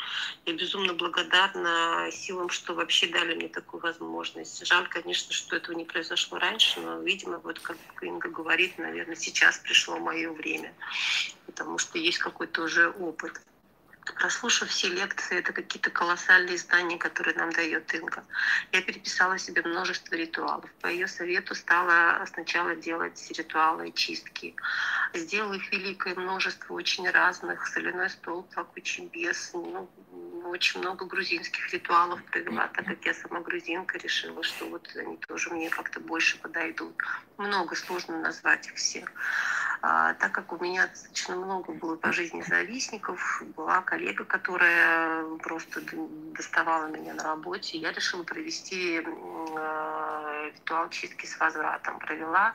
Я 0.47 0.53
безумно 0.53 0.95
благодарна 0.95 2.09
силам, 2.12 2.49
что 2.49 2.74
вообще 2.74 3.09
дали 3.09 3.34
мне 3.34 3.49
такую 3.49 3.82
возможность. 3.82 4.64
Жаль, 4.66 4.86
конечно, 4.89 5.32
что 5.32 5.57
этого 5.57 5.74
не 5.74 5.84
произошло 5.84 6.39
раньше, 6.39 6.80
но, 6.80 7.03
видимо, 7.03 7.39
вот 7.39 7.59
как 7.59 7.76
Инга 8.01 8.28
говорит, 8.28 8.78
наверное, 8.78 9.16
сейчас 9.16 9.59
пришло 9.59 9.99
мое 9.99 10.30
время 10.32 10.72
потому 11.47 11.79
что 11.79 11.99
есть 11.99 12.18
какой-то 12.18 12.62
уже 12.62 12.91
опыт. 12.91 13.41
Прослушав 14.14 14.70
все 14.70 14.89
лекции, 14.89 15.39
это 15.39 15.53
какие-то 15.53 15.91
колоссальные 15.91 16.57
знания, 16.57 16.97
которые 16.97 17.37
нам 17.37 17.51
дает 17.53 17.93
Инга. 17.95 18.24
Я 18.72 18.81
переписала 18.81 19.39
себе 19.39 19.62
множество 19.62 20.14
ритуалов. 20.14 20.70
По 20.81 20.87
ее 20.87 21.07
совету 21.07 21.55
стала 21.55 22.24
сначала 22.33 22.74
делать 22.74 23.31
ритуалы 23.37 23.93
чистки. 23.93 24.57
Сделала 25.12 25.55
их 25.55 25.70
великое 25.70 26.14
множество 26.14 26.74
очень 26.74 27.09
разных. 27.11 27.66
Соляной 27.66 28.09
стол, 28.09 28.45
плакучий 28.45 29.07
бес, 29.07 29.51
ну, 29.53 29.91
очень 30.49 30.81
много 30.81 31.07
грузинских 31.07 31.73
ритуалов 31.73 32.23
провела, 32.25 32.69
так 32.69 32.87
как 32.87 33.05
я 33.05 33.15
сама 33.15 33.41
грузинка, 33.41 33.99
решила, 33.99 34.43
что 34.43 34.67
вот 34.67 34.89
они 34.97 35.17
тоже 35.29 35.51
мне 35.51 35.71
как-то 35.71 36.01
больше 36.01 36.39
подойдут. 36.39 36.95
Много, 37.37 37.77
сложно 37.77 38.21
назвать 38.21 38.67
их 38.67 38.75
всех. 38.75 39.13
А, 39.81 40.15
так 40.15 40.33
как 40.33 40.53
у 40.53 40.63
меня 40.63 40.89
достаточно 40.89 41.37
много 41.37 41.73
было 41.73 41.97
по 41.97 42.13
жизни 42.13 42.43
завистников, 42.43 43.43
была 43.57 43.81
коллега, 43.83 44.25
которая 44.25 45.25
просто 45.39 45.81
доставала 46.33 46.87
меня 46.87 47.15
на 47.15 47.23
работе, 47.23 47.79
я 47.79 47.93
решила 47.93 48.25
провести 48.25 49.01
а, 49.57 50.28
ритуал 50.51 50.89
чистки 50.91 51.27
с 51.27 51.39
возвратом. 51.39 51.99
Провела 51.99 52.53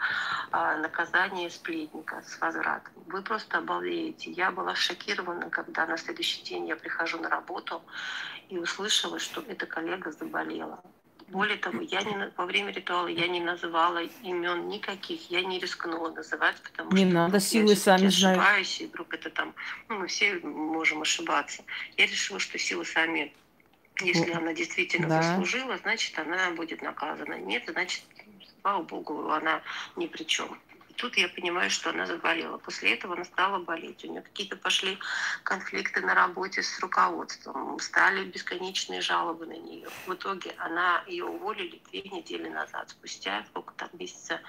а, 0.52 0.78
наказание 0.78 1.50
сплетника 1.50 2.22
с 2.22 2.39
возвратом. 2.39 2.94
Вы 3.08 3.22
просто 3.22 3.60
обалдеете. 3.60 4.32
Я 4.32 4.52
была 4.52 4.76
шокирована, 4.76 5.50
когда 5.50 5.86
на 5.86 5.98
следующий 5.98 6.44
день 6.44 6.68
я 6.68 6.76
прихожу 6.76 7.20
на 7.20 7.30
работу 7.30 7.82
и 8.50 8.58
услышала, 8.58 9.20
что 9.20 9.41
эта 9.48 9.66
коллега 9.66 10.12
заболела. 10.12 10.82
Более 11.28 11.58
того, 11.58 11.82
я 11.82 12.04
не, 12.04 12.32
во 12.38 12.46
время 12.46 12.72
ритуала 12.72 13.08
я 13.08 13.28
не 13.28 13.39
называла 13.39 14.04
имен 14.22 14.68
никаких, 14.68 15.32
я 15.32 15.41
не 15.41 15.58
рискнула 15.58 16.12
называть, 16.12 16.56
потому 16.62 16.91
не 16.91 17.06
что 17.06 17.14
надо, 17.14 17.39
силы 17.39 17.76
сами 17.76 18.08
знают. 18.08 18.39
ошибаюсь, 18.39 18.82
и 18.82 18.86
вдруг 18.86 19.14
это 19.16 19.32
там, 19.32 19.56
ну, 19.89 20.00
мы 20.00 20.08
все 20.08 20.36
можем 20.44 21.02
ошибаться. 21.02 21.64
Я 21.98 22.06
решила, 22.06 22.39
что 22.39 22.60
силы 22.60 22.86
сами, 22.86 23.34
если 24.02 24.32
она 24.32 24.54
действительно 24.54 25.08
да. 25.08 25.22
заслужила, 25.22 25.78
значит, 25.78 26.18
она 26.18 26.52
будет 26.52 26.82
наказана. 26.82 27.36
Нет, 27.36 27.64
значит, 27.68 28.04
слава 28.62 28.84
богу, 28.84 29.30
она 29.30 29.62
ни 29.96 30.08
при 30.08 30.24
чем 30.24 30.60
тут 30.96 31.18
я 31.18 31.28
понимаю, 31.30 31.70
что 31.70 31.89
она 31.89 32.06
заболела. 32.06 32.58
После 32.58 32.94
этого 32.94 33.16
она 33.16 33.26
стала 33.26 33.60
болеть. 33.60 34.04
У 34.06 34.08
нее 34.08 34.22
какие-то 34.22 34.56
пошли 34.56 34.98
конфликты 35.44 36.02
на 36.02 36.14
работе 36.14 36.62
с 36.64 36.80
руководством, 36.80 37.80
стали 37.80 38.26
бесконечные 38.26 39.02
жалобы 39.02 39.46
на 39.46 39.58
нее. 39.58 39.88
В 40.06 40.14
итоге 40.14 40.54
она 40.58 41.04
ее 41.08 41.26
уволили 41.26 41.82
две 41.89 42.04
недели 42.04 42.50
назад, 42.50 42.89
спустя 42.89 43.44
сколько 43.50 43.74
там 43.76 43.89
месяца, 43.94 44.41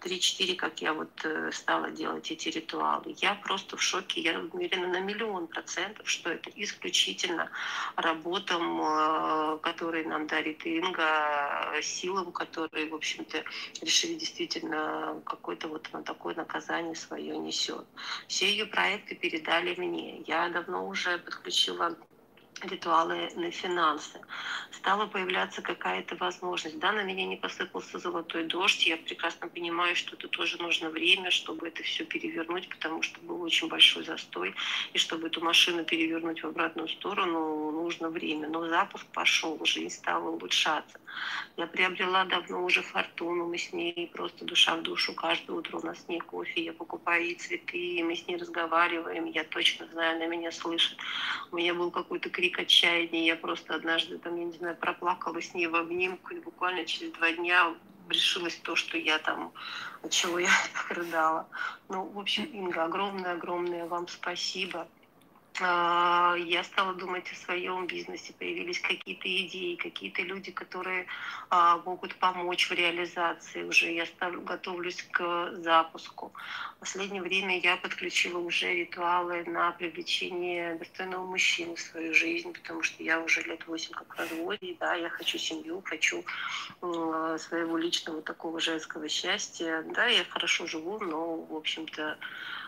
3-4, 0.00 0.56
как 0.56 0.80
я 0.82 0.92
вот 0.92 1.10
э, 1.24 1.50
стала 1.52 1.90
делать 1.90 2.30
эти 2.30 2.48
ритуалы. 2.48 3.14
Я 3.18 3.34
просто 3.34 3.76
в 3.76 3.82
шоке. 3.82 4.20
Я 4.20 4.38
уверена 4.38 4.88
на 4.88 5.00
миллион 5.00 5.46
процентов, 5.46 6.08
что 6.08 6.30
это 6.30 6.50
исключительно 6.56 7.50
работам, 7.96 8.80
э, 8.82 9.58
которые 9.62 10.06
нам 10.06 10.26
дарит 10.26 10.64
Инга, 10.66 11.80
силам, 11.82 12.32
которые, 12.32 12.88
в 12.88 12.94
общем-то, 12.94 13.42
решили 13.80 14.14
действительно 14.14 15.20
какой-то 15.24 15.68
вот 15.68 15.91
она 15.92 16.02
такое 16.02 16.34
наказание 16.34 16.94
свое 16.94 17.36
несет. 17.38 17.86
Все 18.28 18.50
ее 18.50 18.66
проекты 18.66 19.14
передали 19.14 19.74
мне. 19.76 20.20
Я 20.22 20.48
давно 20.48 20.86
уже 20.86 21.18
подключила 21.18 21.96
ритуалы 22.64 23.30
на 23.34 23.50
финансы. 23.50 24.20
Стала 24.70 25.06
появляться 25.06 25.62
какая-то 25.62 26.16
возможность. 26.16 26.78
Да, 26.78 26.92
на 26.92 27.02
меня 27.02 27.26
не 27.26 27.36
посыпался 27.36 27.98
золотой 27.98 28.44
дождь. 28.44 28.86
Я 28.86 28.96
прекрасно 28.96 29.48
понимаю, 29.48 29.96
что 29.96 30.16
это 30.16 30.28
тоже 30.28 30.58
нужно 30.58 30.90
время, 30.90 31.30
чтобы 31.30 31.68
это 31.68 31.82
все 31.82 32.04
перевернуть, 32.04 32.68
потому 32.68 33.02
что 33.02 33.20
был 33.20 33.42
очень 33.42 33.68
большой 33.68 34.04
застой. 34.04 34.54
И 34.92 34.98
чтобы 34.98 35.28
эту 35.28 35.40
машину 35.40 35.84
перевернуть 35.84 36.42
в 36.42 36.46
обратную 36.46 36.88
сторону, 36.88 37.70
нужно 37.72 38.10
время. 38.10 38.48
Но 38.48 38.68
запуск 38.68 39.06
пошел, 39.12 39.58
жизнь 39.64 39.94
стала 39.94 40.28
улучшаться. 40.28 40.98
Я 41.56 41.66
приобрела 41.66 42.24
давно 42.24 42.64
уже 42.64 42.82
фортуну. 42.82 43.46
Мы 43.46 43.58
с 43.58 43.72
ней 43.72 44.10
просто 44.14 44.44
душа 44.44 44.76
в 44.76 44.82
душу. 44.82 45.14
Каждое 45.14 45.52
утро 45.52 45.78
у 45.78 45.86
нас 45.86 46.02
с 46.02 46.08
ней 46.08 46.20
кофе. 46.20 46.64
Я 46.64 46.72
покупаю 46.72 47.24
ей 47.24 47.34
цветы, 47.34 48.02
мы 48.04 48.16
с 48.16 48.26
ней 48.26 48.36
разговариваем. 48.36 49.26
Я 49.26 49.44
точно 49.44 49.86
знаю, 49.88 50.16
она 50.16 50.26
меня 50.26 50.50
слышит. 50.50 50.96
У 51.50 51.56
меня 51.56 51.74
был 51.74 51.90
какой-то 51.90 52.30
крик 52.30 52.58
отчаяния. 52.58 53.26
Я 53.26 53.36
просто 53.36 53.74
однажды, 53.74 54.18
там, 54.18 54.36
я 54.36 54.44
не 54.44 54.52
знаю, 54.52 54.76
проплакала 54.76 55.40
с 55.40 55.52
ней 55.54 55.66
в 55.66 55.76
обнимку, 55.76 56.34
и 56.34 56.40
буквально 56.40 56.84
через 56.84 57.12
два 57.12 57.32
дня 57.32 57.74
решилось 58.08 58.56
то, 58.56 58.74
что 58.76 58.96
я 58.98 59.18
там, 59.18 59.52
от 60.02 60.10
чего 60.10 60.38
я 60.38 60.50
рыдала. 60.88 61.48
Ну, 61.88 62.04
в 62.04 62.18
общем, 62.18 62.44
Инга, 62.44 62.84
огромное-огромное 62.84 63.86
вам 63.86 64.08
спасибо. 64.08 64.88
А, 65.60 66.34
я 66.38 66.64
стала 66.64 66.94
думать 66.94 67.30
о 67.30 67.36
своем 67.36 67.86
бизнесе, 67.86 68.32
появились 68.32 68.80
какие-то 68.80 69.28
идеи, 69.28 69.74
какие-то 69.74 70.22
люди, 70.22 70.50
которые 70.50 71.06
а, 71.50 71.78
могут 71.84 72.14
помочь 72.16 72.70
в 72.70 72.72
реализации 72.72 73.62
уже. 73.62 73.92
Я 73.92 74.06
ставлю, 74.06 74.40
готовлюсь 74.40 75.02
к 75.10 75.52
запуску. 75.56 76.32
В 76.76 76.80
последнее 76.80 77.22
время 77.22 77.60
я 77.60 77.76
подключила 77.76 78.38
уже 78.38 78.74
ритуалы 78.74 79.44
на 79.44 79.72
привлечение 79.72 80.76
достойного 80.76 81.26
мужчины 81.26 81.76
в 81.76 81.80
свою 81.80 82.14
жизнь, 82.14 82.52
потому 82.52 82.82
что 82.82 83.02
я 83.02 83.20
уже 83.20 83.42
лет 83.42 83.66
восемь 83.66 83.92
как 83.92 84.14
в 84.14 84.18
разводе, 84.18 84.76
да, 84.80 84.94
я 84.94 85.10
хочу 85.10 85.36
семью, 85.38 85.82
хочу 85.84 86.24
своего 86.80 87.76
личного 87.76 88.22
такого 88.22 88.58
женского 88.58 89.08
счастья. 89.08 89.84
Да, 89.94 90.06
я 90.06 90.24
хорошо 90.24 90.66
живу, 90.66 90.98
но, 90.98 91.36
в 91.36 91.54
общем-то, 91.54 92.18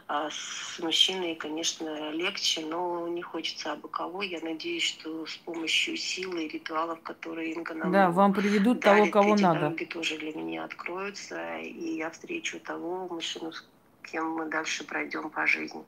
а 0.06 0.28
с 0.30 0.78
мужчиной, 0.80 1.34
конечно, 1.34 2.10
легче, 2.10 2.64
но 2.66 3.08
не 3.08 3.22
хочется 3.22 3.72
абы 3.72 3.88
кого. 3.88 4.22
Я 4.22 4.40
надеюсь, 4.40 4.82
что 4.82 5.26
с 5.26 5.36
помощью 5.36 5.96
силы 5.96 6.44
и 6.44 6.48
ритуалов, 6.48 7.00
которые 7.02 7.54
Инга 7.54 7.74
нам 7.74 7.90
Да, 7.90 8.10
вам 8.10 8.34
приведут 8.34 8.80
дарит, 8.80 9.12
того, 9.12 9.22
кого 9.22 9.34
эти 9.34 9.42
надо. 9.42 9.60
дороги 9.60 9.84
тоже 9.84 10.18
для 10.18 10.34
меня 10.34 10.64
откроются, 10.64 11.58
и 11.58 11.96
я 11.96 12.10
встречу 12.10 12.60
того 12.60 13.08
мужчину, 13.08 13.52
с 13.52 13.64
кем 14.10 14.32
мы 14.32 14.44
дальше 14.44 14.84
пройдем 14.84 15.30
по 15.30 15.46
жизни. 15.46 15.82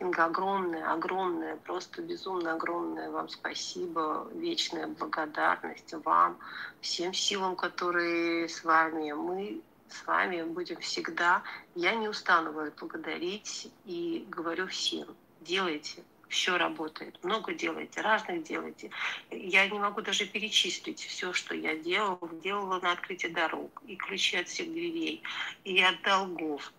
Инга, 0.00 0.24
огромное, 0.24 0.90
огромное, 0.92 1.56
просто 1.56 2.00
безумно 2.00 2.54
огромное 2.54 3.10
вам 3.10 3.28
спасибо, 3.28 4.26
вечная 4.34 4.86
благодарность 4.86 5.92
вам, 6.04 6.38
всем 6.80 7.12
силам, 7.12 7.56
которые 7.56 8.48
с 8.48 8.64
вами. 8.64 9.12
Мы 9.12 9.60
с 9.90 10.06
вами 10.06 10.42
будем 10.42 10.80
всегда. 10.80 11.42
Я 11.74 11.94
не 11.94 12.08
устану 12.08 12.52
вас 12.52 12.70
благодарить 12.72 13.70
и 13.84 14.24
говорю 14.28 14.66
всем, 14.68 15.08
делайте, 15.40 16.02
все 16.28 16.56
работает. 16.56 17.22
Много 17.24 17.52
делайте, 17.52 18.00
разных 18.00 18.44
делайте. 18.44 18.90
Я 19.30 19.68
не 19.68 19.78
могу 19.78 20.00
даже 20.00 20.26
перечислить 20.26 21.00
все, 21.00 21.32
что 21.32 21.54
я 21.54 21.76
делала. 21.76 22.30
Делала 22.42 22.80
на 22.80 22.92
открытие 22.92 23.32
дорог, 23.32 23.82
и 23.86 23.96
ключи 23.96 24.36
от 24.36 24.48
всех 24.48 24.68
дверей, 24.68 25.22
и 25.64 25.82
от 25.82 26.00
долгов. 26.02 26.72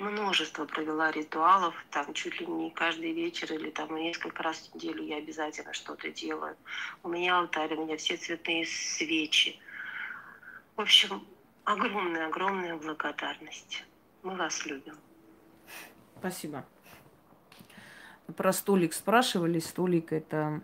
Множество 0.00 0.64
провела 0.64 1.12
ритуалов, 1.12 1.72
там 1.90 2.12
чуть 2.14 2.40
ли 2.40 2.46
не 2.46 2.70
каждый 2.70 3.12
вечер 3.12 3.52
или 3.52 3.70
там 3.70 3.94
несколько 3.94 4.42
раз 4.42 4.68
в 4.68 4.74
неделю 4.74 5.04
я 5.04 5.18
обязательно 5.18 5.72
что-то 5.72 6.10
делаю. 6.10 6.56
У 7.04 7.08
меня 7.08 7.38
алтарь, 7.38 7.74
у 7.74 7.84
меня 7.84 7.96
все 7.96 8.16
цветные 8.16 8.66
свечи. 8.66 9.56
В 10.74 10.80
общем, 10.80 11.24
огромная-огромная 11.64 12.76
благодарность. 12.76 13.84
Мы 14.22 14.36
вас 14.36 14.64
любим. 14.66 14.96
Спасибо. 16.18 16.64
Про 18.36 18.52
столик 18.52 18.92
спрашивали. 18.92 19.58
Столик 19.58 20.12
это 20.12 20.62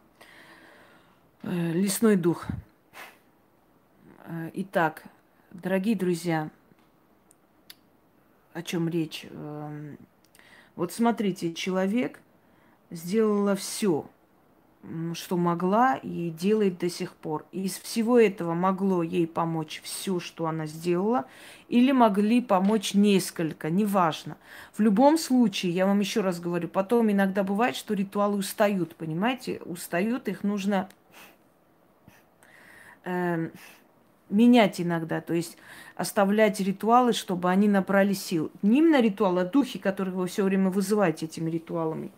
э, 1.42 1.72
лесной 1.72 2.16
дух. 2.16 2.46
Э, 4.24 4.51
итак, 4.55 5.05
дорогие 5.51 5.96
друзья, 5.96 6.51
о 8.55 8.62
чем 8.62 8.88
речь? 8.88 9.26
Э, 9.28 9.96
вот 10.76 10.92
смотрите, 10.92 11.53
человек 11.53 12.20
сделала 12.90 13.55
все, 13.55 14.09
что 15.12 15.37
могла 15.37 15.97
и 15.97 16.31
делает 16.31 16.78
до 16.78 16.89
сих 16.89 17.12
пор. 17.12 17.45
Из 17.53 17.78
всего 17.78 18.18
этого 18.18 18.55
могло 18.55 19.03
ей 19.03 19.26
помочь 19.26 19.81
все, 19.85 20.20
что 20.20 20.47
она 20.47 20.66
сделала, 20.66 21.26
или 21.68 21.93
могли 21.93 22.41
помочь 22.41 22.95
несколько, 22.95 23.68
неважно. 23.68 24.39
В 24.72 24.81
любом 24.81 25.18
случае, 25.18 25.72
я 25.72 25.87
вам 25.87 26.01
еще 26.01 26.22
раз 26.22 26.41
говорю, 26.41 26.68
потом 26.68 27.11
иногда 27.11 27.45
бывает, 27.45 27.76
что 27.76 27.93
ритуалы 27.93 28.39
устают, 28.39 28.97
понимаете? 28.97 29.61
Устают, 29.66 30.28
их 30.28 30.45
нужно 30.45 30.89
э, 33.05 33.51
менять 34.31 34.81
иногда, 34.81 35.20
то 35.20 35.35
есть 35.35 35.59
оставлять 35.95 36.59
ритуалы, 36.61 37.12
чтобы 37.12 37.51
они 37.51 37.68
набрали 37.68 38.14
сил. 38.14 38.51
Не 38.62 38.78
именно 38.78 39.01
ритуалы, 39.03 39.43
а 39.43 39.45
духи, 39.45 39.78
которых 39.78 40.14
вы 40.14 40.26
все 40.26 40.43
время 40.43 40.70
вызываете 40.70 41.26
этими 41.26 41.51
ритуалами. 41.51 42.11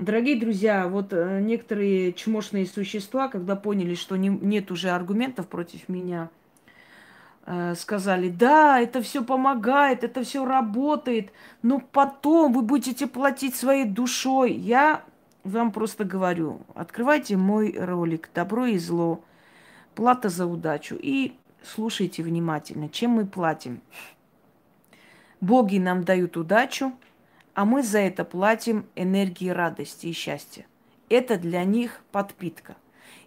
Дорогие 0.00 0.36
друзья, 0.36 0.88
вот 0.88 1.12
э, 1.12 1.40
некоторые 1.42 2.14
чмошные 2.14 2.64
существа, 2.64 3.28
когда 3.28 3.54
поняли, 3.54 3.94
что 3.94 4.16
не, 4.16 4.30
нет 4.30 4.70
уже 4.70 4.88
аргументов 4.88 5.46
против 5.46 5.90
меня, 5.90 6.30
э, 7.44 7.74
сказали, 7.74 8.30
да, 8.30 8.80
это 8.80 9.02
все 9.02 9.22
помогает, 9.22 10.02
это 10.02 10.22
все 10.22 10.46
работает, 10.46 11.32
но 11.60 11.80
потом 11.80 12.54
вы 12.54 12.62
будете 12.62 13.06
платить 13.06 13.54
своей 13.54 13.84
душой. 13.84 14.52
Я 14.54 15.04
вам 15.44 15.70
просто 15.70 16.04
говорю, 16.04 16.62
открывайте 16.74 17.36
мой 17.36 17.76
ролик 17.78 18.30
«Добро 18.34 18.64
и 18.64 18.78
зло», 18.78 19.22
«Плата 19.94 20.30
за 20.30 20.46
удачу» 20.46 20.96
и 20.98 21.34
слушайте 21.62 22.22
внимательно, 22.22 22.88
чем 22.88 23.10
мы 23.10 23.26
платим. 23.26 23.82
Боги 25.42 25.76
нам 25.76 26.04
дают 26.04 26.38
удачу– 26.38 26.94
а 27.60 27.66
мы 27.66 27.82
за 27.82 27.98
это 27.98 28.24
платим 28.24 28.86
энергией 28.96 29.52
радости 29.52 30.06
и 30.06 30.14
счастья. 30.14 30.64
Это 31.10 31.36
для 31.36 31.62
них 31.64 32.00
подпитка. 32.10 32.74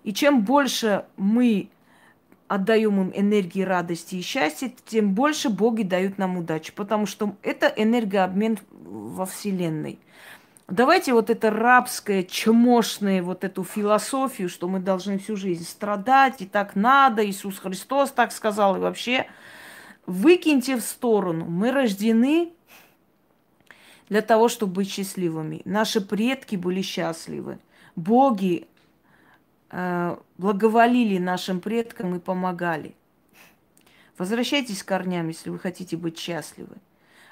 И 0.03 0.11
чем 0.11 0.41
больше 0.41 1.05
мы 1.17 1.69
отдаем 2.47 2.99
им 2.99 3.11
энергии 3.13 3.61
радости 3.61 4.15
и 4.15 4.21
счастья, 4.21 4.73
тем 4.87 5.13
больше 5.13 5.51
боги 5.51 5.83
дают 5.83 6.17
нам 6.17 6.35
удачу, 6.35 6.73
потому 6.73 7.05
что 7.05 7.35
это 7.43 7.67
энергообмен 7.67 8.57
во 8.71 9.27
Вселенной. 9.27 9.99
Давайте 10.67 11.13
вот 11.13 11.29
это 11.29 11.51
рабское, 11.51 12.23
чмошное, 12.23 13.21
вот 13.21 13.43
эту 13.43 13.63
философию, 13.63 14.49
что 14.49 14.67
мы 14.67 14.79
должны 14.79 15.19
всю 15.19 15.35
жизнь 15.35 15.63
страдать, 15.63 16.41
и 16.41 16.47
так 16.47 16.75
надо, 16.75 17.23
Иисус 17.23 17.59
Христос 17.59 18.09
так 18.09 18.31
сказал, 18.31 18.77
и 18.77 18.79
вообще 18.79 19.27
выкиньте 20.07 20.75
в 20.75 20.81
сторону. 20.81 21.45
Мы 21.45 21.71
рождены 21.71 22.51
для 24.09 24.21
того, 24.21 24.47
чтобы 24.47 24.73
быть 24.73 24.89
счастливыми. 24.89 25.61
Наши 25.65 26.01
предки 26.01 26.55
были 26.55 26.81
счастливы. 26.81 27.59
Боги 27.95 28.67
э, 29.69 30.17
благоволили 30.37 31.17
нашим 31.17 31.59
предкам 31.59 32.15
и 32.15 32.19
помогали. 32.19 32.95
Возвращайтесь 34.17 34.83
к 34.83 34.87
корням, 34.87 35.27
если 35.27 35.49
вы 35.49 35.59
хотите 35.59 35.97
быть 35.97 36.17
счастливы. 36.17 36.75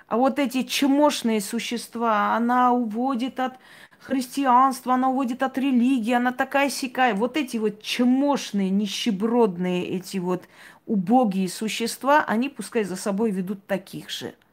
А 0.07 0.17
вот 0.17 0.39
эти 0.39 0.63
чмошные 0.63 1.39
существа, 1.39 2.35
она 2.35 2.73
уводит 2.73 3.39
от 3.39 3.53
христианства, 3.99 4.95
она 4.95 5.09
уводит 5.09 5.41
от 5.43 5.57
религии, 5.57 6.13
она 6.13 6.31
такая 6.33 6.69
сякая. 6.69 7.13
Вот 7.13 7.37
эти 7.37 7.57
вот 7.57 7.81
чмошные, 7.81 8.69
нищебродные, 8.69 9.87
эти 9.87 10.17
вот 10.17 10.43
убогие 10.85 11.47
существа, 11.47 12.25
они 12.25 12.49
пускай 12.49 12.83
за 12.83 12.95
собой 12.95 13.31
ведут 13.31 13.65
таких 13.67 14.09
же– 14.09 14.33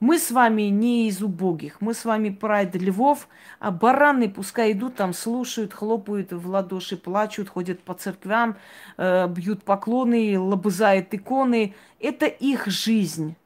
мы 0.00 0.18
с 0.18 0.30
вами 0.30 0.62
не 0.62 1.08
из 1.08 1.22
убогих, 1.22 1.80
мы 1.80 1.92
с 1.92 2.06
вами 2.06 2.30
прайд 2.30 2.74
львов, 2.74 3.28
а 3.58 3.70
бараны 3.70 4.30
пускай 4.30 4.72
идут 4.72 4.96
там, 4.96 5.12
слушают, 5.12 5.74
хлопают 5.74 6.32
в 6.32 6.48
ладоши, 6.48 6.96
плачут, 6.96 7.50
ходят 7.50 7.80
по 7.80 7.92
церквям, 7.92 8.56
э, 8.96 9.28
бьют 9.28 9.62
поклоны, 9.62 10.38
лобызают 10.38 11.12
иконы. 11.12 11.74
Это 12.00 12.26
их 12.26 12.66
жизнь. 12.66 13.36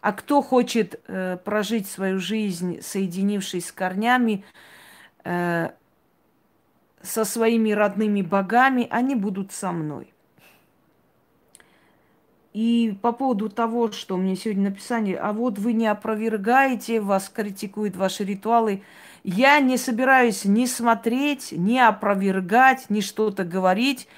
А 0.00 0.12
кто 0.12 0.40
хочет 0.40 1.00
э, 1.08 1.36
прожить 1.44 1.88
свою 1.88 2.20
жизнь, 2.20 2.80
соединившись 2.80 3.66
с 3.66 3.72
корнями, 3.72 4.44
э, 5.24 5.70
со 7.02 7.24
своими 7.24 7.72
родными 7.72 8.22
богами, 8.22 8.86
они 8.88 9.16
будут 9.16 9.50
со 9.50 9.72
мной. 9.72 10.12
И 12.56 12.96
по 13.02 13.12
поводу 13.12 13.50
того, 13.50 13.92
что 13.92 14.16
мне 14.16 14.34
сегодня 14.34 14.70
написали, 14.70 15.12
а 15.12 15.34
вот 15.34 15.58
вы 15.58 15.74
не 15.74 15.86
опровергаете, 15.86 17.02
вас 17.02 17.28
критикуют 17.28 17.96
ваши 17.96 18.24
ритуалы. 18.24 18.82
Я 19.24 19.60
не 19.60 19.76
собираюсь 19.76 20.46
ни 20.46 20.64
смотреть, 20.64 21.52
ни 21.52 21.76
опровергать, 21.76 22.88
ни 22.88 23.02
что-то 23.02 23.44
говорить, 23.44 24.08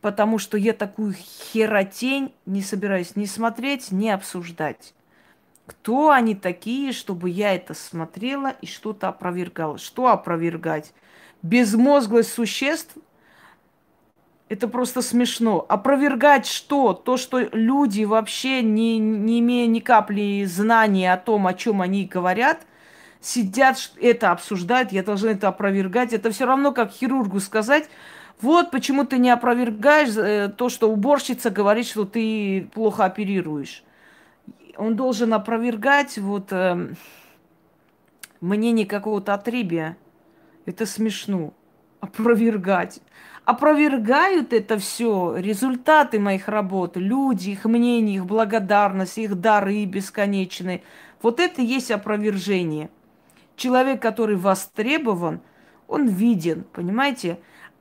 потому 0.00 0.38
что 0.38 0.58
я 0.58 0.72
такую 0.72 1.14
херотень 1.14 2.34
не 2.44 2.60
собираюсь 2.60 3.14
ни 3.14 3.24
смотреть, 3.24 3.92
ни 3.92 4.08
обсуждать. 4.08 4.92
Кто 5.64 6.10
они 6.10 6.34
такие, 6.34 6.90
чтобы 6.90 7.30
я 7.30 7.54
это 7.54 7.74
смотрела 7.74 8.56
и 8.62 8.66
что-то 8.66 9.10
опровергала? 9.10 9.78
Что 9.78 10.08
опровергать? 10.08 10.92
Безмозглость 11.42 12.32
существ, 12.32 12.96
это 14.48 14.68
просто 14.68 15.02
смешно. 15.02 15.64
Опровергать 15.68 16.46
что? 16.46 16.92
То, 16.92 17.16
что 17.16 17.40
люди 17.40 18.04
вообще, 18.04 18.62
не, 18.62 18.98
не 18.98 19.40
имея 19.40 19.66
ни 19.66 19.80
капли 19.80 20.44
знания 20.44 21.12
о 21.12 21.16
том, 21.16 21.46
о 21.46 21.54
чем 21.54 21.82
они 21.82 22.04
говорят, 22.04 22.64
сидят, 23.20 23.90
это 24.00 24.30
обсуждают, 24.30 24.92
я 24.92 25.02
должна 25.02 25.32
это 25.32 25.48
опровергать. 25.48 26.12
Это 26.12 26.30
все 26.30 26.46
равно, 26.46 26.72
как 26.72 26.92
хирургу 26.92 27.40
сказать, 27.40 27.88
вот 28.40 28.70
почему 28.70 29.04
ты 29.04 29.18
не 29.18 29.30
опровергаешь 29.30 30.16
э, 30.16 30.48
то, 30.56 30.68
что 30.68 30.90
уборщица 30.90 31.50
говорит, 31.50 31.86
что 31.86 32.04
ты 32.04 32.68
плохо 32.72 33.04
оперируешь. 33.04 33.82
Он 34.76 34.94
должен 34.94 35.32
опровергать 35.32 36.18
вот 36.18 36.52
э, 36.52 36.94
мнение 38.40 38.86
какого-то 38.86 39.34
отребия. 39.34 39.96
Это 40.66 40.86
смешно. 40.86 41.54
Опровергать 42.00 43.00
опровергают 43.46 44.52
это 44.52 44.76
все, 44.76 45.36
результаты 45.36 46.18
моих 46.18 46.48
работ, 46.48 46.96
люди, 46.96 47.50
их 47.50 47.64
мнение, 47.64 48.16
их 48.16 48.26
благодарность, 48.26 49.16
их 49.18 49.40
дары 49.40 49.84
бесконечные. 49.84 50.82
Вот 51.22 51.38
это 51.38 51.62
и 51.62 51.64
есть 51.64 51.92
опровержение. 51.92 52.90
Человек, 53.54 54.02
который 54.02 54.36
востребован, 54.36 55.40
он 55.86 56.08
виден, 56.08 56.64
понимаете? 56.72 57.38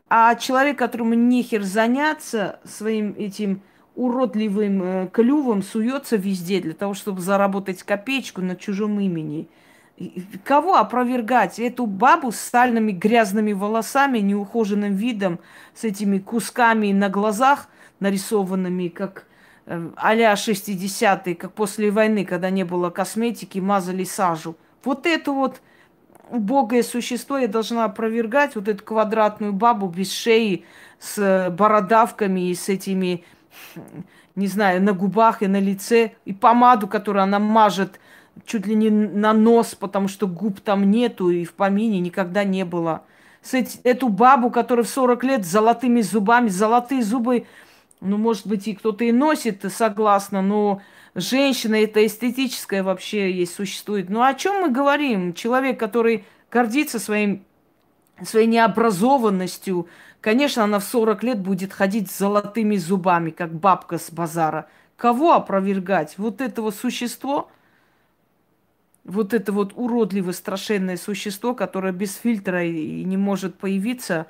А 0.08 0.36
человек, 0.36 0.78
которому 0.78 1.16
нехер 1.16 1.64
заняться 1.64 2.60
своим 2.64 3.16
этим 3.18 3.62
уродливым 3.96 4.84
э, 4.84 5.08
клювом, 5.12 5.64
суется 5.64 6.16
везде 6.16 6.62
для 6.62 6.74
того, 6.74 6.94
чтобы 6.94 7.22
заработать 7.22 7.82
копеечку 7.82 8.42
на 8.42 8.56
чужом 8.56 9.00
имени– 9.00 9.50
Кого 10.44 10.76
опровергать? 10.76 11.58
Эту 11.58 11.86
бабу 11.86 12.32
с 12.32 12.40
стальными 12.40 12.92
грязными 12.92 13.54
волосами, 13.54 14.20
неухоженным 14.20 14.94
видом, 14.94 15.40
с 15.74 15.86
этими 15.86 16.20
кусками 16.20 16.92
на 16.92 17.10
глазах 17.10 17.70
нарисованными, 18.02 18.90
как 18.90 19.26
э, 19.66 19.90
а-ля 19.96 20.34
60-е, 20.34 21.36
как 21.36 21.54
после 21.54 21.92
войны, 21.92 22.26
когда 22.26 22.50
не 22.50 22.66
было 22.66 22.90
косметики, 22.90 23.60
мазали 23.60 24.04
сажу. 24.04 24.58
Вот 24.84 25.06
это 25.06 25.32
вот 25.32 25.62
убогое 26.30 26.84
существо 26.84 27.38
я 27.38 27.48
должна 27.48 27.86
опровергать, 27.86 28.56
вот 28.56 28.68
эту 28.68 28.84
квадратную 28.84 29.54
бабу 29.54 29.88
без 29.88 30.12
шеи, 30.12 30.66
с 31.00 31.50
бородавками 31.52 32.50
и 32.50 32.56
с 32.56 32.68
этими, 32.68 33.24
не 34.36 34.48
знаю, 34.48 34.82
на 34.82 34.94
губах 34.94 35.42
и 35.42 35.48
на 35.48 35.60
лице, 35.60 36.14
и 36.26 36.34
помаду, 36.34 36.88
которую 36.88 37.24
она 37.24 37.40
мажет 37.40 38.00
чуть 38.46 38.68
ли 38.68 38.76
не 38.76 38.90
на 38.90 39.34
нос, 39.34 39.76
потому 39.76 40.08
что 40.08 40.28
губ 40.28 40.60
там 40.60 40.90
нету 40.90 41.30
и 41.30 41.46
в 41.46 41.54
помине 41.54 42.00
никогда 42.00 42.44
не 42.44 42.66
было. 42.66 43.04
С 43.42 43.54
эти, 43.54 43.80
эту 43.84 44.10
бабу, 44.10 44.50
которая 44.50 44.84
в 44.84 44.90
40 44.90 45.24
лет 45.24 45.46
с 45.46 45.50
золотыми 45.50 46.02
зубами, 46.02 46.50
золотые 46.50 47.04
зубы, 47.04 47.46
ну, 48.02 48.18
может 48.18 48.48
быть, 48.48 48.68
и 48.68 48.74
кто-то 48.74 49.04
и 49.06 49.12
носит, 49.12 49.64
согласно, 49.72 50.42
но 50.42 50.82
женщина 51.14 51.76
это 51.76 52.06
эстетическое 52.06 52.84
вообще 52.84 53.32
есть, 53.32 53.56
существует. 53.56 54.10
Ну, 54.10 54.22
о 54.22 54.34
чем 54.34 54.62
мы 54.62 54.70
говорим? 54.70 55.34
Человек, 55.34 55.80
который 55.80 56.26
гордится 56.52 57.00
своим, 57.00 57.46
своей 58.24 58.48
необразованностью, 58.48 59.88
конечно, 60.22 60.64
она 60.64 60.80
в 60.80 60.84
40 60.84 61.24
лет 61.24 61.40
будет 61.40 61.72
ходить 61.72 62.12
с 62.12 62.18
золотыми 62.18 62.76
зубами, 62.76 63.30
как 63.30 63.54
бабка 63.54 63.98
с 63.98 64.12
базара. 64.12 64.68
Кого 64.98 65.34
опровергать? 65.34 66.16
Вот 66.18 66.42
этого 66.42 66.72
существо– 66.72 67.50
вот 69.06 69.34
это 69.34 69.52
вот 69.52 69.74
уродливое, 69.76 70.34
страшенное 70.34 70.98
существо, 70.98 71.54
которое 71.54 71.94
без 71.94 72.16
фильтра 72.16 72.66
и 72.66 73.04
не 73.04 73.18
может 73.18 73.56
появиться 73.56 74.26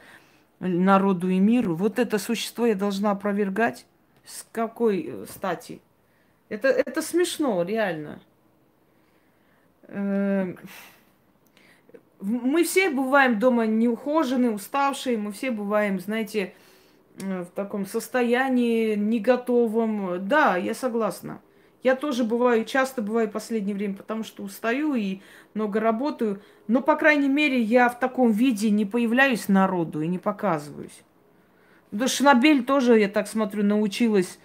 народу 0.60 1.30
и 1.30 1.40
миру, 1.40 1.76
вот 1.76 1.98
это 1.98 2.20
существо 2.20 2.66
я 2.66 2.76
должна 2.76 3.12
опровергать? 3.12 3.86
С 4.26 4.46
какой 4.52 5.06
э, 5.08 5.26
стати? 5.30 5.82
Это, 6.50 6.68
это 6.68 7.02
смешно, 7.02 7.64
реально. 7.64 8.20
Эм, 9.88 10.58
мы 12.20 12.64
все 12.64 12.90
бываем 12.90 13.40
дома 13.40 13.66
неухоженные, 13.66 14.52
уставшие, 14.52 15.18
мы 15.18 15.32
все 15.32 15.52
бываем, 15.52 16.00
знаете, 16.00 16.54
э, 17.22 17.44
в 17.44 17.52
таком 17.52 17.86
состоянии, 17.86 18.96
не 18.96 19.20
готовом. 19.20 20.28
Да, 20.28 20.58
я 20.58 20.74
согласна. 20.74 21.40
Я 21.86 21.96
тоже 21.96 22.24
бываю, 22.24 22.66
часто 22.66 23.04
бываю 23.04 23.28
в 23.28 23.32
последнее 23.32 23.76
время, 23.76 23.94
потому 23.94 24.24
что 24.24 24.42
устаю 24.42 24.96
и 24.96 25.20
много 25.54 25.80
работаю. 25.80 26.42
Но, 26.68 26.82
по 26.82 26.96
крайней 26.96 27.30
мере, 27.30 27.62
я 27.62 27.90
в 27.90 28.00
таком 28.00 28.32
виде 28.32 28.72
не 28.72 28.86
появляюсь 28.86 29.48
народу 29.50 30.02
и 30.02 30.08
не 30.08 30.18
показываюсь. 30.18 31.04
Да 31.92 32.08
Шнабель 32.08 32.66
тоже, 32.66 32.98
я 32.98 33.08
так 33.08 33.28
смотрю, 33.28 33.64
научилась 33.64 34.40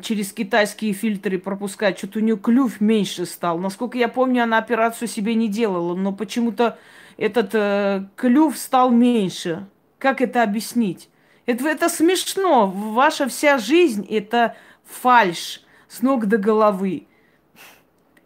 через 0.00 0.32
китайские 0.32 0.92
фильтры 0.92 1.40
пропускать. 1.40 1.98
Что-то 1.98 2.20
у 2.20 2.22
нее 2.22 2.38
клюв 2.38 2.80
меньше 2.80 3.26
стал. 3.26 3.58
Насколько 3.58 3.98
я 3.98 4.06
помню, 4.06 4.44
она 4.44 4.58
операцию 4.58 5.08
себе 5.08 5.34
не 5.34 5.48
делала, 5.48 5.96
но 5.96 6.12
почему-то 6.12 6.78
этот 7.16 7.50
э, 7.52 8.06
клюв 8.14 8.56
стал 8.56 8.92
меньше. 8.92 9.66
Как 9.98 10.20
это 10.20 10.44
объяснить? 10.44 11.08
Это, 11.46 11.66
это 11.66 11.88
смешно. 11.88 12.68
Ваша 12.68 13.26
вся 13.26 13.58
жизнь 13.58 14.06
это 14.08 14.54
фальш 14.84 15.64
с 15.90 16.02
ног 16.02 16.26
до 16.26 16.38
головы. 16.38 17.08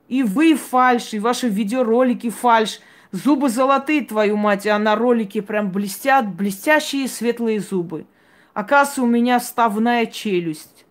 И 0.07 0.23
вы 0.23 0.55
фальш, 0.55 1.15
и 1.15 1.19
ваши 1.19 1.49
видеоролики 1.49 2.29
фальш. 2.31 2.81
Зубы 3.11 3.49
золотые, 3.49 4.05
твою 4.05 4.37
мать, 4.37 4.67
а 4.67 4.79
на 4.79 4.97
ролике 4.97 5.41
прям 5.41 5.71
блестят, 5.71 6.29
блестящие 6.29 7.09
светлые 7.09 7.61
зубы. 7.61 8.07
Оказывается, 8.53 9.03
у 9.03 9.07
меня 9.07 9.41
ставная 9.41 10.07
челюсть. 10.07 10.85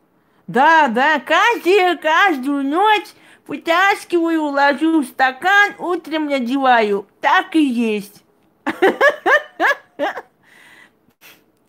Да, 0.48 0.88
да, 0.88 1.20
каждую, 1.20 2.00
каждую 2.00 2.64
ночь 2.64 3.08
вытаскиваю, 3.46 4.44
ложу 4.44 5.02
в 5.02 5.06
стакан, 5.06 5.74
утром 5.80 6.26
надеваю. 6.26 7.08
Так 7.22 7.56
и 7.56 7.64
есть. 7.64 8.24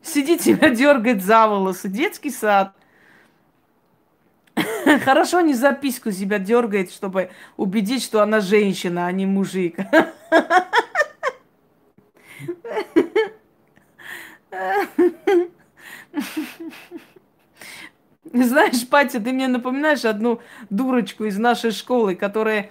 Сидит 0.02 0.42
себя 0.42 0.70
дергает 0.70 1.22
за 1.22 1.48
волосы. 1.48 1.88
Детский 1.88 2.30
сад. 2.30 2.74
Хорошо 5.05 5.40
не 5.40 5.55
записку 5.55 6.12
себя 6.12 6.38
дергает, 6.38 6.92
чтобы 6.92 7.30
убедить, 7.57 8.02
что 8.02 8.22
она 8.22 8.40
женщина, 8.40 9.07
а 9.07 9.12
не 9.12 9.26
мужик. 9.26 9.76
Знаешь, 18.32 18.88
Патя, 18.88 19.20
ты 19.20 19.32
мне 19.32 19.48
напоминаешь 19.48 20.05
одну 20.05 20.40
дурочку 20.68 21.24
из 21.24 21.38
нашей 21.38 21.70
школы, 21.70 22.14
которая 22.16 22.70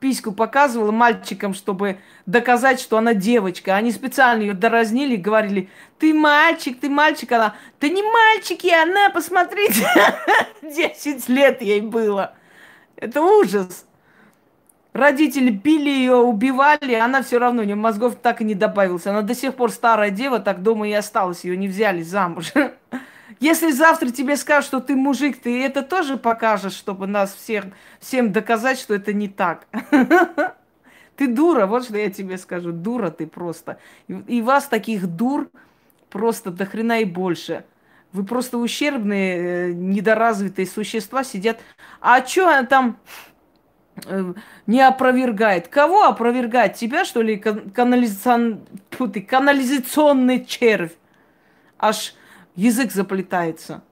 письку 0.00 0.32
показывала 0.32 0.90
мальчикам, 0.90 1.54
чтобы 1.54 1.98
доказать, 2.26 2.80
что 2.80 2.98
она 2.98 3.14
девочка. 3.14 3.76
Они 3.76 3.92
специально 3.92 4.40
ее 4.40 4.54
доразнили 4.54 5.14
и 5.14 5.18
говорили, 5.18 5.68
ты 5.98 6.12
мальчик, 6.14 6.80
ты 6.80 6.88
мальчик. 6.88 7.30
Она, 7.32 7.54
да 7.80 7.88
не 7.88 8.02
мальчик 8.02 8.64
я, 8.64 8.82
она, 8.82 9.10
посмотрите. 9.10 9.86
Десять 10.62 11.28
лет 11.28 11.62
ей 11.62 11.82
было. 11.82 12.34
Это 12.96 13.22
ужас. 13.22 13.86
Родители 14.92 15.56
пили 15.56 15.88
ее, 15.88 16.16
убивали, 16.16 16.94
она 16.94 17.22
все 17.22 17.38
равно, 17.38 17.62
у 17.62 17.64
нее 17.64 17.76
мозгов 17.76 18.16
так 18.20 18.40
и 18.40 18.44
не 18.44 18.54
добавилась. 18.54 19.06
Она 19.06 19.22
до 19.22 19.36
сих 19.36 19.54
пор 19.54 19.70
старая 19.70 20.10
дева, 20.10 20.40
так 20.40 20.62
дома 20.62 20.88
и 20.88 20.92
осталась, 20.92 21.44
ее 21.44 21.56
не 21.56 21.68
взяли 21.68 22.02
замуж. 22.02 22.52
Если 23.38 23.70
завтра 23.70 24.10
тебе 24.10 24.36
скажут, 24.36 24.66
что 24.66 24.80
ты 24.80 24.96
мужик, 24.96 25.40
ты 25.40 25.62
это 25.62 25.82
тоже 25.82 26.16
покажешь, 26.16 26.74
чтобы 26.74 27.06
нас 27.06 27.34
всех, 27.34 27.66
всем 28.00 28.32
доказать, 28.32 28.78
что 28.78 28.94
это 28.94 29.12
не 29.12 29.28
так. 29.28 29.66
Ты 31.16 31.28
дура, 31.28 31.66
вот 31.66 31.84
что 31.84 31.98
я 31.98 32.08
тебе 32.10 32.38
скажу. 32.38 32.72
Дура 32.72 33.10
ты 33.10 33.26
просто. 33.26 33.78
И 34.08 34.40
вас 34.40 34.66
таких 34.68 35.06
дур 35.06 35.50
просто 36.08 36.50
до 36.50 36.64
хрена 36.64 37.02
и 37.02 37.04
больше. 37.04 37.66
Вы 38.12 38.24
просто 38.24 38.56
ущербные, 38.56 39.68
э, 39.68 39.72
недоразвитые 39.72 40.66
существа 40.66 41.22
сидят. 41.22 41.60
А 42.00 42.24
что 42.26 42.64
там 42.64 42.96
э, 44.06 44.32
не 44.66 44.80
опровергает? 44.80 45.68
Кого 45.68 46.04
опровергает? 46.04 46.76
Тебя, 46.76 47.04
что 47.04 47.20
ли, 47.20 47.36
канализацион... 47.36 48.66
канализационный 49.28 50.46
червь? 50.46 50.96
Аж 51.78 52.14
язык 52.60 52.92
заплетается. 52.92 53.82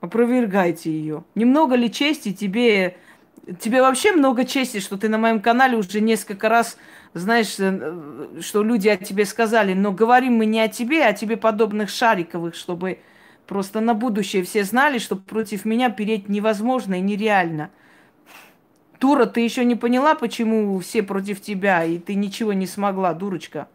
Опровергайте 0.00 0.90
ее. 0.90 1.24
Немного 1.34 1.74
ли 1.74 1.92
чести 1.92 2.32
тебе... 2.32 2.96
Тебе 3.58 3.80
вообще 3.82 4.12
много 4.12 4.44
чести, 4.44 4.80
что 4.80 4.96
ты 4.96 5.08
на 5.08 5.18
моем 5.18 5.40
канале 5.40 5.76
уже 5.76 6.00
несколько 6.00 6.48
раз, 6.48 6.76
знаешь, 7.14 7.56
э, 7.58 8.40
что 8.40 8.62
люди 8.62 8.88
о 8.88 8.96
тебе 8.96 9.24
сказали. 9.24 9.74
Но 9.74 9.92
говорим 9.92 10.34
мы 10.34 10.46
не 10.46 10.60
о 10.60 10.68
тебе, 10.68 11.04
а 11.04 11.08
о 11.08 11.12
тебе 11.14 11.36
подобных 11.36 11.90
шариковых, 11.90 12.54
чтобы 12.54 13.00
просто 13.46 13.80
на 13.80 13.94
будущее 13.94 14.44
все 14.44 14.62
знали, 14.62 14.98
что 14.98 15.16
против 15.16 15.64
меня 15.64 15.90
переть 15.90 16.28
невозможно 16.28 16.94
и 16.94 17.00
нереально. 17.00 17.70
Тура, 18.98 19.26
ты 19.26 19.40
еще 19.40 19.64
не 19.64 19.74
поняла, 19.74 20.14
почему 20.14 20.78
все 20.78 21.02
против 21.02 21.40
тебя, 21.40 21.84
и 21.84 21.98
ты 21.98 22.14
ничего 22.14 22.52
не 22.52 22.66
смогла, 22.66 23.14
дурочка. 23.14 23.68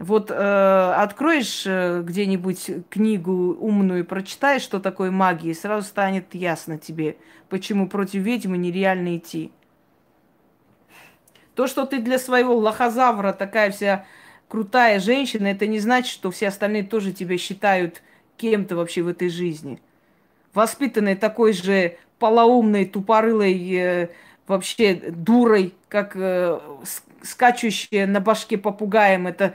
Вот 0.00 0.30
э, 0.30 0.94
откроешь 0.96 1.64
э, 1.66 2.00
где-нибудь 2.02 2.88
книгу 2.88 3.54
умную, 3.60 4.06
прочитаешь, 4.06 4.62
что 4.62 4.80
такое 4.80 5.10
магия, 5.10 5.50
и 5.50 5.54
сразу 5.54 5.86
станет 5.86 6.34
ясно 6.34 6.78
тебе, 6.78 7.18
почему 7.50 7.86
против 7.86 8.22
ведьмы 8.22 8.56
нереально 8.56 9.18
идти. 9.18 9.52
То, 11.54 11.66
что 11.66 11.84
ты 11.84 12.00
для 12.00 12.18
своего 12.18 12.56
лохозавра 12.56 13.34
такая 13.34 13.70
вся 13.72 14.06
крутая 14.48 15.00
женщина, 15.00 15.48
это 15.48 15.66
не 15.66 15.80
значит, 15.80 16.10
что 16.10 16.30
все 16.30 16.48
остальные 16.48 16.84
тоже 16.84 17.12
тебя 17.12 17.36
считают 17.36 18.00
кем-то 18.38 18.76
вообще 18.76 19.02
в 19.02 19.08
этой 19.08 19.28
жизни. 19.28 19.82
Воспитанной 20.54 21.14
такой 21.14 21.52
же 21.52 21.98
полоумной, 22.18 22.86
тупорылой, 22.86 23.70
э, 23.74 24.08
вообще 24.46 24.94
дурой, 24.94 25.74
как 25.90 26.12
э, 26.16 26.58
скачущая 27.20 28.06
на 28.06 28.20
башке 28.20 28.56
попугаем, 28.56 29.26
это 29.26 29.54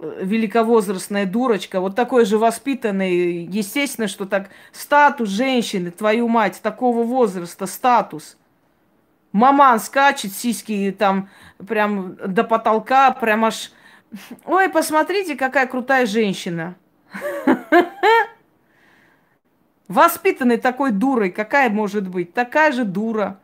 великовозрастная 0.00 1.26
дурочка, 1.26 1.80
вот 1.80 1.96
такой 1.96 2.24
же 2.24 2.38
воспитанный, 2.38 3.44
естественно, 3.44 4.08
что 4.08 4.24
так 4.24 4.50
статус 4.72 5.28
женщины, 5.28 5.90
твою 5.90 6.28
мать, 6.28 6.60
такого 6.62 7.02
возраста, 7.02 7.66
статус. 7.66 8.36
Маман 9.32 9.78
скачет, 9.78 10.32
сиськи 10.32 10.94
там 10.96 11.28
прям 11.66 12.16
до 12.16 12.44
потолка, 12.44 13.10
прям 13.12 13.44
аж... 13.44 13.72
Ой, 14.44 14.68
посмотрите, 14.68 15.36
какая 15.36 15.66
крутая 15.66 16.06
женщина. 16.06 16.74
Воспитанный 19.88 20.56
такой 20.56 20.90
дурой, 20.92 21.30
какая 21.30 21.70
может 21.70 22.08
быть? 22.08 22.32
Такая 22.32 22.72
же 22.72 22.84
дура. 22.84 23.40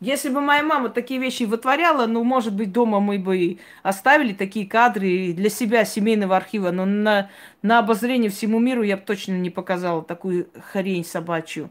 Если 0.00 0.30
бы 0.30 0.40
моя 0.40 0.62
мама 0.62 0.88
такие 0.88 1.20
вещи 1.20 1.42
вытворяла, 1.42 2.06
ну, 2.06 2.24
может 2.24 2.54
быть, 2.54 2.72
дома 2.72 3.00
мы 3.00 3.18
бы 3.18 3.58
оставили 3.82 4.32
такие 4.32 4.66
кадры 4.66 5.34
для 5.34 5.50
себя, 5.50 5.84
семейного 5.84 6.38
архива, 6.38 6.70
но 6.70 6.86
на, 6.86 7.30
на 7.60 7.78
обозрение 7.78 8.30
всему 8.30 8.58
миру 8.60 8.82
я 8.82 8.96
бы 8.96 9.02
точно 9.02 9.32
не 9.32 9.50
показала 9.50 10.02
такую 10.02 10.48
хрень 10.72 11.04
собачью. 11.04 11.70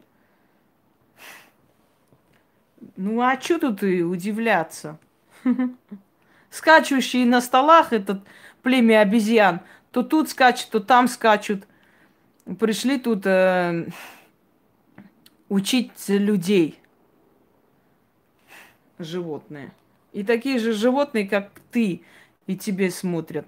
Ну, 2.96 3.20
а 3.20 3.38
что 3.40 3.58
тут 3.58 3.82
и 3.82 4.04
удивляться? 4.04 4.98
Скачущие 6.50 7.26
на 7.26 7.40
столах 7.40 7.92
этот 7.92 8.22
племя 8.62 9.00
обезьян, 9.00 9.60
то 9.90 10.04
тут 10.04 10.30
скачут, 10.30 10.70
то 10.70 10.78
там 10.78 11.08
скачут. 11.08 11.64
Пришли 12.60 12.98
тут 13.00 13.26
э, 13.26 13.88
учить 15.48 15.90
людей– 16.08 16.76
животные. 19.00 19.70
И 20.12 20.22
такие 20.24 20.58
же 20.58 20.72
животные, 20.72 21.28
как 21.28 21.50
ты, 21.70 22.02
и 22.46 22.56
тебе 22.56 22.90
смотрят. 22.90 23.46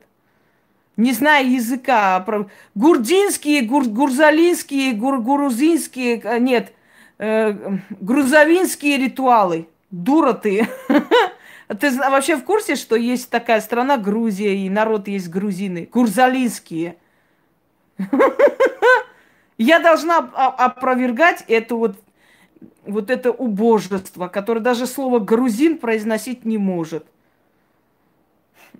Не 0.97 1.13
зная 1.13 1.45
языка, 1.45 2.21
про... 2.21 2.49
гурдинские, 2.75 3.63
гур... 3.63 3.89
гурзалинские, 3.89 4.93
гур... 4.93 5.21
грузинские, 5.21 6.21
э, 6.23 6.39
нет, 6.39 6.73
э, 7.19 7.79
грузовинские 8.01 8.99
ритуалы. 8.99 9.69
Дура 9.91 10.33
ты. 10.33 10.69
Ты 11.81 11.91
вообще 11.91 12.37
в 12.37 12.45
курсе, 12.45 12.77
что 12.77 12.97
есть 12.97 13.31
такая 13.31 13.61
страна 13.61 13.97
Грузия, 13.97 14.55
и 14.55 14.69
народ 14.69 15.09
есть 15.09 15.31
грузины? 15.31 15.89
Гурзалинские. 15.91 16.97
Я 19.59 19.79
должна 19.79 20.19
опровергать 20.19 21.45
это 21.49 21.77
вот, 21.77 21.97
вот 22.87 23.11
это 23.11 23.31
убожество, 23.31 24.29
которое 24.29 24.61
даже 24.61 24.87
слово 24.87 25.19
грузин 25.19 25.79
произносить 25.79 26.45
не 26.45 26.59
может. 26.59 27.07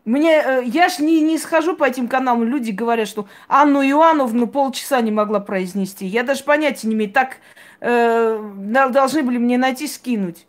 Мне, 0.05 0.43
э, 0.45 0.63
я 0.65 0.89
ж 0.89 0.99
не, 0.99 1.21
не 1.21 1.39
схожу 1.39 1.77
по 1.77 1.85
этим 1.85 2.09
каналам, 2.09 2.45
люди 2.45 2.73
говорят, 2.73 3.07
что 3.07 3.29
Анну 3.47 3.83
Иоанновну 3.83 4.49
полчаса 4.49 5.01
не 5.01 5.13
могла 5.13 5.39
произнести. 5.39 6.07
Я 6.07 6.25
даже 6.25 6.43
понятия 6.43 6.89
не 6.89 6.95
имею, 6.95 7.13
так 7.13 7.37
э, 7.81 8.41
должны 8.91 9.23
были 9.23 9.39
мне 9.39 9.59
найти, 9.59 9.87
скинуть. 9.87 10.47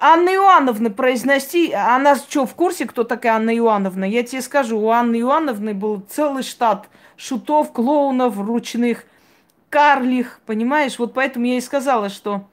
Анна 0.00 0.30
Иоанновна 0.30 0.90
произнести, 0.90 1.72
она 1.72 2.16
что, 2.16 2.46
в 2.46 2.54
курсе, 2.54 2.86
кто 2.86 3.04
такая 3.04 3.34
Анна 3.34 3.54
Иоанновна? 3.54 4.04
Я 4.04 4.22
тебе 4.22 4.40
скажу, 4.40 4.78
у 4.78 4.88
Анны 4.88 5.20
Иоанновны 5.20 5.74
был 5.74 6.02
целый 6.08 6.42
штат 6.42 6.88
шутов, 7.16 7.72
клоунов, 7.72 8.38
ручных, 8.38 9.04
карлих, 9.74 10.38
понимаешь? 10.46 11.00
Вот 11.00 11.14
поэтому 11.14 11.46
я 11.46 11.56
и 11.56 11.60
сказала, 11.60 12.08
что 12.08 12.48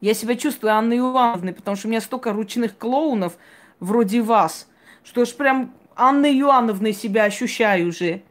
я 0.00 0.14
себя 0.14 0.36
чувствую 0.36 0.72
Анной 0.72 0.98
Иоанновной, 0.98 1.52
потому 1.52 1.76
что 1.76 1.88
у 1.88 1.90
меня 1.90 2.00
столько 2.00 2.32
ручных 2.32 2.78
клоунов, 2.78 3.36
вроде 3.80 4.22
вас, 4.22 4.68
что 5.02 5.24
ж 5.24 5.34
прям 5.34 5.74
Анной 5.96 6.38
Иоанновной 6.38 6.92
себя 6.92 7.24
ощущаю 7.24 7.88
уже. 7.88 8.22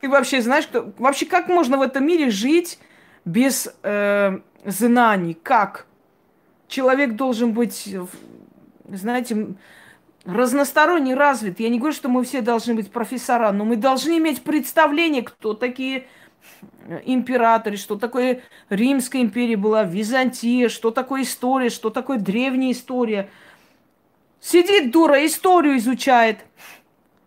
Ты 0.00 0.08
вообще 0.08 0.42
знаешь, 0.42 0.64
что, 0.64 0.92
вообще 0.98 1.24
как 1.24 1.46
можно 1.46 1.78
в 1.78 1.82
этом 1.82 2.04
мире 2.04 2.30
жить 2.30 2.80
без 3.24 3.72
э, 3.84 4.40
знаний, 4.64 5.34
как 5.34 5.86
человек 6.66 7.14
должен 7.14 7.52
быть, 7.52 7.88
знаете, 8.88 9.54
разносторонне 10.24 11.14
развит. 11.14 11.60
Я 11.60 11.68
не 11.68 11.78
говорю, 11.78 11.94
что 11.94 12.08
мы 12.08 12.24
все 12.24 12.40
должны 12.40 12.74
быть 12.74 12.90
профессора, 12.90 13.52
но 13.52 13.64
мы 13.64 13.76
должны 13.76 14.18
иметь 14.18 14.42
представление, 14.42 15.22
кто 15.22 15.54
такие 15.54 16.06
императоры, 17.04 17.76
что 17.76 17.96
такое 17.96 18.42
Римская 18.68 19.22
империя 19.22 19.56
была, 19.56 19.84
Византия, 19.84 20.68
что 20.68 20.90
такое 20.90 21.22
история, 21.22 21.68
что 21.70 21.90
такое 21.90 22.18
древняя 22.18 22.72
история. 22.72 23.30
Сидит 24.40 24.92
дура, 24.92 25.24
историю 25.26 25.76
изучает, 25.78 26.38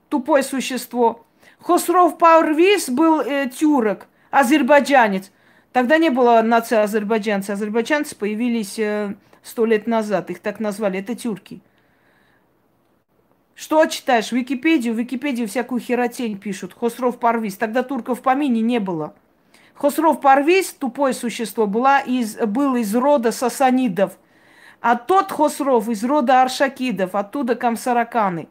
тупое 0.10 0.44
существо. 0.44 1.26
Хосров 1.60 2.18
Пауэрвис 2.18 2.90
был 2.90 3.22
э, 3.22 3.50
тюрок, 3.50 4.08
азербайджанец. 4.32 5.32
Тогда 5.74 5.98
не 5.98 6.10
было 6.10 6.42
нации 6.42 6.78
азербайджанцы. 6.78 7.52
Азербайджанцы 7.52 8.16
появились 8.16 8.80
э, 8.80 9.16
сто 9.44 9.66
лет 9.66 9.88
назад. 9.88 10.30
Их 10.30 10.40
так 10.40 10.60
назвали. 10.60 11.00
Это 11.00 11.16
тюрки. 11.16 11.62
Что 13.62 13.86
читаешь? 13.86 14.32
Википедию? 14.32 14.96
В 14.96 14.98
Википедию 14.98 15.48
всякую 15.48 15.82
херотень 15.82 16.40
пишут. 16.40 16.74
Хосров 16.74 17.20
Парвиз. 17.20 17.58
Тогда 17.58 17.84
турков 17.84 18.18
в 18.18 18.22
помине 18.24 18.60
не 18.62 18.80
было. 18.80 19.14
Хосров 19.76 20.20
Парвиз, 20.20 20.74
тупое 20.74 21.14
существо, 21.14 21.68
была 21.68 22.00
из, 22.00 22.38
был 22.38 22.76
из 22.76 22.96
рода 22.96 23.32
сасанидов. 23.32 24.18
А 24.82 24.96
тот 24.96 25.32
Хосров 25.32 25.90
из 25.90 26.04
рода 26.04 26.42
аршакидов, 26.42 27.14
оттуда 27.14 27.54
камсараканы. 27.54 28.50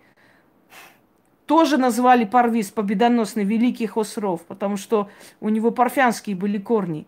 Тоже 1.44 1.76
назвали 1.76 2.24
Парвиз 2.24 2.70
победоносный 2.70 3.42
великий 3.42 3.88
Хосров, 3.88 4.42
потому 4.42 4.76
что 4.76 5.10
у 5.40 5.48
него 5.48 5.72
парфянские 5.72 6.36
были 6.36 6.58
корни. 6.58 7.04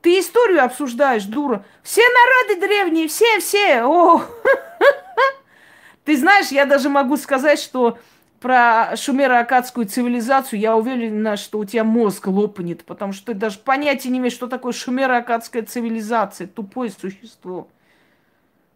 Ты 0.00 0.18
историю 0.18 0.64
обсуждаешь, 0.64 1.24
дура. 1.24 1.62
Все 1.82 2.00
народы 2.00 2.66
древние, 2.66 3.06
все-все. 3.06 3.82
О! 3.84 4.22
Ты 6.06 6.16
знаешь, 6.16 6.48
я 6.48 6.66
даже 6.66 6.88
могу 6.88 7.16
сказать, 7.16 7.58
что 7.58 7.98
про 8.38 8.94
шумеро-акадскую 8.94 9.86
цивилизацию 9.86 10.60
я 10.60 10.76
уверена, 10.76 11.36
что 11.36 11.58
у 11.58 11.64
тебя 11.64 11.82
мозг 11.82 12.28
лопнет, 12.28 12.84
потому 12.84 13.12
что 13.12 13.32
ты 13.32 13.34
даже 13.34 13.58
понятия 13.58 14.08
не 14.10 14.18
имеешь, 14.18 14.32
что 14.32 14.46
такое 14.46 14.72
шумеро-акадская 14.72 15.64
цивилизация. 15.64 16.46
Тупое 16.46 16.92
существо. 16.92 17.66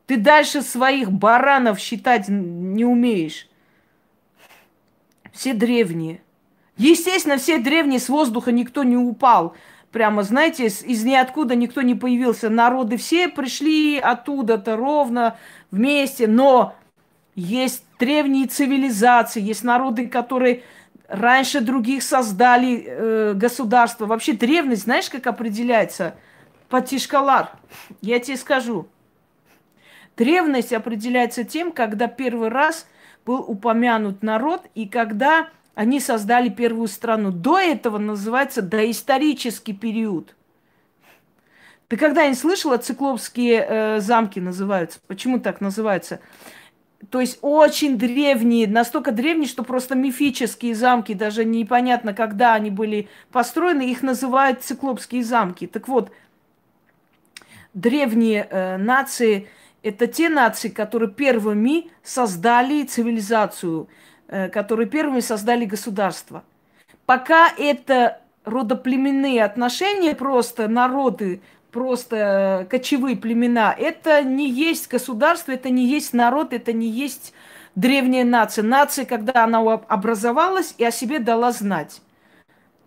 Ты 0.06 0.16
дальше 0.16 0.60
своих 0.60 1.12
баранов 1.12 1.78
считать 1.78 2.28
не 2.28 2.84
умеешь. 2.84 3.48
Все 5.32 5.54
древние. 5.54 6.22
Естественно, 6.76 7.36
все 7.36 7.58
древние 7.58 8.00
с 8.00 8.08
воздуха 8.08 8.50
никто 8.50 8.82
не 8.82 8.96
упал 8.96 9.54
прямо, 9.92 10.22
знаете, 10.22 10.66
из 10.66 11.04
ниоткуда 11.04 11.54
никто 11.54 11.82
не 11.82 11.94
появился. 11.94 12.48
Народы 12.48 12.96
все 12.96 13.28
пришли 13.28 13.98
оттуда-то 13.98 14.76
ровно 14.76 15.36
вместе, 15.70 16.26
но 16.26 16.74
есть 17.34 17.84
древние 17.98 18.46
цивилизации, 18.46 19.40
есть 19.40 19.64
народы, 19.64 20.08
которые 20.08 20.62
раньше 21.08 21.60
других 21.60 22.02
создали 22.02 22.84
э, 22.86 23.32
государство. 23.34 24.06
Вообще 24.06 24.32
древность, 24.32 24.82
знаешь, 24.82 25.10
как 25.10 25.26
определяется? 25.26 26.14
Патишкалар. 26.68 27.50
Я 28.00 28.20
тебе 28.20 28.36
скажу. 28.36 28.88
Древность 30.16 30.72
определяется 30.72 31.44
тем, 31.44 31.72
когда 31.72 32.06
первый 32.06 32.48
раз 32.48 32.86
был 33.24 33.40
упомянут 33.40 34.22
народ 34.22 34.62
и 34.74 34.86
когда 34.86 35.48
они 35.74 35.98
создали 35.98 36.48
первую 36.48 36.88
страну. 36.88 37.30
До 37.30 37.58
этого 37.58 37.98
называется 37.98 38.62
доисторический 38.62 39.74
период. 39.74 40.34
Ты 41.88 41.96
когда-нибудь 41.96 42.38
слышала, 42.38 42.76
циклопские 42.76 43.66
э, 43.68 44.00
замки 44.00 44.38
называются? 44.38 45.00
Почему 45.08 45.40
так 45.40 45.60
называются? 45.60 46.20
То 47.09 47.20
есть 47.20 47.38
очень 47.40 47.96
древние, 47.96 48.68
настолько 48.68 49.11
древние, 49.11 49.48
что 49.48 49.62
просто 49.62 49.94
мифические 49.94 50.74
замки, 50.74 51.14
даже 51.14 51.44
непонятно, 51.44 52.12
когда 52.12 52.55
они 52.55 52.70
были 52.70 53.09
построены, 53.32 53.90
их 53.90 54.03
называют 54.03 54.62
циклопские 54.62 55.24
замки. 55.24 55.66
Так 55.66 55.88
вот, 55.88 56.12
древние 57.72 58.46
э, 58.51 58.76
нации– 58.76 59.48
это 59.82 60.07
те 60.07 60.28
нации, 60.28 60.68
которые 60.68 61.11
первыми 61.11 61.90
создали 62.03 62.84
цивилизацию– 62.84 63.88
Э, 64.32 64.48
которые 64.48 64.86
первыми 64.88 65.18
создали 65.18 65.64
государство. 65.64 66.44
Пока 67.05 67.53
это 67.59 68.20
родоплеменные 68.44 69.42
отношения, 69.42 70.14
просто 70.14 70.68
народы, 70.68 71.40
просто 71.70 72.66
кочевые 72.70 73.16
племена, 73.16 73.74
это 73.76 74.22
не 74.22 74.50
есть 74.50 74.88
государство, 74.88 75.52
это 75.52 75.70
не 75.70 75.86
есть 75.86 76.12
народ, 76.12 76.52
это 76.52 76.72
не 76.72 76.88
есть 76.88 77.32
древняя 77.74 78.24
нация. 78.24 78.64
Нация, 78.64 79.04
когда 79.04 79.44
она 79.44 79.60
образовалась 79.60 80.74
и 80.78 80.84
о 80.84 80.90
себе 80.90 81.18
дала 81.18 81.52
знать. 81.52 82.00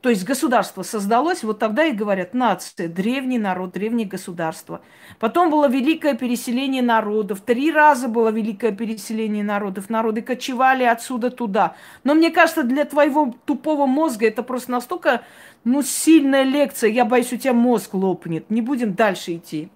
То 0.04 0.10
есть 0.10 0.26
государство 0.26 0.84
создалось, 0.84 1.44
вот 1.44 1.60
тогда 1.60 1.86
и 1.86 1.94
говорят 1.94 2.34
нация, 2.34 2.90
древний 2.90 3.40
народ, 3.40 3.72
древнее 3.72 4.06
государство. 4.06 4.82
Потом 5.18 5.50
было 5.50 5.70
великое 5.70 6.14
переселение 6.14 6.82
народов. 6.82 7.40
Три 7.40 7.72
раза 7.72 8.10
было 8.10 8.28
великое 8.28 8.74
переселение 8.74 9.46
народов. 9.46 9.90
Народы 9.90 10.22
кочевали 10.22 10.84
отсюда 10.84 11.32
туда. 11.32 11.78
Но 12.04 12.16
мне 12.16 12.32
кажется, 12.32 12.64
для 12.64 12.84
твоего 12.84 13.34
тупого 13.46 13.86
мозга 13.86 14.28
это 14.28 14.44
просто 14.44 14.72
настолько 14.72 15.22
ну, 15.64 15.82
сильная 15.82 16.44
лекция. 16.44 16.90
Я 16.90 17.06
боюсь, 17.06 17.32
у 17.32 17.38
тебя 17.38 17.54
мозг 17.54 17.94
лопнет. 17.94 18.50
Не 18.50 18.62
будем 18.62 18.94
дальше 18.94 19.36
идти. 19.36 19.70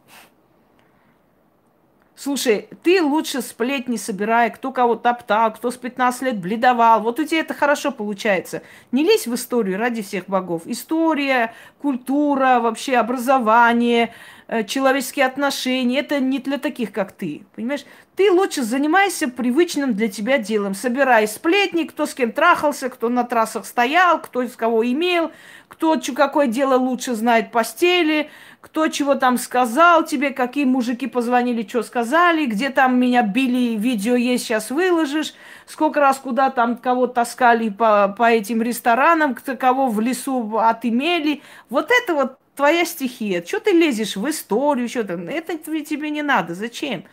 Слушай, 2.20 2.68
ты 2.82 3.04
лучше 3.04 3.44
сплетни 3.44 3.96
собирай, 3.96 4.50
кто 4.50 4.72
кого 4.72 4.96
топтал, 4.96 5.54
кто 5.54 5.70
с 5.70 5.78
15 5.78 6.24
лет 6.24 6.40
бледовал. 6.40 7.02
Вот 7.02 7.20
у 7.20 7.24
тебя 7.24 7.42
это 7.42 7.54
хорошо 7.54 7.92
получается. 7.92 8.64
Не 8.92 9.04
лезь 9.04 9.28
в 9.28 9.36
историю 9.36 9.78
ради 9.78 10.02
всех 10.02 10.26
богов. 10.26 10.64
История, 10.66 11.54
культура, 11.80 12.60
вообще 12.60 12.98
образование, 12.98 14.16
э, 14.48 14.64
человеческие 14.64 15.28
отношения. 15.28 16.00
Это 16.00 16.20
не 16.20 16.40
для 16.40 16.58
таких, 16.58 16.92
как 16.92 17.12
ты. 17.12 17.44
Понимаешь? 17.56 17.86
Ты 18.18 18.32
лучше 18.32 18.64
занимайся 18.64 19.28
привычным 19.28 19.94
для 19.94 20.08
тебя 20.08 20.40
делом. 20.40 20.74
Собирай 20.74 21.28
сплетни, 21.28 21.84
кто 21.84 22.08
с 22.08 22.16
кем 22.16 22.32
трахался, 22.32 22.90
кто 22.90 23.10
на 23.10 23.24
трассах 23.24 23.64
стоял, 23.64 24.20
кто 24.20 24.42
из 24.42 24.56
кого 24.56 24.84
имел, 24.84 25.32
кто 25.68 26.02
какое 26.16 26.48
дело 26.48 26.78
лучше 26.78 27.14
знает 27.14 27.52
постели, 27.52 28.32
кто 28.60 28.88
чего 28.88 29.14
там 29.14 29.38
сказал 29.38 30.04
тебе, 30.04 30.32
какие 30.32 30.66
мужики 30.66 31.06
позвонили, 31.06 31.62
что 31.62 31.84
сказали, 31.84 32.48
где 32.48 32.72
там 32.72 33.00
меня 33.00 33.22
били, 33.22 33.78
видео 33.78 34.16
есть, 34.16 34.46
сейчас 34.46 34.72
выложишь, 34.72 35.36
сколько 35.68 36.00
раз 36.00 36.18
куда 36.18 36.50
там 36.50 36.78
кого 36.78 37.06
таскали 37.06 37.70
по, 37.70 38.16
по 38.18 38.32
этим 38.32 38.64
ресторанам, 38.64 39.36
кто 39.36 39.56
кого 39.56 39.90
в 39.90 40.00
лесу 40.00 40.58
отымели. 40.58 41.44
Вот 41.70 41.92
это 41.92 42.16
вот 42.16 42.40
твоя 42.56 42.84
стихия. 42.84 43.46
Что 43.46 43.60
ты 43.60 43.74
лезешь 43.74 44.16
в 44.16 44.28
историю, 44.28 44.90
что-то? 44.90 45.14
Это 45.14 45.60
тебе 45.60 46.10
не 46.10 46.24
надо. 46.24 46.56
Зачем? 46.56 47.06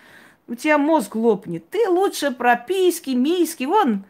У 0.47 0.55
тебя 0.55 0.77
мозг 0.79 1.15
лопнет. 1.15 1.69
Ты 1.71 1.89
лучше 1.89 2.31
прописки, 2.31 3.11
миски. 3.11 3.65
Вон, 3.65 4.05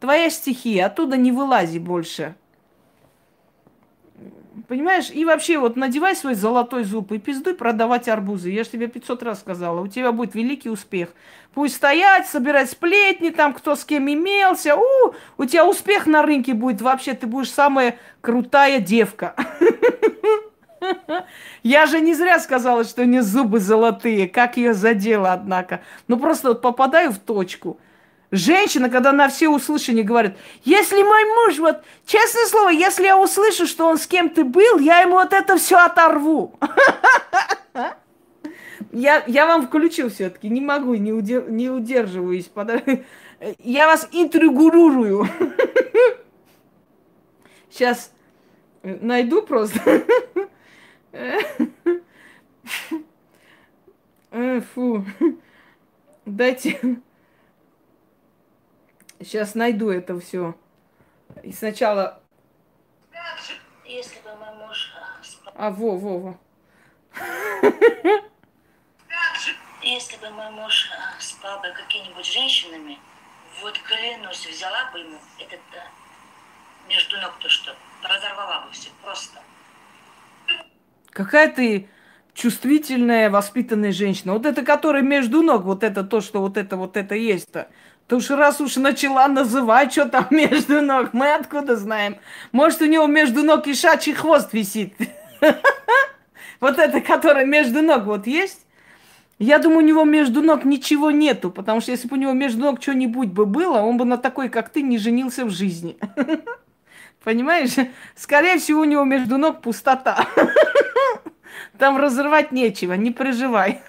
твоя 0.00 0.30
стихия. 0.30 0.86
Оттуда 0.86 1.16
не 1.16 1.30
вылази 1.30 1.78
больше. 1.78 2.34
Понимаешь? 4.68 5.10
И 5.12 5.24
вообще 5.24 5.58
вот 5.58 5.76
надевай 5.76 6.16
свой 6.16 6.34
золотой 6.34 6.82
зуб 6.82 7.12
и 7.12 7.18
пиздуй 7.18 7.54
продавать 7.54 8.08
арбузы. 8.08 8.50
Я 8.50 8.64
же 8.64 8.70
тебе 8.70 8.88
500 8.88 9.22
раз 9.22 9.40
сказала. 9.40 9.80
У 9.80 9.86
тебя 9.86 10.10
будет 10.10 10.34
великий 10.34 10.70
успех. 10.70 11.10
Пусть 11.54 11.76
стоять, 11.76 12.26
собирать 12.26 12.70
сплетни, 12.70 13.30
там 13.30 13.52
кто 13.52 13.76
с 13.76 13.84
кем 13.84 14.10
имелся. 14.10 14.74
У, 14.76 15.14
у 15.38 15.44
тебя 15.44 15.66
успех 15.66 16.06
на 16.06 16.22
рынке 16.22 16.52
будет. 16.52 16.82
Вообще 16.82 17.14
ты 17.14 17.28
будешь 17.28 17.50
самая 17.50 17.98
крутая 18.20 18.80
девка. 18.80 19.36
Я 21.62 21.86
же 21.86 22.00
не 22.00 22.14
зря 22.14 22.38
сказала, 22.38 22.84
что 22.84 23.04
не 23.04 23.20
зубы 23.22 23.60
золотые. 23.60 24.28
Как 24.28 24.56
ее 24.56 24.74
задело, 24.74 25.32
однако. 25.32 25.80
Ну 26.08 26.18
просто 26.18 26.48
вот 26.48 26.62
попадаю 26.62 27.12
в 27.12 27.18
точку. 27.18 27.78
Женщина, 28.32 28.90
когда 28.90 29.12
на 29.12 29.28
все 29.28 29.48
услышания 29.48 30.02
говорит, 30.02 30.34
если 30.64 31.00
мой 31.02 31.24
муж, 31.24 31.58
вот, 31.58 31.82
честное 32.06 32.46
слово, 32.46 32.70
если 32.70 33.04
я 33.04 33.16
услышу, 33.16 33.66
что 33.66 33.86
он 33.86 33.98
с 33.98 34.06
кем-то 34.06 34.44
был, 34.44 34.78
я 34.78 35.00
ему 35.00 35.14
вот 35.14 35.32
это 35.32 35.56
все 35.56 35.76
оторву. 35.76 36.58
Я, 38.92 39.22
я 39.26 39.46
вам 39.46 39.66
включил 39.66 40.10
все-таки, 40.10 40.48
не 40.48 40.60
могу, 40.60 40.94
не, 40.94 41.12
удер, 41.12 41.50
не 41.50 41.68
удерживаюсь. 41.68 42.50
Я 43.58 43.86
вас 43.86 44.08
интригурую. 44.10 45.28
Сейчас 47.70 48.10
найду 48.82 49.42
просто. 49.42 50.02
Э, 54.32 54.60
фу. 54.60 55.04
Дайте. 56.26 57.00
Сейчас 59.20 59.54
найду 59.54 59.88
это 59.90 60.18
все. 60.20 60.54
И 61.42 61.52
сначала... 61.52 62.20
Если 63.84 64.20
бы 64.20 64.34
мой 64.36 64.54
муж... 64.66 64.92
А, 65.54 65.70
во, 65.70 65.96
во, 65.96 66.18
во. 66.18 66.38
Если 69.82 70.16
бы 70.18 70.28
мой 70.30 70.50
муж 70.50 70.90
спал 71.18 71.60
бы 71.60 71.70
какими-нибудь 71.70 72.26
женщинами, 72.26 72.98
вот 73.62 73.78
клянусь, 73.78 74.46
взяла 74.46 74.90
бы 74.92 74.98
ему 74.98 75.18
этот 75.38 75.60
между 76.88 77.18
ног 77.20 77.38
то, 77.38 77.48
что 77.48 77.74
разорвала 78.02 78.66
бы 78.66 78.72
все 78.72 78.90
просто. 79.02 79.40
Какая 81.16 81.48
ты 81.48 81.88
чувствительная, 82.34 83.30
воспитанная 83.30 83.90
женщина. 83.90 84.34
Вот 84.34 84.44
это, 84.44 84.62
которая 84.62 85.00
между 85.00 85.40
ног, 85.40 85.64
вот 85.64 85.82
это 85.82 86.04
то, 86.04 86.20
что 86.20 86.42
вот 86.42 86.58
это, 86.58 86.76
вот 86.76 86.98
это 86.98 87.14
есть-то. 87.14 87.68
Ты 88.06 88.16
уж 88.16 88.28
раз 88.28 88.60
уж 88.60 88.76
начала 88.76 89.26
называть, 89.26 89.92
что 89.92 90.04
там 90.10 90.26
между 90.30 90.82
ног, 90.82 91.14
мы 91.14 91.32
откуда 91.32 91.76
знаем? 91.76 92.18
Может, 92.52 92.82
у 92.82 92.84
него 92.84 93.06
между 93.06 93.42
ног 93.42 93.66
ишачий 93.66 94.12
хвост 94.12 94.52
висит. 94.52 94.94
Вот 96.58 96.78
это, 96.78 97.02
которое 97.02 97.44
между 97.44 97.82
ног 97.82 98.04
вот 98.04 98.26
есть? 98.26 98.66
Я 99.38 99.58
думаю, 99.58 99.80
у 99.80 99.86
него 99.86 100.04
между 100.04 100.40
ног 100.40 100.64
ничего 100.64 101.10
нету, 101.10 101.50
потому 101.50 101.82
что 101.82 101.92
если 101.92 102.08
бы 102.08 102.16
у 102.16 102.18
него 102.18 102.32
между 102.32 102.60
ног 102.60 102.80
что-нибудь 102.80 103.28
бы 103.28 103.44
было, 103.44 103.80
он 103.80 103.98
бы 103.98 104.06
на 104.06 104.16
такой, 104.16 104.48
как 104.48 104.70
ты, 104.70 104.80
не 104.80 104.96
женился 104.96 105.44
в 105.44 105.50
жизни. 105.50 105.98
Понимаешь? 107.26 107.74
Скорее 108.14 108.56
всего, 108.60 108.82
у 108.82 108.84
него 108.84 109.02
между 109.02 109.36
ног 109.36 109.60
пустота. 109.60 110.28
Там 111.76 111.96
разрывать 111.96 112.52
нечего, 112.52 112.92
не 112.92 113.12
переживай. 113.12 113.82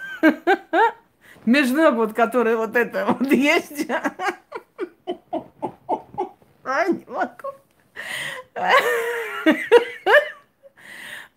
Между 1.45 1.83
ног 1.83 1.93
вот, 1.97 2.13
которые 2.13 2.57
вот 2.57 2.75
это 2.75 3.05
вот 3.05 3.31
есть. 3.31 3.88
Ай, 6.65 6.89
не 6.91 7.05
могу. 7.05 7.49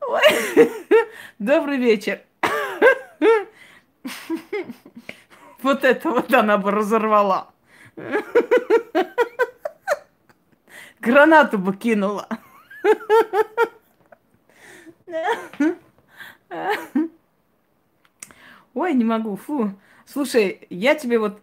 Ой. 0.01 0.71
Добрый 1.39 1.77
вечер. 1.77 2.23
Вот 5.63 5.85
это 5.85 6.09
вот 6.09 6.33
она 6.33 6.57
бы 6.57 6.71
разорвала. 6.71 7.51
Гранату 11.01 11.59
бы 11.59 11.75
кинула. 11.77 12.29
Ой, 18.75 18.95
не 18.95 19.05
могу, 19.05 19.37
фу. 19.37 19.73
Слушай, 20.07 20.67
я 20.71 20.95
тебе 20.95 21.19
вот, 21.19 21.41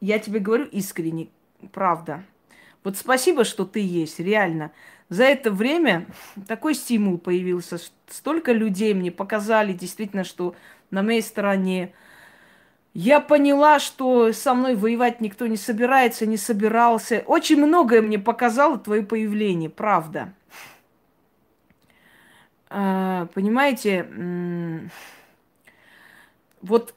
я 0.00 0.18
тебе 0.18 0.40
говорю 0.40 0.64
искренне, 0.64 1.28
правда. 1.72 2.24
Вот 2.82 2.96
спасибо, 2.96 3.44
что 3.44 3.64
ты 3.64 3.80
есть, 3.80 4.18
реально. 4.20 4.72
За 5.08 5.24
это 5.24 5.50
время 5.50 6.06
такой 6.48 6.74
стимул 6.74 7.18
появился. 7.18 7.78
Столько 8.08 8.52
людей 8.52 8.94
мне 8.94 9.10
показали 9.10 9.72
действительно, 9.72 10.24
что 10.24 10.54
на 10.90 11.02
моей 11.02 11.22
стороне. 11.22 11.92
Я 12.92 13.20
поняла, 13.20 13.78
что 13.78 14.32
со 14.32 14.52
мной 14.52 14.74
воевать 14.74 15.20
никто 15.20 15.46
не 15.46 15.56
собирается, 15.56 16.26
не 16.26 16.36
собирался. 16.36 17.22
Очень 17.26 17.64
многое 17.64 18.02
мне 18.02 18.18
показало 18.18 18.78
твое 18.78 19.02
появление, 19.02 19.70
правда. 19.70 20.34
А, 22.68 23.26
понимаете, 23.34 24.08
вот 26.62 26.94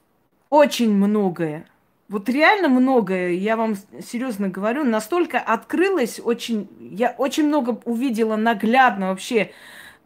очень 0.50 0.92
многое. 0.92 1.66
Вот 2.08 2.28
реально 2.28 2.68
многое, 2.68 3.30
я 3.30 3.56
вам 3.56 3.76
серьезно 4.04 4.48
говорю, 4.48 4.84
настолько 4.84 5.38
открылось, 5.38 6.20
очень, 6.22 6.68
я 6.78 7.14
очень 7.16 7.46
много 7.46 7.80
увидела 7.84 8.36
наглядно 8.36 9.08
вообще. 9.08 9.52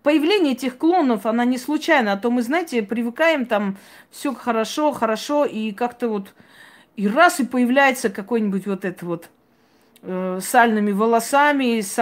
Появление 0.09 0.55
этих 0.55 0.79
клонов, 0.79 1.27
она 1.27 1.45
не 1.45 1.59
случайно, 1.59 2.13
а 2.13 2.17
то 2.17 2.31
мы, 2.31 2.41
знаете, 2.41 2.83
привыкаем 2.83 3.45
там 3.45 3.77
все 4.11 4.33
хорошо, 4.33 4.91
хорошо, 4.93 5.45
и 5.45 5.71
как-то 5.73 6.09
вот 6.09 6.33
и 6.97 7.07
раз 7.07 7.41
и 7.41 7.45
появляется 7.45 8.09
какой-нибудь 8.09 8.67
вот 8.67 8.87
это 8.87 9.05
вот 9.05 9.29
э, 10.01 10.41
сальными 10.43 10.93
волосами, 10.93 11.83
с 11.83 11.99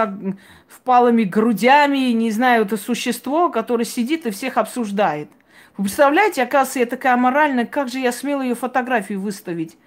впалыми 0.69 1.23
грудями, 1.23 2.13
не 2.13 2.31
знаю, 2.31 2.63
это 2.63 2.77
существо, 2.77 3.49
которое 3.49 3.83
сидит 3.83 4.25
и 4.25 4.31
всех 4.31 4.55
обсуждает. 4.55 5.29
Вы 5.75 5.83
представляете, 5.83 6.43
оказывается, 6.43 6.79
я 6.79 6.85
такая 6.85 7.15
аморальная, 7.15 7.65
как 7.65 7.89
же 7.89 7.99
я 7.99 8.13
смела 8.13 8.41
ее 8.41 8.55
фотографии 8.55 9.15
выставить? 9.15 9.77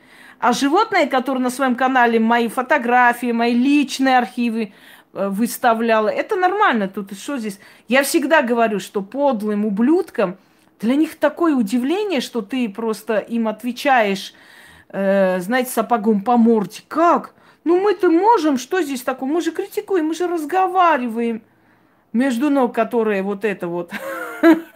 А 0.40 0.52
животное, 0.52 1.06
которое 1.06 1.40
на 1.40 1.48
своем 1.48 1.74
канале 1.74 2.20
мои 2.20 2.48
фотографии, 2.48 3.32
мои 3.32 3.54
личные 3.54 4.18
архивы 4.18 4.74
выставляла, 5.12 6.08
это 6.08 6.36
нормально. 6.36 6.88
Тут 6.88 7.12
что 7.18 7.38
здесь? 7.38 7.58
Я 7.88 8.02
всегда 8.02 8.42
говорю, 8.42 8.80
что 8.80 9.02
подлым 9.02 9.64
ублюдкам 9.64 10.38
для 10.80 10.94
них 10.94 11.16
такое 11.16 11.54
удивление, 11.54 12.20
что 12.20 12.42
ты 12.42 12.68
просто 12.68 13.18
им 13.18 13.48
отвечаешь, 13.48 14.34
э, 14.88 15.40
знаете, 15.40 15.70
сапогом 15.70 16.22
по 16.22 16.36
морде. 16.36 16.82
Как? 16.88 17.34
Ну 17.64 17.80
мы-то 17.80 18.10
можем, 18.10 18.56
что 18.56 18.80
здесь 18.80 19.02
такое? 19.02 19.28
Мы 19.28 19.40
же 19.42 19.52
критикуем, 19.52 20.06
мы 20.06 20.14
же 20.14 20.26
разговариваем. 20.26 21.42
Между 22.12 22.50
ног, 22.50 22.74
которые 22.74 23.22
вот 23.22 23.44
это 23.44 23.68
вот. 23.68 23.92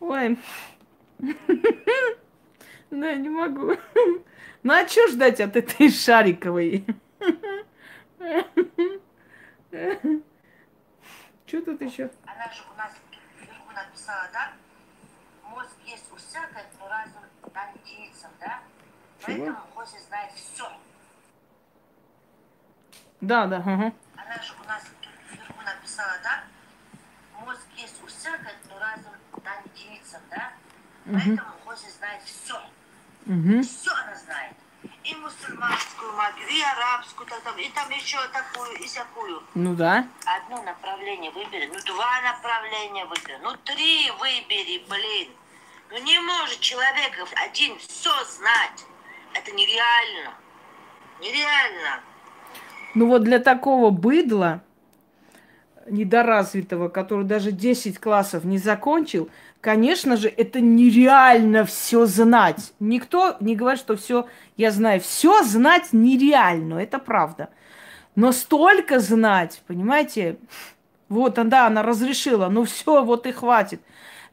Ой. 0.00 0.38
Да, 2.90 3.14
не 3.14 3.28
могу. 3.28 3.72
Ну 4.64 4.72
а 4.72 4.88
что 4.88 5.06
ждать 5.08 5.40
от 5.40 5.56
этой 5.56 5.90
Шариковой? 5.90 6.84
Что 11.46 11.62
тут 11.62 11.80
еще? 11.80 12.10
Она 12.26 12.52
же 12.52 12.62
у 12.72 12.76
нас 12.76 12.92
вверху 13.40 13.72
написала, 13.72 14.28
да? 14.32 14.52
Мозг 15.44 15.76
есть 15.86 16.12
у 16.12 16.16
всякой, 16.16 16.64
но 16.78 16.88
разум 16.88 17.22
дан 17.54 17.68
единицам, 17.84 18.30
да? 18.40 18.60
Поэтому 19.22 19.58
Хоси 19.74 19.98
знает 19.98 20.32
все. 20.32 20.70
Да, 23.20 23.46
да, 23.46 23.58
угу. 23.58 23.94
Она 24.16 24.42
же 24.42 24.54
у 24.62 24.68
нас 24.68 24.84
вверху 25.30 25.62
написала, 25.64 26.18
да? 26.22 26.44
Мозг 27.40 27.66
есть 27.76 28.02
у 28.02 28.06
всякой, 28.06 28.52
но 28.68 28.78
разум 28.78 29.14
дан 29.44 29.62
единицам, 29.74 30.20
да? 30.30 30.52
Поэтому 31.04 31.52
Хоси 31.64 31.90
знает 31.90 32.22
все. 32.22 32.56
Угу. 33.26 33.62
Все 33.62 33.90
она 33.92 34.14
знает. 34.14 34.56
И 35.08 35.14
мусульманскую 35.14 36.12
магию, 36.12 36.48
и 36.48 36.60
арабскую, 36.60 37.26
там, 37.26 37.56
и 37.56 37.68
там 37.70 37.88
еще 37.90 38.18
такую, 38.28 38.76
и 38.78 38.86
всякую. 38.86 39.42
Ну 39.54 39.74
да. 39.74 40.06
Одно 40.26 40.62
направление 40.62 41.30
выбери, 41.30 41.66
ну 41.72 41.78
два 41.86 42.20
направления 42.20 43.06
выбери, 43.06 43.38
ну 43.42 43.52
три 43.64 44.10
выбери, 44.20 44.84
блин. 44.88 45.28
Ну 45.90 45.98
не 46.04 46.20
может 46.20 46.60
человек 46.60 47.12
один 47.42 47.78
все 47.78 48.10
знать. 48.24 48.84
Это 49.32 49.50
нереально. 49.52 50.34
Нереально. 51.20 52.00
Ну 52.94 53.06
вот 53.08 53.22
для 53.22 53.38
такого 53.38 53.88
быдла 53.90 54.62
недоразвитого, 55.88 56.88
который 56.88 57.24
даже 57.24 57.52
10 57.52 57.98
классов 57.98 58.44
не 58.44 58.58
закончил, 58.58 59.30
конечно 59.60 60.16
же, 60.16 60.28
это 60.28 60.60
нереально 60.60 61.64
все 61.64 62.06
знать. 62.06 62.72
Никто 62.80 63.36
не 63.40 63.56
говорит, 63.56 63.80
что 63.80 63.96
все 63.96 64.26
я 64.56 64.70
знаю. 64.70 65.00
Все 65.00 65.42
знать 65.42 65.88
нереально, 65.92 66.74
это 66.74 66.98
правда. 66.98 67.48
Но 68.14 68.32
столько 68.32 68.98
знать, 68.98 69.62
понимаете, 69.66 70.38
вот, 71.08 71.34
да, 71.34 71.66
она 71.66 71.82
разрешила, 71.82 72.48
ну 72.48 72.64
все, 72.64 73.04
вот 73.04 73.26
и 73.26 73.32
хватит. 73.32 73.80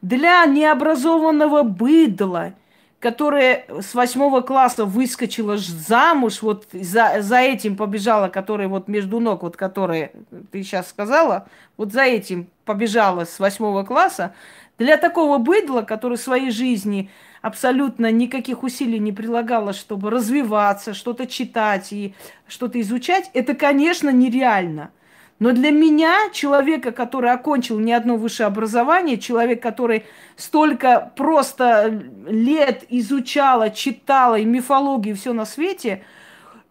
Для 0.02 0.44
необразованного 0.44 1.62
быдла– 1.62 2.54
которая 2.98 3.66
с 3.68 3.94
восьмого 3.94 4.40
класса 4.40 4.84
выскочила 4.84 5.58
замуж, 5.58 6.42
вот 6.42 6.66
за, 6.72 7.16
за 7.20 7.38
этим 7.38 7.76
побежала, 7.76 8.28
которая 8.28 8.68
вот 8.68 8.88
между 8.88 9.20
ног, 9.20 9.42
вот 9.42 9.56
которая 9.56 10.12
ты 10.50 10.62
сейчас 10.62 10.88
сказала, 10.88 11.46
вот 11.76 11.92
за 11.92 12.02
этим 12.02 12.48
побежала 12.64 13.24
с 13.24 13.38
восьмого 13.38 13.84
класса, 13.84 14.34
для 14.78 14.96
такого 14.96 15.38
быдла, 15.38 15.82
который 15.82 16.18
в 16.18 16.20
своей 16.20 16.50
жизни 16.50 17.10
абсолютно 17.42 18.10
никаких 18.10 18.62
усилий 18.62 18.98
не 18.98 19.12
прилагала, 19.12 19.72
чтобы 19.72 20.10
развиваться, 20.10 20.94
что-то 20.94 21.26
читать 21.26 21.92
и 21.92 22.14
что-то 22.48 22.80
изучать, 22.80 23.30
это, 23.34 23.54
конечно, 23.54 24.10
нереально. 24.10 24.90
Но 25.38 25.52
для 25.52 25.70
меня, 25.70 26.30
человека, 26.32 26.92
который 26.92 27.30
окончил 27.30 27.78
не 27.78 27.92
одно 27.92 28.16
высшее 28.16 28.46
образование, 28.46 29.18
человек, 29.18 29.62
который 29.62 30.06
столько 30.36 31.12
просто 31.14 32.02
лет 32.26 32.84
изучала, 32.88 33.70
читала 33.70 34.36
и 34.36 34.46
мифологию, 34.46 35.14
и 35.14 35.18
все 35.18 35.34
на 35.34 35.44
свете, 35.44 36.02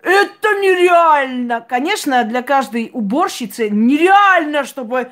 это 0.01 0.49
нереально. 0.61 1.61
Конечно, 1.61 2.23
для 2.23 2.41
каждой 2.41 2.89
уборщицы 2.91 3.69
нереально, 3.69 4.63
чтобы 4.63 5.11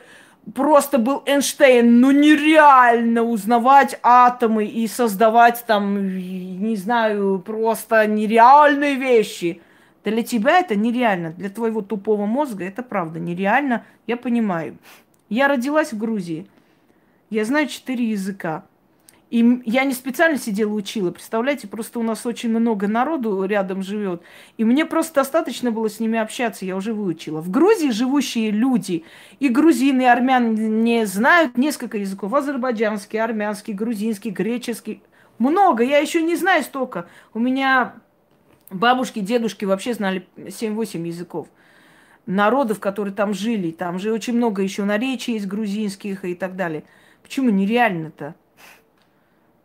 просто 0.53 0.97
был 0.97 1.23
Эйнштейн, 1.25 1.99
ну 1.99 2.11
нереально 2.11 3.23
узнавать 3.23 3.99
атомы 4.03 4.65
и 4.65 4.87
создавать 4.87 5.63
там, 5.65 6.17
не 6.17 6.75
знаю, 6.75 7.41
просто 7.45 8.07
нереальные 8.07 8.95
вещи– 8.95 9.61
для 10.11 10.23
тебя 10.23 10.59
это 10.59 10.75
нереально, 10.75 11.31
для 11.31 11.49
твоего 11.49 11.81
тупого 11.81 12.25
мозга 12.25 12.65
это 12.65 12.83
правда 12.83 13.19
нереально, 13.19 13.85
я 14.05 14.17
понимаю. 14.17 14.77
Я 15.29 15.47
родилась 15.47 15.93
в 15.93 15.97
Грузии, 15.97 16.47
я 17.29 17.45
знаю 17.45 17.67
четыре 17.67 18.09
языка. 18.09 18.65
И 19.33 19.63
я 19.65 19.83
не 19.83 19.93
специально 19.93 20.37
сидела 20.37 20.71
учила, 20.71 21.09
представляете, 21.09 21.67
просто 21.67 21.97
у 21.97 22.03
нас 22.03 22.23
очень 22.23 22.51
много 22.51 22.87
народу 22.87 23.43
рядом 23.45 23.81
живет. 23.81 24.21
И 24.57 24.63
мне 24.63 24.85
просто 24.85 25.15
достаточно 25.15 25.71
было 25.71 25.89
с 25.89 25.99
ними 25.99 26.19
общаться, 26.19 26.65
я 26.65 26.75
уже 26.75 26.93
выучила. 26.93 27.41
В 27.41 27.49
Грузии 27.49 27.89
живущие 27.89 28.51
люди, 28.51 29.05
и 29.39 29.49
грузины, 29.49 30.03
и 30.03 30.05
армяне 30.05 31.07
знают 31.07 31.57
несколько 31.57 31.97
языков. 31.97 32.31
Азербайджанский, 32.31 33.17
армянский, 33.17 33.73
грузинский, 33.73 34.29
греческий. 34.29 35.01
Много, 35.39 35.83
я 35.83 35.97
еще 35.97 36.21
не 36.21 36.35
знаю 36.35 36.61
столько. 36.61 37.07
У 37.33 37.39
меня 37.39 37.95
Бабушки, 38.69 39.19
дедушки 39.19 39.65
вообще 39.65 39.95
знали 39.95 40.27
7-8 40.37 41.07
языков. 41.07 41.47
Народов, 42.27 42.79
которые 42.79 43.15
там 43.15 43.33
жили. 43.33 43.71
Там 43.71 43.97
же 43.97 44.13
очень 44.13 44.35
много 44.35 44.61
еще 44.61 44.83
наречий 44.83 45.33
есть 45.33 45.47
грузинских 45.47 46.23
и 46.23 46.35
так 46.35 46.55
далее. 46.55 46.83
Почему 47.23 47.49
нереально-то? 47.49 48.35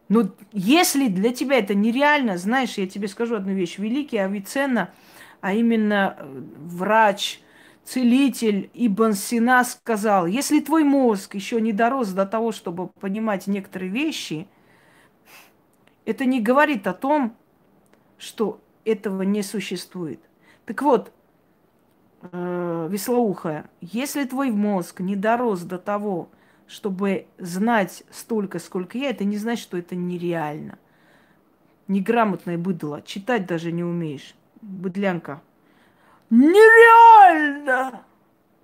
Но 0.08 0.30
если 0.52 1.08
для 1.08 1.32
тебя 1.32 1.58
это 1.58 1.74
нереально, 1.74 2.38
знаешь, 2.38 2.78
я 2.78 2.86
тебе 2.86 3.08
скажу 3.08 3.36
одну 3.36 3.52
вещь. 3.52 3.78
Великий 3.78 4.18
Авиценна, 4.18 4.90
а 5.40 5.52
именно 5.52 6.16
э, 6.18 6.42
врач, 6.56 7.40
целитель 7.84 8.70
Ибн 8.74 9.12
Сина 9.12 9.64
сказал, 9.64 10.26
если 10.26 10.60
твой 10.60 10.84
мозг 10.84 11.34
еще 11.34 11.60
не 11.60 11.72
дорос 11.72 12.08
до 12.08 12.26
того, 12.26 12.52
чтобы 12.52 12.88
понимать 13.00 13.46
некоторые 13.46 13.90
вещи, 13.90 14.46
это 16.04 16.24
не 16.24 16.40
говорит 16.40 16.86
о 16.86 16.94
том, 16.94 17.36
что 18.18 18.60
этого 18.84 19.22
не 19.22 19.42
существует. 19.42 20.20
Так 20.64 20.82
вот, 20.82 21.12
э, 22.22 22.88
веслоухая, 22.90 23.70
если 23.80 24.24
твой 24.24 24.50
мозг 24.50 25.00
не 25.00 25.16
дорос 25.16 25.60
до 25.60 25.78
того, 25.78 26.30
чтобы 26.68 27.26
знать 27.38 28.04
столько, 28.10 28.58
сколько 28.58 28.98
я, 28.98 29.10
это 29.10 29.24
не 29.24 29.38
значит, 29.38 29.62
что 29.62 29.78
это 29.78 29.96
нереально. 29.96 30.78
Неграмотное 31.88 32.58
быдло. 32.58 33.02
Читать 33.02 33.46
даже 33.46 33.72
не 33.72 33.82
умеешь. 33.82 34.34
Быдлянка. 34.60 35.40
Нереально! 36.28 38.02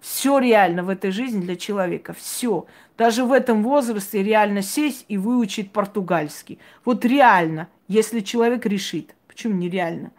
Все 0.00 0.38
реально 0.38 0.82
в 0.82 0.90
этой 0.90 1.10
жизни 1.10 1.40
для 1.40 1.56
человека. 1.56 2.12
Все. 2.12 2.66
Даже 2.98 3.24
в 3.24 3.32
этом 3.32 3.62
возрасте 3.62 4.22
реально 4.22 4.60
сесть 4.60 5.06
и 5.08 5.16
выучить 5.16 5.72
португальский. 5.72 6.58
Вот 6.84 7.06
реально, 7.06 7.68
если 7.88 8.20
человек 8.20 8.66
решит. 8.66 9.14
Почему 9.26 9.54
нереально? 9.54 10.12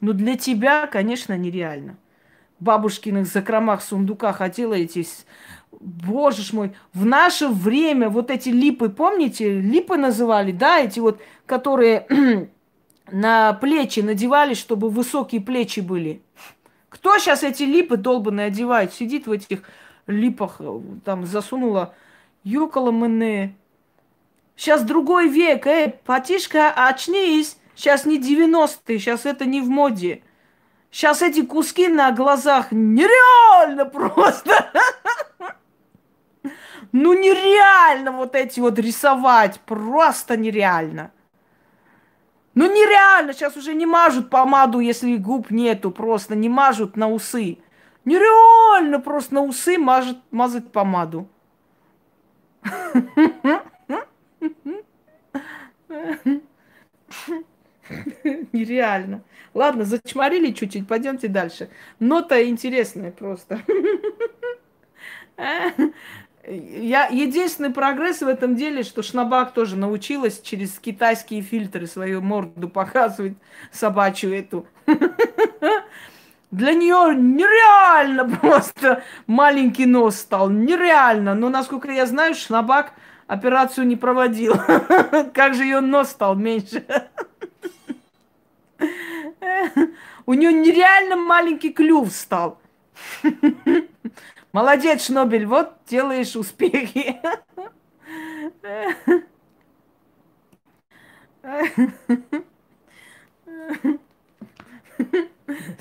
Ну, 0.00 0.12
для 0.12 0.36
тебя, 0.36 0.88
конечно, 0.88 1.38
нереально. 1.38 1.96
В 2.58 2.64
бабушкиных 2.64 3.28
закромах, 3.28 3.80
сундуках, 3.80 4.40
а 4.40 4.48
делаетесь... 4.48 5.24
Боже 5.80 6.42
ж 6.42 6.52
мой, 6.52 6.72
в 6.92 7.04
наше 7.04 7.48
время 7.48 8.08
вот 8.08 8.30
эти 8.30 8.48
липы, 8.48 8.88
помните, 8.88 9.60
липы 9.60 9.96
называли, 9.96 10.52
да, 10.52 10.80
эти 10.80 11.00
вот, 11.00 11.20
которые 11.44 12.06
на 13.10 13.52
плечи 13.54 14.00
надевали, 14.00 14.54
чтобы 14.54 14.90
высокие 14.90 15.40
плечи 15.40 15.80
были. 15.80 16.22
Кто 16.88 17.18
сейчас 17.18 17.42
эти 17.42 17.64
липы 17.64 17.96
долбанные 17.96 18.46
одевает? 18.46 18.92
Сидит 18.92 19.26
в 19.26 19.32
этих 19.32 19.62
липах, 20.06 20.60
там 21.04 21.26
засунула 21.26 21.94
юкола 22.42 22.90
мне. 22.90 23.56
Сейчас 24.56 24.82
другой 24.82 25.28
век, 25.28 25.66
эй, 25.66 25.90
патишка, 25.90 26.72
очнись. 26.72 27.58
Сейчас 27.74 28.06
не 28.06 28.18
90-е, 28.18 28.98
сейчас 28.98 29.26
это 29.26 29.44
не 29.44 29.60
в 29.60 29.68
моде. 29.68 30.22
Сейчас 30.90 31.20
эти 31.20 31.44
куски 31.44 31.88
на 31.88 32.10
глазах 32.12 32.68
нереально 32.72 33.84
просто. 33.84 34.72
Ну 36.92 37.12
нереально 37.14 38.12
вот 38.12 38.34
эти 38.34 38.60
вот 38.60 38.78
рисовать, 38.78 39.60
просто 39.60 40.36
нереально. 40.36 41.10
Ну 42.54 42.66
нереально, 42.66 43.32
сейчас 43.32 43.56
уже 43.56 43.74
не 43.74 43.86
мажут 43.86 44.30
помаду, 44.30 44.80
если 44.80 45.16
губ 45.16 45.50
нету, 45.50 45.90
просто 45.90 46.34
не 46.34 46.48
мажут 46.48 46.96
на 46.96 47.10
усы. 47.10 47.58
Нереально 48.04 49.00
просто 49.00 49.34
на 49.34 49.42
усы 49.42 49.78
мажет, 49.78 50.18
мазать 50.30 50.72
помаду. 50.72 51.28
Нереально. 58.52 59.22
Ладно, 59.54 59.84
зачморили 59.84 60.52
чуть-чуть, 60.52 60.88
пойдемте 60.88 61.28
дальше. 61.28 61.68
Нота 61.98 62.42
интересная 62.46 63.10
просто. 63.10 63.60
Я, 66.48 67.08
единственный 67.08 67.70
прогресс 67.70 68.20
в 68.22 68.28
этом 68.28 68.54
деле, 68.54 68.84
что 68.84 69.02
Шнабак 69.02 69.52
тоже 69.52 69.76
научилась 69.76 70.40
через 70.40 70.78
китайские 70.78 71.42
фильтры 71.42 71.88
свою 71.88 72.22
морду 72.22 72.68
показывать 72.68 73.34
собачью 73.72 74.32
эту. 74.38 74.66
Для 76.52 76.72
нее 76.74 77.16
нереально 77.16 78.28
просто 78.28 79.02
маленький 79.26 79.86
нос 79.86 80.16
стал. 80.16 80.48
Нереально. 80.48 81.34
Но, 81.34 81.48
насколько 81.48 81.90
я 81.90 82.06
знаю, 82.06 82.36
Шнабак 82.36 82.92
операцию 83.26 83.84
не 83.86 83.96
проводил. 83.96 84.54
Как 85.34 85.54
же 85.54 85.64
ее 85.64 85.80
нос 85.80 86.10
стал 86.10 86.36
меньше. 86.36 86.84
У 90.26 90.34
нее 90.34 90.52
нереально 90.52 91.16
маленький 91.16 91.72
клюв 91.72 92.12
стал. 92.12 92.60
Молодец, 94.56 95.04
Шнобель, 95.04 95.44
вот 95.44 95.74
делаешь 95.86 96.34
успехи. 96.34 97.20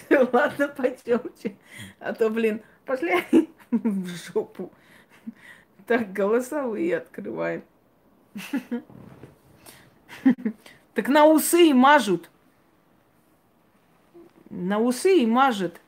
Ладно, 0.10 0.68
пойдемте. 0.68 1.56
А 2.02 2.12
то, 2.12 2.30
блин, 2.30 2.62
пошли 2.86 3.24
в 3.72 4.08
жопу. 4.08 4.74
Так, 5.88 6.12
голосовые 6.12 6.98
открываем. 6.98 7.64
Так 10.94 11.08
на 11.08 11.28
усы 11.28 11.70
и 11.70 11.74
мажут 11.74 12.30
на 14.50 14.80
усы 14.80 15.20
и 15.20 15.26
мажет. 15.26 15.80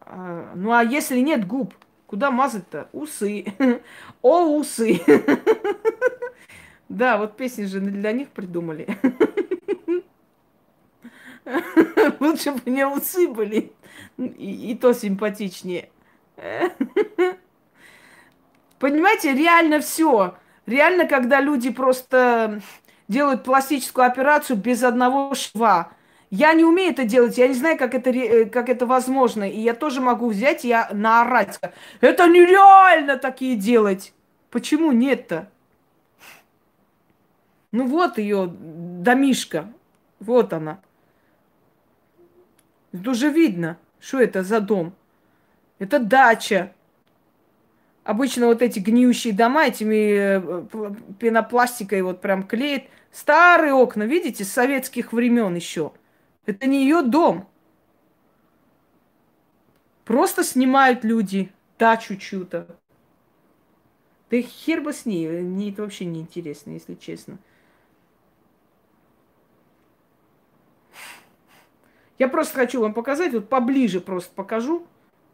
А, 0.00 0.52
ну 0.54 0.70
а 0.70 0.84
если 0.84 1.18
нет 1.18 1.44
губ, 1.44 1.74
куда 2.08 2.30
мазать-то? 2.32 2.88
Усы. 2.92 3.44
О, 4.22 4.56
усы. 4.56 5.00
Да, 6.88 7.18
вот 7.18 7.36
песни 7.36 7.66
же 7.66 7.80
для 7.80 8.12
них 8.12 8.30
придумали. 8.30 8.88
Лучше 12.18 12.52
бы 12.52 12.70
не 12.70 12.86
усы 12.86 13.28
были. 13.28 13.74
И, 14.16 14.70
и 14.70 14.74
то 14.74 14.94
симпатичнее. 14.94 15.90
Понимаете, 18.78 19.34
реально 19.34 19.80
все. 19.80 20.38
Реально, 20.64 21.06
когда 21.06 21.42
люди 21.42 21.68
просто 21.68 22.62
делают 23.06 23.44
пластическую 23.44 24.06
операцию 24.06 24.56
без 24.56 24.82
одного 24.82 25.34
шва. 25.34 25.92
Я 26.30 26.52
не 26.52 26.64
умею 26.64 26.90
это 26.90 27.04
делать, 27.04 27.38
я 27.38 27.48
не 27.48 27.54
знаю, 27.54 27.78
как 27.78 27.94
это, 27.94 28.10
э, 28.10 28.44
как 28.44 28.68
это 28.68 28.84
возможно. 28.84 29.48
И 29.48 29.60
я 29.60 29.74
тоже 29.74 30.00
могу 30.00 30.28
взять 30.28 30.64
и 30.64 30.76
наорать. 30.92 31.58
Это 32.00 32.26
нереально 32.26 33.16
такие 33.16 33.56
делать. 33.56 34.12
Почему 34.50 34.92
нет-то? 34.92 35.50
Ну 37.72 37.86
вот 37.86 38.18
ее 38.18 38.52
домишка. 38.58 39.72
Вот 40.20 40.52
она. 40.52 40.80
Это 42.92 43.10
уже 43.10 43.30
видно, 43.30 43.78
что 44.00 44.20
это 44.20 44.42
за 44.42 44.60
дом. 44.60 44.94
Это 45.78 45.98
дача. 45.98 46.72
Обычно 48.04 48.46
вот 48.46 48.62
эти 48.62 48.78
гниющие 48.78 49.32
дома 49.32 49.66
этими 49.66 50.38
э, 50.40 50.94
пенопластикой 51.18 52.02
вот 52.02 52.20
прям 52.20 52.42
клеят. 52.42 52.84
Старые 53.12 53.74
окна, 53.74 54.02
видите, 54.02 54.44
с 54.44 54.52
советских 54.52 55.12
времен 55.12 55.54
еще. 55.54 55.92
Это 56.48 56.66
не 56.66 56.84
ее 56.84 57.02
дом. 57.02 57.46
Просто 60.06 60.42
снимают 60.42 61.04
люди 61.04 61.52
дачу 61.78 62.16
чью-то. 62.16 62.66
Да 64.30 64.40
хер 64.40 64.80
бы 64.80 64.94
с 64.94 65.04
ней, 65.04 65.28
мне 65.28 65.70
это 65.70 65.82
вообще 65.82 66.06
не 66.06 66.20
интересно, 66.20 66.70
если 66.70 66.94
честно. 66.94 67.36
Я 72.18 72.28
просто 72.28 72.54
хочу 72.54 72.80
вам 72.80 72.94
показать, 72.94 73.34
вот 73.34 73.50
поближе 73.50 74.00
просто 74.00 74.32
покажу. 74.34 74.86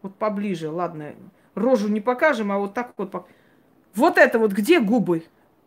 Вот 0.02 0.16
поближе, 0.16 0.68
ладно. 0.68 1.14
Рожу 1.54 1.86
не 1.86 2.00
покажем, 2.00 2.50
а 2.50 2.58
вот 2.58 2.74
так 2.74 2.92
вот. 2.96 3.28
Вот 3.94 4.18
это 4.18 4.40
вот 4.40 4.50
где 4.50 4.80
губы? 4.80 5.22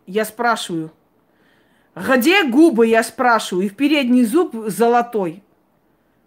Я 0.08 0.26
спрашиваю. 0.26 0.92
Где 2.06 2.44
губы, 2.44 2.88
я 2.88 3.04
спрашиваю. 3.04 3.66
И 3.66 3.70
в 3.70 3.76
передний 3.76 4.24
зуб 4.24 4.56
золотой. 4.68 5.44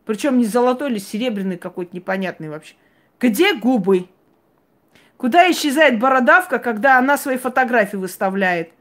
Причем 0.05 0.39
не 0.39 0.45
золотой 0.45 0.91
или 0.91 0.99
серебряный 0.99 1.57
какой-то 1.57 1.95
непонятный 1.95 2.49
вообще. 2.49 2.75
Где 3.21 3.55
губы? 3.55 4.09
Куда 5.17 5.51
исчезает 5.51 6.01
бородавка, 6.01 6.59
когда 6.59 6.99
она 6.99 7.17
свои 7.17 7.37
фотографии 7.37 7.97
выставляет? 7.97 8.73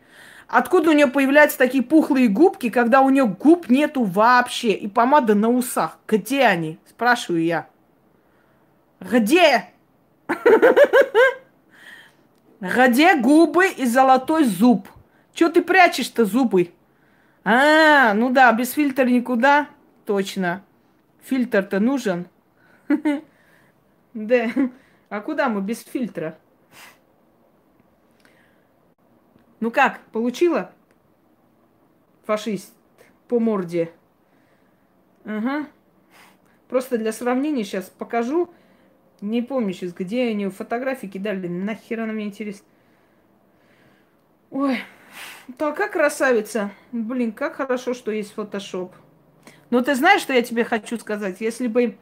Откуда 0.47 0.89
у 0.89 0.93
нее 0.93 1.07
появляются 1.07 1.57
такие 1.57 1.83
пухлые 1.83 2.27
губки, 2.27 2.69
когда 2.69 3.01
у 3.01 3.09
нее 3.09 3.27
губ 3.27 3.69
нету 3.69 4.03
вообще? 4.03 4.71
И 4.71 4.87
помада 4.87 5.35
на 5.35 5.49
усах. 5.49 5.99
Где 6.07 6.45
они? 6.45 6.79
Спрашиваю 6.89 7.43
я. 7.43 7.67
Где? 8.99 9.65
Где 12.61 13.15
губы 13.15 13.67
и 13.67 13.85
золотой 13.85 14.45
зуб? 14.45 14.87
Че 15.33 15.49
ты 15.49 15.61
прячешь-то 15.61 16.25
зубы? 16.25 16.71
А, 17.51 18.13
ну 18.13 18.29
да, 18.29 18.53
без 18.53 18.73
фильтра 18.73 19.05
никуда. 19.05 19.69
Точно. 20.05 20.63
Фильтр-то 21.23 21.79
нужен. 21.79 22.27
Да. 24.13 24.51
А 25.09 25.21
куда 25.21 25.49
мы 25.49 25.61
без 25.61 25.83
фильтра? 25.83 26.37
Ну 29.59 29.71
как, 29.71 29.99
получила? 30.11 30.71
Фашист 32.25 32.71
по 33.27 33.39
морде. 33.39 33.91
Ага. 35.25 35.65
Просто 36.67 36.99
для 36.99 37.11
сравнения 37.11 37.63
сейчас 37.63 37.85
покажу. 37.85 38.53
Не 39.21 39.41
помню 39.41 39.73
сейчас, 39.73 39.93
где 39.93 40.27
они 40.27 40.49
фотографии 40.49 41.07
кидали. 41.07 41.47
Нахер 41.47 42.01
она 42.01 42.13
мне 42.13 42.25
интересна. 42.25 42.67
Ой, 44.51 44.77
такая 45.57 45.89
красавица. 45.89 46.71
Блин, 46.91 47.31
как 47.31 47.55
хорошо, 47.55 47.93
что 47.93 48.11
есть 48.11 48.33
фотошоп. 48.33 48.93
Но 49.69 49.81
ты 49.81 49.95
знаешь, 49.95 50.21
что 50.21 50.33
я 50.33 50.41
тебе 50.41 50.63
хочу 50.63 50.97
сказать? 50.97 51.37
Если 51.39 51.67
бы 51.67 51.97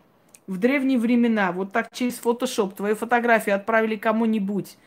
в 0.48 0.57
древние 0.57 0.98
времена 0.98 1.52
вот 1.52 1.72
так 1.72 1.89
через 1.91 2.15
фотошоп 2.15 2.76
твою 2.76 2.95
фотографию 2.95 3.56
отправили 3.56 3.98
кому-нибудь, 3.98 4.77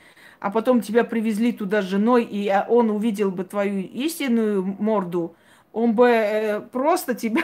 а 0.40 0.51
потом 0.51 0.81
тебя 0.81 1.05
привезли 1.05 1.52
туда 1.52 1.82
с 1.82 1.85
женой, 1.85 2.24
и 2.24 2.48
а, 2.48 2.66
он 2.69 2.90
увидел 2.90 3.31
бы 3.31 3.44
твою 3.44 3.81
истинную 3.81 4.65
морду, 4.65 5.36
он 5.73 5.93
бы 5.94 6.09
э, 6.09 6.61
просто 6.61 7.15
тебя 7.15 7.43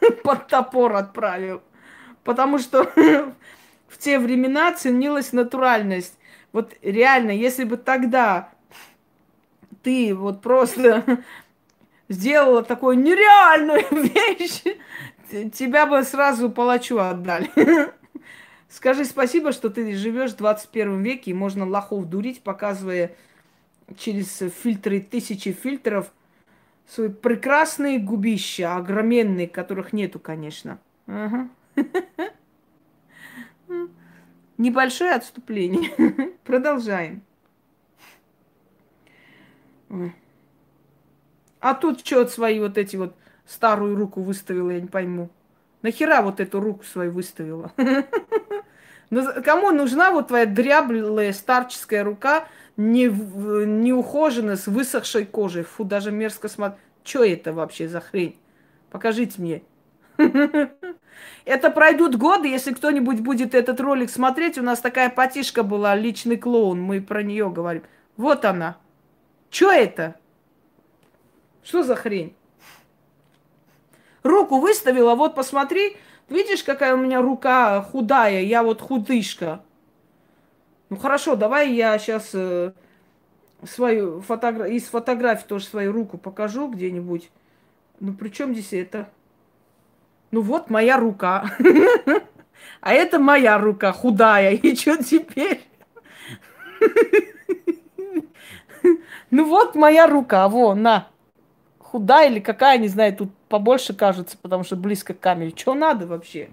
под 0.22 0.46
топор 0.48 0.94
отправил. 0.94 1.62
Потому 2.24 2.58
что 2.58 2.90
в 3.88 3.98
те 3.98 4.18
времена 4.18 4.72
ценилась 4.74 5.32
натуральность. 5.32 6.18
Вот 6.52 6.74
реально, 6.82 7.30
если 7.30 7.64
бы 7.64 7.78
тогда 7.78 8.50
ты 9.86 10.12
вот 10.16 10.42
просто 10.42 11.22
сделала 12.08 12.64
такую 12.64 12.98
нереальную 12.98 13.84
вещь, 13.92 14.64
тебя 15.52 15.86
бы 15.86 16.02
сразу 16.02 16.50
палачу 16.50 16.98
отдали. 16.98 17.52
Скажи 18.68 19.04
спасибо, 19.04 19.52
что 19.52 19.70
ты 19.70 19.94
живешь 19.94 20.32
в 20.32 20.38
21 20.38 21.02
веке, 21.04 21.30
и 21.30 21.34
можно 21.34 21.64
лохов 21.64 22.06
дурить, 22.06 22.42
показывая 22.42 23.14
через 23.96 24.42
фильтры 24.60 24.98
тысячи 24.98 25.52
фильтров 25.52 26.12
свои 26.88 27.08
прекрасные 27.08 28.00
губища, 28.00 28.74
огроменные, 28.74 29.46
которых 29.46 29.92
нету, 29.92 30.18
конечно. 30.18 30.80
Небольшое 34.58 35.12
отступление. 35.12 36.32
Продолжаем. 36.42 37.22
А 41.60 41.74
тут 41.74 42.06
что 42.06 42.26
свои 42.28 42.60
вот 42.60 42.78
эти 42.78 42.96
вот 42.96 43.14
старую 43.46 43.96
руку 43.96 44.22
выставила, 44.22 44.70
я 44.70 44.80
не 44.80 44.88
пойму. 44.88 45.30
Нахера 45.82 46.22
вот 46.22 46.40
эту 46.40 46.60
руку 46.60 46.84
свою 46.84 47.12
выставила? 47.12 47.72
Кому 49.44 49.70
нужна 49.70 50.10
вот 50.10 50.28
твоя 50.28 50.46
дряблая 50.46 51.32
старческая 51.32 52.02
рука, 52.02 52.48
не, 52.76 53.06
не 53.06 53.92
ухоженная, 53.92 54.56
с 54.56 54.66
высохшей 54.66 55.26
кожей? 55.26 55.62
Фу, 55.62 55.84
даже 55.84 56.10
мерзко 56.10 56.48
смотреть. 56.48 56.80
Что 57.04 57.24
это 57.24 57.52
вообще 57.52 57.88
за 57.88 58.00
хрень? 58.00 58.36
Покажите 58.90 59.40
мне. 59.40 59.62
Это 61.44 61.70
пройдут 61.70 62.16
годы, 62.16 62.48
если 62.48 62.72
кто-нибудь 62.72 63.20
будет 63.20 63.54
этот 63.54 63.80
ролик 63.80 64.10
смотреть. 64.10 64.58
У 64.58 64.62
нас 64.62 64.80
такая 64.80 65.08
патишка 65.08 65.62
была, 65.62 65.94
личный 65.94 66.36
клоун, 66.36 66.80
мы 66.80 67.00
про 67.00 67.22
нее 67.22 67.48
говорим. 67.48 67.82
Вот 68.16 68.44
она. 68.44 68.76
Что 69.56 69.72
это? 69.72 70.16
Что 71.62 71.82
за 71.82 71.96
хрень? 71.96 72.36
Руку 74.22 74.58
выставила, 74.58 75.14
вот 75.14 75.34
посмотри, 75.34 75.96
видишь, 76.28 76.62
какая 76.62 76.92
у 76.92 76.98
меня 76.98 77.22
рука 77.22 77.80
худая, 77.80 78.42
я 78.42 78.62
вот 78.62 78.82
худышка. 78.82 79.62
Ну 80.90 80.98
хорошо, 80.98 81.36
давай 81.36 81.72
я 81.72 81.98
сейчас 81.98 82.32
э, 82.34 82.72
свою 83.64 84.20
фотогра... 84.20 84.66
из 84.66 84.84
фотографии 84.88 85.46
тоже 85.46 85.64
свою 85.64 85.90
руку 85.90 86.18
покажу 86.18 86.68
где-нибудь. 86.68 87.30
Ну 87.98 88.12
при 88.12 88.28
чем 88.28 88.52
здесь 88.52 88.74
это? 88.74 89.08
Ну 90.32 90.42
вот 90.42 90.68
моя 90.68 90.98
рука. 90.98 91.50
А 92.82 92.92
это 92.92 93.18
моя 93.18 93.58
рука 93.58 93.92
худая. 93.92 94.52
И 94.52 94.76
что 94.76 95.02
теперь? 95.02 95.66
Ну 99.30 99.44
вот 99.44 99.74
моя 99.74 100.06
рука, 100.06 100.48
во, 100.48 100.74
на. 100.74 101.08
Худая 101.78 102.30
или 102.30 102.40
какая, 102.40 102.78
не 102.78 102.88
знаю, 102.88 103.16
тут 103.16 103.30
побольше 103.48 103.94
кажется, 103.94 104.36
потому 104.40 104.64
что 104.64 104.76
близко 104.76 105.14
к 105.14 105.20
камере. 105.20 105.52
Что 105.56 105.74
надо 105.74 106.06
вообще? 106.06 106.48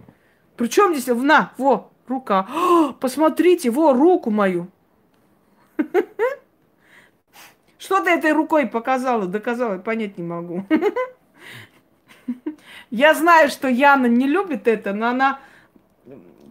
Причем 0.58 0.96
здесь, 0.96 1.16
на, 1.16 1.54
во, 1.58 1.92
рука. 2.08 2.48
О, 2.54 2.94
посмотрите, 3.00 3.70
во, 3.70 3.94
руку 3.94 4.30
мою. 4.30 4.68
Что 7.78 8.02
ты 8.02 8.12
этой 8.12 8.32
рукой 8.32 8.68
показала, 8.68 9.26
доказала, 9.26 9.78
понять 9.78 10.18
не 10.18 10.24
могу. 10.24 10.66
Я 12.90 13.14
знаю, 13.14 13.50
что 13.50 13.68
Яна 13.68 14.06
не 14.06 14.28
любит 14.28 14.68
это, 14.68 14.94
но 14.94 15.08
она 15.08 15.40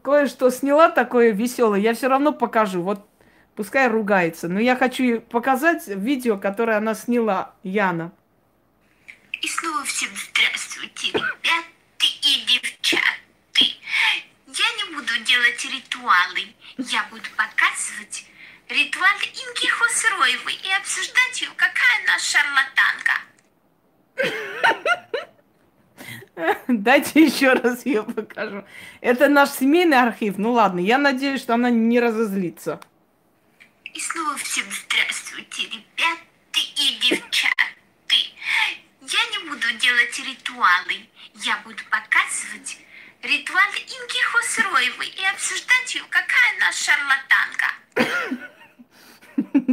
кое-что 0.03 0.51
сняла 0.51 0.91
такое 0.91 1.31
веселое. 1.31 1.81
Я 1.81 1.95
все 1.95 2.09
равно 2.09 2.33
покажу. 2.33 2.83
Вот 2.83 3.07
пускай 3.57 3.89
ругается. 3.89 4.49
Но 4.49 4.61
я 4.61 4.77
хочу 4.77 5.21
показать 5.21 5.87
видео, 5.89 6.39
которое 6.39 6.77
она 6.77 6.95
сняла, 6.95 7.55
Яна. 7.63 8.13
И 9.41 9.49
снова 9.49 9.85
всем 9.85 10.11
здравствуйте, 10.15 11.09
ребята 11.09 11.73
и 12.01 12.45
девчаты. 12.47 13.77
Я 14.47 14.69
не 14.77 14.95
буду 14.95 15.13
делать 15.25 15.65
ритуалы. 15.65 16.55
Я 16.79 17.05
буду 17.11 17.29
показывать 17.37 18.27
ритуалы 18.69 19.25
Инги 19.25 19.67
Хосроевой 19.69 20.55
и 20.55 20.73
обсуждать 20.79 21.41
ее, 21.41 21.51
какая 21.57 22.03
она 22.05 22.19
шарлатанка. 22.19 23.23
Дайте 26.69 27.25
еще 27.25 27.53
раз 27.53 27.85
ее 27.85 28.03
покажу. 28.05 28.65
Это 29.01 29.29
наш 29.29 29.51
семейный 29.51 30.01
архив. 30.01 30.39
Ну 30.39 30.53
ладно, 30.53 30.81
я 30.81 30.99
надеюсь, 30.99 31.41
что 31.41 31.55
она 31.55 31.71
не 31.71 32.01
разозлится. 32.01 32.81
И 33.95 34.01
снова 34.01 34.37
всем 34.37 34.65
здравствуйте, 34.71 35.65
ребята 35.65 36.23
и 36.55 36.99
девчата. 36.99 37.53
Я 39.03 39.27
не 39.33 39.39
буду 39.51 39.71
делать 39.79 40.19
ритуалы. 40.19 41.09
Я 41.35 41.59
буду 41.59 41.83
показывать 41.91 42.79
ритуал 43.23 43.71
Инги 43.75 44.23
Хосроевой 44.33 45.09
и 45.09 45.25
обсуждать 45.27 45.95
ее, 45.95 46.05
какая 46.09 46.57
она 46.57 46.73
шарлатанка. 46.73 47.67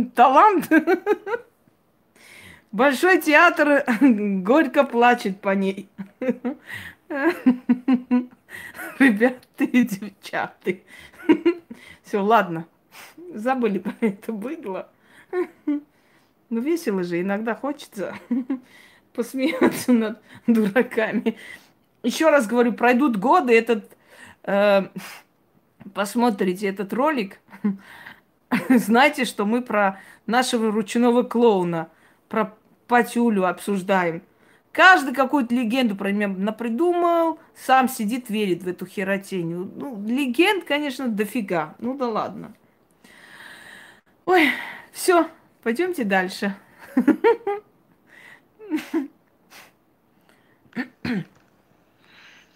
Талант. 0.16 0.70
Большой 2.74 3.22
театр 3.22 3.86
горько 4.02 4.84
плачет 4.84 5.40
по 5.40 5.56
ней. 5.56 5.88
Ребята 9.00 9.64
и 9.64 9.84
девчата. 9.84 10.76
Все, 12.04 12.20
ладно. 12.22 12.68
Забыли 13.34 13.80
про 13.80 13.94
это 14.02 14.32
быдло. 14.32 14.90
Ну, 15.66 16.62
весело 16.62 17.04
же, 17.04 17.22
иногда 17.22 17.54
хочется 17.56 18.16
посмеяться 19.14 19.94
над 19.94 20.20
дураками. 20.48 21.38
Еще 22.02 22.30
раз 22.30 22.48
говорю, 22.48 22.74
пройдут 22.74 23.18
годы, 23.18 23.56
этот 23.56 23.96
э, 24.44 24.88
посмотрите 25.94 26.68
этот 26.68 26.94
ролик, 26.94 27.40
знаете, 28.70 29.26
что 29.26 29.46
мы 29.46 29.62
про 29.62 30.00
нашего 30.26 30.72
ручного 30.72 31.24
клоуна, 31.24 31.90
про 32.30 32.56
Патюлю 32.88 33.46
обсуждаем. 33.46 34.24
Каждый 34.72 35.14
какую-то 35.14 35.54
легенду 35.54 35.96
про 35.96 36.12
меня 36.12 36.28
напридумал, 36.28 37.40
сам 37.56 37.90
сидит, 37.90 38.30
верит 38.30 38.64
в 38.64 38.68
эту 38.68 38.86
херотенью. 38.86 39.72
Ну, 39.76 40.04
легенд, 40.08 40.64
конечно, 40.64 41.08
дофига. 41.08 41.76
Ну 41.80 41.96
да 41.96 42.08
ладно. 42.08 42.54
Ой, 44.30 44.52
все, 44.92 45.28
пойдемте 45.64 46.04
дальше. 46.04 46.56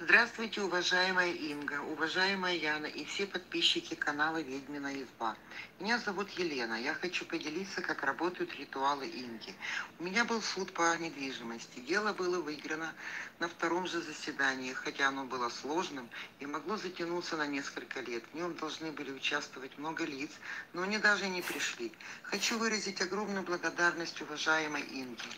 Здравствуйте, 0.06 0.62
уважаемая 0.62 1.32
Инга, 1.32 1.80
уважаемая 1.80 2.56
Яна 2.56 2.88
и 2.88 3.06
все 3.06 3.26
подписчики 3.26 3.94
канала 3.94 4.42
«Ведьмина 4.42 5.02
изба». 5.02 5.38
Меня 5.80 5.98
зовут 5.98 6.30
Елена. 6.32 6.74
Я 6.74 6.94
хочу 6.94 7.24
поделиться, 7.24 7.82
как 7.82 8.04
работают 8.04 8.54
ритуалы 8.56 9.06
Инги. 9.06 9.56
У 10.00 10.04
меня 10.04 10.26
был 10.26 10.42
суд 10.42 10.74
по 10.74 10.98
недвижимости. 10.98 11.80
Дело 11.80 12.12
было 12.12 12.42
выиграно 12.42 12.94
на 13.40 13.48
втором 13.48 13.88
же 13.88 14.02
заседании, 14.02 14.74
хотя 14.74 15.08
оно 15.08 15.24
было 15.24 15.48
сложным 15.48 16.10
и 16.42 16.46
могло 16.46 16.76
затянуться 16.76 17.38
на 17.38 17.48
несколько 17.48 18.02
лет. 18.02 18.26
В 18.34 18.36
нем 18.36 18.56
должны 18.56 18.92
были 18.92 19.12
участвовать 19.12 19.78
много 19.78 20.04
лиц, 20.04 20.32
но 20.74 20.82
они 20.82 20.98
даже 20.98 21.30
не 21.30 21.42
пришли. 21.42 21.94
Хочу 22.24 22.58
выразить 22.58 23.02
огромную 23.02 23.44
благодарность 23.44 24.22
уважаемой 24.22 24.82
Инге 24.82 25.30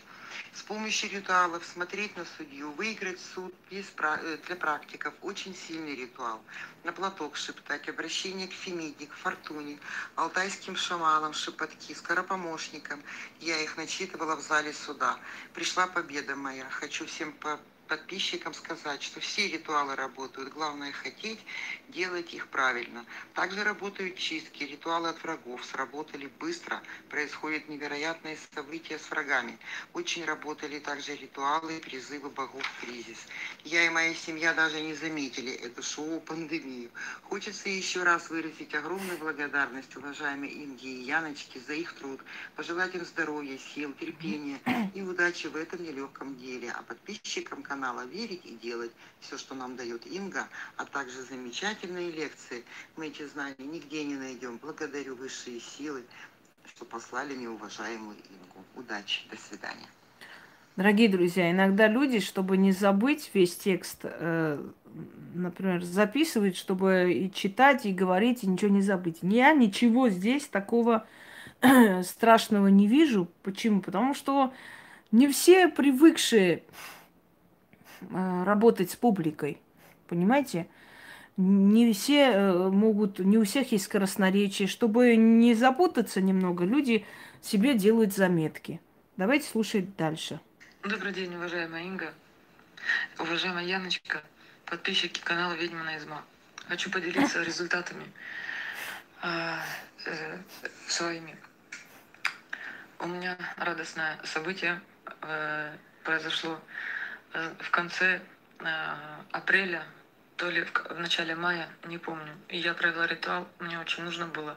с 0.52 0.62
помощью 0.62 1.10
ритуалов 1.10 1.64
смотреть 1.64 2.16
на 2.16 2.24
судью, 2.36 2.72
выиграть 2.72 3.20
суд 3.20 3.54
э, 3.70 4.38
для 4.46 4.56
практиков. 4.56 5.14
Очень 5.22 5.54
сильный 5.54 5.94
ритуал. 5.94 6.42
На 6.84 6.92
платок 6.92 7.36
шептать, 7.36 7.88
обращение 7.88 8.48
к 8.48 8.52
Фемиде, 8.52 9.06
к 9.06 9.12
Фортуне, 9.14 9.78
алтайским 10.14 10.76
шаманам, 10.76 11.32
шепотки, 11.32 11.94
скоропомощникам. 11.94 13.02
Я 13.40 13.60
их 13.62 13.76
начитывала 13.76 14.36
в 14.36 14.40
зале 14.40 14.72
суда. 14.72 15.18
Пришла 15.54 15.86
победа 15.86 16.36
моя. 16.36 16.68
Хочу 16.70 17.06
всем 17.06 17.32
по 17.32 17.60
подписчикам 17.86 18.52
сказать, 18.54 19.02
что 19.02 19.20
все 19.20 19.48
ритуалы 19.48 19.94
работают. 19.96 20.52
Главное 20.52 20.92
хотеть, 20.92 21.38
делать 21.88 22.34
их 22.34 22.48
правильно. 22.48 23.04
Также 23.34 23.64
работают 23.64 24.16
чистки, 24.16 24.64
ритуалы 24.64 25.08
от 25.08 25.22
врагов. 25.22 25.64
Сработали 25.64 26.26
быстро. 26.38 26.82
Происходят 27.08 27.68
невероятные 27.68 28.36
события 28.54 28.98
с 28.98 29.10
врагами. 29.10 29.58
Очень 29.92 30.24
работали 30.24 30.78
также 30.78 31.16
ритуалы 31.16 31.78
призывы 31.80 32.30
богов 32.30 32.62
в 32.62 32.80
кризис. 32.80 33.18
Я 33.64 33.86
и 33.86 33.88
моя 33.88 34.14
семья 34.14 34.52
даже 34.52 34.80
не 34.80 34.94
заметили 34.94 35.52
это 35.52 35.82
шоу-пандемию. 35.82 36.90
Хочется 37.22 37.68
еще 37.68 38.02
раз 38.02 38.30
выразить 38.30 38.74
огромную 38.74 39.18
благодарность 39.18 39.94
уважаемой 39.96 40.52
Инге 40.52 40.88
и 40.88 41.04
Яночке 41.04 41.60
за 41.60 41.74
их 41.74 41.94
труд. 41.94 42.20
Пожелать 42.56 42.94
им 42.94 43.04
здоровья, 43.04 43.58
сил, 43.58 43.92
терпения 43.94 44.60
и 44.94 45.02
удачи 45.02 45.46
в 45.46 45.56
этом 45.56 45.82
нелегком 45.82 46.36
деле. 46.36 46.72
А 46.72 46.82
подписчикам 46.82 47.62
канала 47.62 47.75
канала 47.76 48.06
верить 48.06 48.40
и 48.44 48.54
делать 48.54 48.90
все, 49.20 49.36
что 49.36 49.54
нам 49.54 49.76
дает 49.76 50.06
Инга, 50.06 50.48
а 50.76 50.86
также 50.86 51.22
замечательные 51.22 52.10
лекции. 52.10 52.64
Мы 52.96 53.08
эти 53.08 53.26
знания 53.26 53.54
нигде 53.58 54.02
не 54.04 54.14
найдем. 54.14 54.58
Благодарю 54.62 55.14
высшие 55.14 55.60
силы, 55.60 56.02
что 56.64 56.84
послали 56.86 57.34
мне 57.34 57.50
уважаемую 57.50 58.16
Ингу. 58.16 58.64
Удачи, 58.76 59.22
до 59.30 59.36
свидания. 59.36 59.88
Дорогие 60.76 61.08
друзья, 61.08 61.50
иногда 61.50 61.86
люди, 61.86 62.20
чтобы 62.20 62.56
не 62.56 62.72
забыть 62.72 63.30
весь 63.34 63.56
текст, 63.56 64.00
э, 64.04 64.58
например, 65.34 65.82
записывают, 65.82 66.56
чтобы 66.56 67.12
и 67.12 67.32
читать, 67.32 67.84
и 67.84 67.92
говорить, 67.92 68.42
и 68.42 68.46
ничего 68.46 68.70
не 68.70 68.82
забыть. 68.82 69.18
Я 69.20 69.52
ничего 69.52 70.08
здесь 70.08 70.46
такого 70.46 71.06
страшного 72.02 72.68
не 72.68 72.86
вижу. 72.86 73.28
Почему? 73.42 73.80
Потому 73.82 74.14
что 74.14 74.52
не 75.12 75.28
все 75.28 75.68
привыкшие 75.68 76.62
работать 78.10 78.90
с 78.90 78.96
публикой. 78.96 79.60
Понимаете? 80.08 80.66
Не 81.36 81.92
все 81.92 82.30
э, 82.30 82.68
могут, 82.70 83.18
не 83.18 83.36
у 83.36 83.44
всех 83.44 83.72
есть 83.72 83.84
скоростноречие. 83.84 84.68
Чтобы 84.68 85.16
не 85.16 85.54
запутаться 85.54 86.20
немного, 86.22 86.64
люди 86.64 87.04
себе 87.42 87.74
делают 87.74 88.14
заметки. 88.14 88.80
Давайте 89.16 89.48
слушать 89.48 89.96
дальше. 89.96 90.40
Добрый 90.82 91.12
день, 91.12 91.34
уважаемая 91.34 91.84
Инга, 91.84 92.14
уважаемая 93.18 93.64
Яночка, 93.64 94.22
подписчики 94.64 95.20
канала 95.20 95.52
Ведьмина 95.52 95.98
изма. 95.98 96.24
Хочу 96.68 96.90
поделиться 96.90 97.42
результатами 97.44 98.04
э, 99.22 99.56
э, 100.06 100.38
своими. 100.88 101.36
У 102.98 103.06
меня 103.08 103.36
радостное 103.58 104.18
событие 104.24 104.80
э, 105.20 105.76
произошло 106.02 106.58
Э, 106.58 106.95
в 107.36 107.70
конце 107.70 108.20
э, 108.60 108.94
апреля, 109.32 109.84
то 110.36 110.48
ли 110.48 110.64
в 110.64 110.98
начале 110.98 111.34
мая, 111.34 111.68
не 111.84 111.98
помню. 111.98 112.34
И 112.48 112.58
я 112.58 112.74
провела 112.74 113.06
ритуал, 113.06 113.48
мне 113.58 113.78
очень 113.78 114.04
нужно 114.04 114.26
было. 114.26 114.56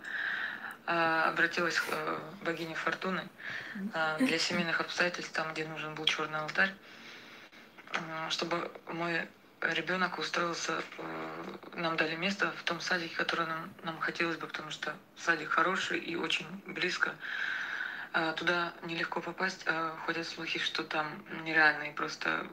Э, 0.88 1.24
обратилась 1.28 1.80
к 1.80 2.22
богине 2.44 2.76
Фортуны 2.76 3.28
для 4.20 4.40
семейных 4.40 4.82
обстоятельств, 4.82 5.34
там, 5.34 5.54
где 5.54 5.66
нужен 5.66 5.94
был 5.96 6.06
черный 6.06 6.40
алтарь, 6.40 6.74
чтобы 8.30 8.72
мой 8.88 9.28
ребенок 9.62 10.18
устроился, 10.20 10.82
нам 11.74 11.98
дали 11.98 12.16
место 12.16 12.52
в 12.58 12.64
том 12.64 12.80
садике, 12.80 13.16
которое 13.16 13.46
нам, 13.46 13.74
нам 13.84 14.00
хотелось 14.00 14.38
бы, 14.38 14.48
потому 14.48 14.72
что 14.72 14.96
садик 15.18 15.50
хороший 15.50 16.00
и 16.00 16.16
очень 16.16 16.48
близко. 16.66 17.14
Туда 18.38 18.74
нелегко 18.84 19.22
попасть, 19.22 19.66
ходят 20.06 20.28
слухи, 20.28 20.60
что 20.60 20.84
там 20.84 21.24
нереальные 21.44 21.92
просто 21.92 22.48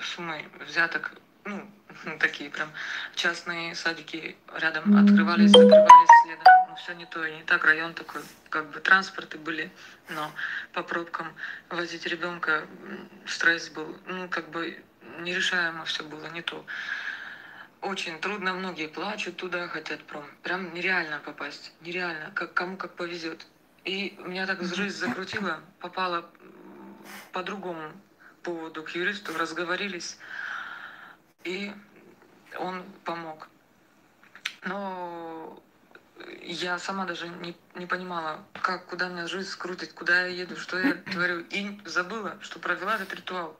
суммы 0.00 0.44
взяток, 0.66 1.12
ну, 1.44 1.70
такие 2.20 2.50
прям 2.50 2.70
частные 3.14 3.74
садики 3.74 4.36
рядом 4.56 4.96
открывались, 4.96 5.50
закрывались 5.50 6.22
следом. 6.24 6.44
Ну, 6.68 6.76
все 6.76 6.92
не 6.94 7.06
то 7.06 7.24
и 7.24 7.36
не 7.36 7.42
так. 7.42 7.64
Район 7.64 7.94
такой, 7.94 8.22
как 8.48 8.70
бы 8.70 8.80
транспорты 8.80 9.38
были, 9.38 9.70
но 10.08 10.30
по 10.72 10.82
пробкам 10.82 11.34
возить 11.68 12.06
ребенка 12.06 12.66
стресс 13.26 13.68
был, 13.68 13.96
ну, 14.06 14.28
как 14.28 14.48
бы 14.50 14.82
нерешаемо 15.20 15.84
все 15.84 16.04
было, 16.04 16.26
не 16.28 16.42
то. 16.42 16.64
Очень 17.80 18.20
трудно, 18.20 18.52
многие 18.52 18.86
плачут 18.86 19.36
туда, 19.36 19.66
хотят 19.66 20.04
прям, 20.04 20.24
прям 20.42 20.72
нереально 20.72 21.18
попасть, 21.18 21.72
нереально, 21.80 22.30
как 22.30 22.54
кому 22.54 22.76
как 22.76 22.94
повезет. 22.94 23.44
И 23.84 24.16
меня 24.24 24.46
так 24.46 24.62
жизнь 24.62 24.96
закрутила, 24.96 25.60
попала 25.80 26.30
по-другому 27.32 27.92
поводу 28.42 28.82
к 28.82 28.90
юристу, 28.90 29.36
разговорились, 29.36 30.18
и 31.44 31.72
он 32.58 32.84
помог. 33.04 33.48
Но 34.64 35.62
я 36.42 36.78
сама 36.78 37.04
даже 37.04 37.28
не, 37.28 37.56
не 37.74 37.86
понимала, 37.86 38.44
как, 38.60 38.86
куда 38.86 39.08
меня 39.08 39.26
жизнь 39.26 39.48
скрутить, 39.48 39.94
куда 39.94 40.26
я 40.26 40.42
еду, 40.42 40.56
что 40.56 40.78
я 40.78 40.94
творю. 41.12 41.40
И 41.50 41.80
забыла, 41.84 42.38
что 42.40 42.58
провела 42.58 42.94
этот 42.94 43.14
ритуал. 43.14 43.58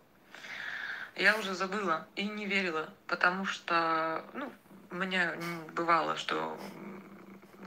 Я 1.17 1.37
уже 1.37 1.55
забыла 1.55 2.07
и 2.17 2.27
не 2.27 2.47
верила, 2.47 2.89
потому 3.07 3.45
что, 3.45 4.25
ну, 4.33 4.53
меня 4.91 5.35
бывало, 5.75 6.17
что 6.17 6.59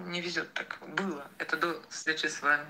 не 0.06 0.22
везет 0.22 0.52
так. 0.54 0.80
Было. 0.96 1.28
Это 1.38 1.58
до 1.58 1.82
встречи 1.90 2.28
с 2.28 2.42
вами. 2.42 2.66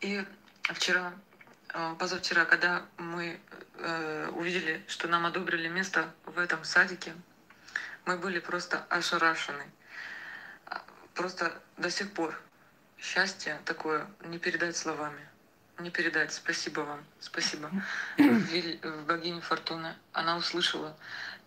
И 0.00 0.24
вчера 0.64 1.12
позавчера, 1.98 2.44
когда 2.44 2.86
мы 2.98 3.40
э, 3.78 4.28
увидели, 4.32 4.84
что 4.86 5.08
нам 5.08 5.26
одобрили 5.26 5.68
место 5.68 6.12
в 6.24 6.38
этом 6.38 6.64
садике, 6.64 7.14
мы 8.04 8.16
были 8.16 8.38
просто 8.38 8.84
ошарашены. 8.88 9.64
просто 11.14 11.60
до 11.76 11.90
сих 11.90 12.12
пор 12.12 12.38
счастье 12.98 13.60
такое 13.64 14.06
не 14.24 14.38
передать 14.38 14.76
словами. 14.76 15.28
Не 15.78 15.90
передать. 15.90 16.32
Спасибо 16.32 16.80
вам. 16.80 17.04
Спасибо. 17.18 17.70
В 18.18 19.04
богине 19.06 19.40
Фортуны. 19.40 19.96
Она 20.12 20.36
услышала. 20.36 20.96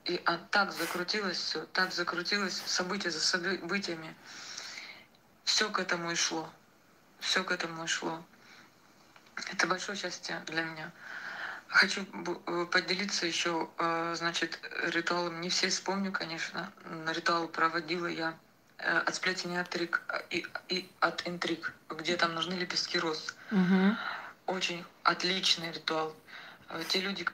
И 0.04 0.22
а 0.26 0.38
так 0.38 0.72
закрутилось 0.72 1.38
все, 1.38 1.66
так 1.74 1.92
закрутилось, 1.92 2.62
события 2.66 3.12
за 3.12 3.20
событиями. 3.20 4.16
Все 5.44 5.70
к 5.70 5.80
этому 5.80 6.12
и 6.12 6.16
шло. 6.16 6.50
Все 7.20 7.44
к 7.44 7.52
этому 7.52 7.86
и 7.86 7.88
шло. 7.88 8.24
Это 9.52 9.68
большое 9.68 9.98
счастье 9.98 10.42
для 10.46 10.64
меня. 10.64 10.92
Хочу 11.68 12.06
э, 12.48 12.66
поделиться 12.72 13.26
еще, 13.26 13.70
э, 13.78 14.16
значит, 14.16 14.60
ритуалом. 14.84 15.42
Не 15.42 15.50
все 15.50 15.70
вспомню, 15.70 16.12
конечно. 16.12 16.72
Ритуал 17.08 17.48
проводила 17.48 18.08
я 18.08 18.34
э, 18.78 18.98
от 18.98 19.16
сплетения 19.16 19.62
от 19.62 19.70
трик 19.70 20.02
и, 20.30 20.46
и 20.70 20.90
от 21.00 21.28
интриг, 21.28 21.74
где 21.90 22.16
там 22.16 22.34
нужны 22.36 22.54
лепестки 22.54 22.98
роз. 22.98 23.36
Угу. 23.52 23.98
Очень 24.48 24.86
отличный 25.04 25.72
ритуал. 25.72 26.16
Те 26.88 27.02
люди... 27.02 27.26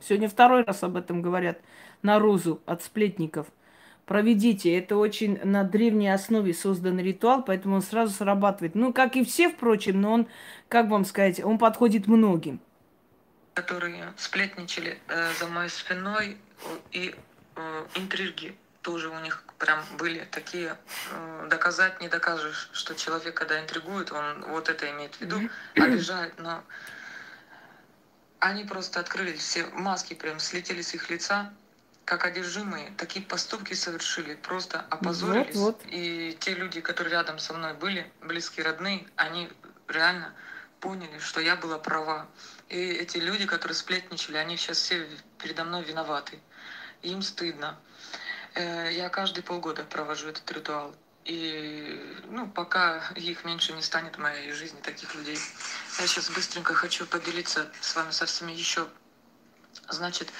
Сегодня 0.00 0.28
второй 0.28 0.64
раз 0.64 0.82
об 0.82 0.96
этом 0.96 1.22
говорят. 1.22 1.58
На 2.02 2.18
розу 2.18 2.60
от 2.66 2.82
сплетников. 2.82 3.46
Проведите. 4.06 4.76
Это 4.76 4.96
очень 4.96 5.38
на 5.44 5.64
древней 5.64 6.12
основе 6.12 6.52
созданный 6.54 7.02
ритуал, 7.02 7.44
поэтому 7.44 7.76
он 7.76 7.82
сразу 7.82 8.12
срабатывает. 8.12 8.74
Ну, 8.74 8.92
как 8.92 9.16
и 9.16 9.24
все, 9.24 9.48
впрочем, 9.48 10.00
но 10.00 10.12
он, 10.12 10.26
как 10.68 10.88
вам 10.88 11.04
сказать, 11.04 11.42
он 11.42 11.58
подходит 11.58 12.06
многим 12.08 12.60
которые 13.54 14.12
сплетничали 14.16 14.98
э, 15.08 15.32
за 15.38 15.46
моей 15.46 15.68
спиной, 15.68 16.38
и 16.90 17.14
э, 17.56 17.86
интриги 17.96 18.56
тоже 18.82 19.08
у 19.08 19.18
них 19.20 19.44
прям 19.58 19.84
были 19.98 20.26
такие. 20.30 20.76
Э, 21.10 21.46
доказать 21.50 22.00
не 22.00 22.08
докажешь, 22.08 22.70
что 22.72 22.94
человек, 22.94 23.34
когда 23.34 23.60
интригует, 23.60 24.12
он 24.12 24.44
вот 24.48 24.68
это 24.68 24.90
имеет 24.90 25.14
в 25.16 25.20
виду, 25.20 25.40
обижает, 25.74 26.38
но 26.38 26.62
они 28.38 28.64
просто 28.64 29.00
открылись, 29.00 29.40
все 29.40 29.66
маски 29.66 30.14
прям 30.14 30.40
слетели 30.40 30.82
с 30.82 30.94
их 30.94 31.10
лица, 31.10 31.52
как 32.04 32.24
одержимые, 32.24 32.92
такие 32.96 33.24
поступки 33.24 33.74
совершили, 33.74 34.34
просто 34.34 34.80
опозорились. 34.90 35.54
Вот, 35.54 35.76
вот. 35.76 35.82
И 35.86 36.36
те 36.40 36.54
люди, 36.54 36.80
которые 36.80 37.12
рядом 37.12 37.38
со 37.38 37.54
мной 37.54 37.74
были, 37.74 38.10
близкие, 38.20 38.66
родные, 38.66 39.06
они 39.16 39.50
реально 39.88 40.34
поняли, 40.80 41.18
что 41.18 41.40
я 41.40 41.56
была 41.56 41.78
права. 41.78 42.26
И 42.68 42.76
эти 42.76 43.18
люди, 43.18 43.46
которые 43.46 43.74
сплетничали, 43.74 44.36
они 44.36 44.56
сейчас 44.56 44.78
все 44.78 45.08
передо 45.38 45.64
мной 45.64 45.84
виноваты. 45.84 46.40
Им 47.02 47.22
стыдно. 47.22 47.78
Э, 48.54 48.90
я 48.92 49.08
каждые 49.08 49.44
полгода 49.44 49.84
провожу 49.84 50.28
этот 50.28 50.50
ритуал. 50.50 50.94
И 51.24 52.20
ну, 52.30 52.48
пока 52.48 53.00
их 53.14 53.44
меньше 53.44 53.72
не 53.74 53.82
станет 53.82 54.16
в 54.16 54.18
моей 54.18 54.50
жизни, 54.50 54.80
таких 54.80 55.14
людей. 55.14 55.38
Я 56.00 56.06
сейчас 56.08 56.30
быстренько 56.30 56.74
хочу 56.74 57.06
поделиться 57.06 57.70
с 57.80 57.94
вами 57.94 58.10
со 58.10 58.26
всеми 58.26 58.50
еще, 58.52 58.88
значит, 59.88 60.32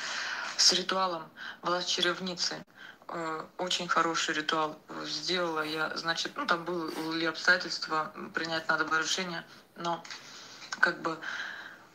с 0.62 0.72
ритуалом 0.72 1.28
власть 1.62 1.88
черевницы. 1.88 2.64
Э, 3.08 3.44
очень 3.58 3.88
хороший 3.88 4.34
ритуал 4.34 4.78
сделала 5.04 5.62
я. 5.62 5.94
Значит, 5.96 6.32
ну 6.36 6.46
там 6.46 6.64
были 6.64 7.24
обстоятельства, 7.24 8.12
принять 8.32 8.68
надо 8.68 8.84
было 8.84 9.00
решение, 9.00 9.44
но 9.76 10.02
как 10.78 11.02
бы 11.02 11.18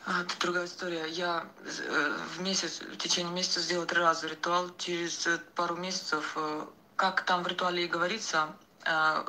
а, 0.05 0.21
это 0.21 0.37
другая 0.39 0.65
история. 0.65 1.07
Я 1.07 1.47
э, 1.63 2.17
в 2.35 2.41
месяц, 2.41 2.81
в 2.81 2.97
течение 2.97 3.31
месяца 3.31 3.61
сделала 3.61 3.87
три 3.87 3.99
раза 3.99 4.27
ритуал. 4.27 4.69
Через 4.77 5.25
э, 5.27 5.39
пару 5.55 5.77
месяцев, 5.77 6.37
как 6.97 7.21
там 7.21 7.43
в 7.43 7.47
ритуале 7.47 7.85
и 7.85 7.87
говорится, 7.87 8.49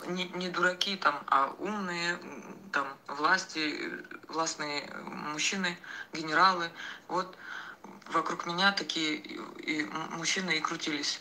не, 0.06 0.28
не 0.28 0.48
дураки 0.48 0.96
там, 0.96 1.22
а 1.26 1.54
умные 1.58 2.18
там 2.72 2.86
власти, 3.08 3.92
властные 4.28 4.88
мужчины, 5.04 5.78
генералы. 6.12 6.70
Вот 7.08 7.36
вокруг 8.12 8.46
меня 8.46 8.72
такие 8.72 9.16
и 9.16 9.84
мужчины 10.10 10.56
и 10.56 10.60
крутились. 10.60 11.20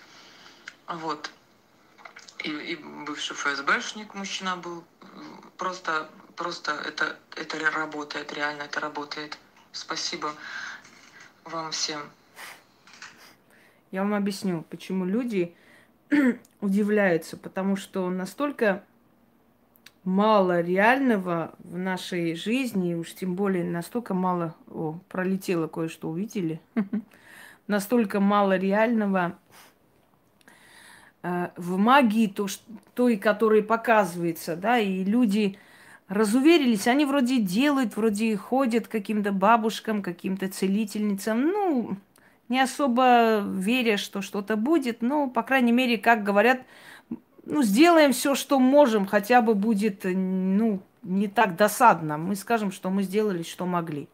Вот. 0.88 1.30
И, 2.44 2.50
и 2.50 2.76
бывший 2.76 3.36
ФСБшник 3.36 4.14
мужчина 4.14 4.58
был. 4.58 4.84
Просто, 5.58 6.10
просто 6.36 6.72
это, 6.72 7.18
это 7.36 7.60
работает, 7.72 8.32
реально 8.34 8.64
это 8.64 8.80
работает. 8.80 9.38
Спасибо 9.72 10.34
вам 11.44 11.72
всем. 11.72 12.02
Я 13.92 14.04
вам 14.04 14.14
объясню, 14.14 14.64
почему 14.70 15.06
люди 15.06 15.56
удивляются, 16.62 17.38
потому 17.38 17.76
что 17.76 18.10
настолько 18.10 18.84
мало 20.08 20.62
реального 20.62 21.54
в 21.60 21.78
нашей 21.78 22.34
жизни, 22.36 22.94
уж 22.94 23.14
тем 23.14 23.36
более 23.36 23.66
настолько 23.66 24.14
мало, 24.14 24.56
о, 24.70 25.00
пролетело 25.10 25.68
кое-что, 25.68 26.10
увидели? 26.10 26.62
настолько 27.68 28.22
мало 28.22 28.58
реального 28.58 29.38
э, 31.24 31.50
в 31.58 31.78
магии, 31.78 32.28
то, 32.28 32.48
той, 32.94 33.18
которая 33.18 33.62
показывается, 33.62 34.56
да, 34.56 34.80
и 34.80 35.04
люди 35.04 35.60
разуверились, 36.08 36.88
они 36.88 37.06
вроде 37.06 37.42
делают, 37.42 37.98
вроде 37.98 38.38
ходят 38.38 38.88
каким-то 38.88 39.34
бабушкам, 39.34 40.02
каким-то 40.02 40.48
целительницам, 40.48 41.42
ну, 41.42 41.98
не 42.48 42.62
особо 42.62 43.44
веря, 43.46 43.98
что 43.98 44.22
что-то 44.22 44.56
будет, 44.56 45.02
но, 45.02 45.30
по 45.30 45.44
крайней 45.44 45.74
мере, 45.74 45.98
как 45.98 46.24
говорят, 46.24 46.62
ну, 47.50 47.64
сделаем 47.64 48.12
все, 48.12 48.36
что 48.36 48.60
можем, 48.60 49.06
хотя 49.06 49.42
бы 49.42 49.56
будет, 49.56 50.02
ну, 50.04 50.82
не 51.04 51.28
так 51.28 51.56
досадно. 51.56 52.18
Мы 52.18 52.36
скажем, 52.36 52.72
что 52.72 52.90
мы 52.90 53.04
сделали, 53.04 53.44
что 53.44 53.66
могли. 53.66 54.08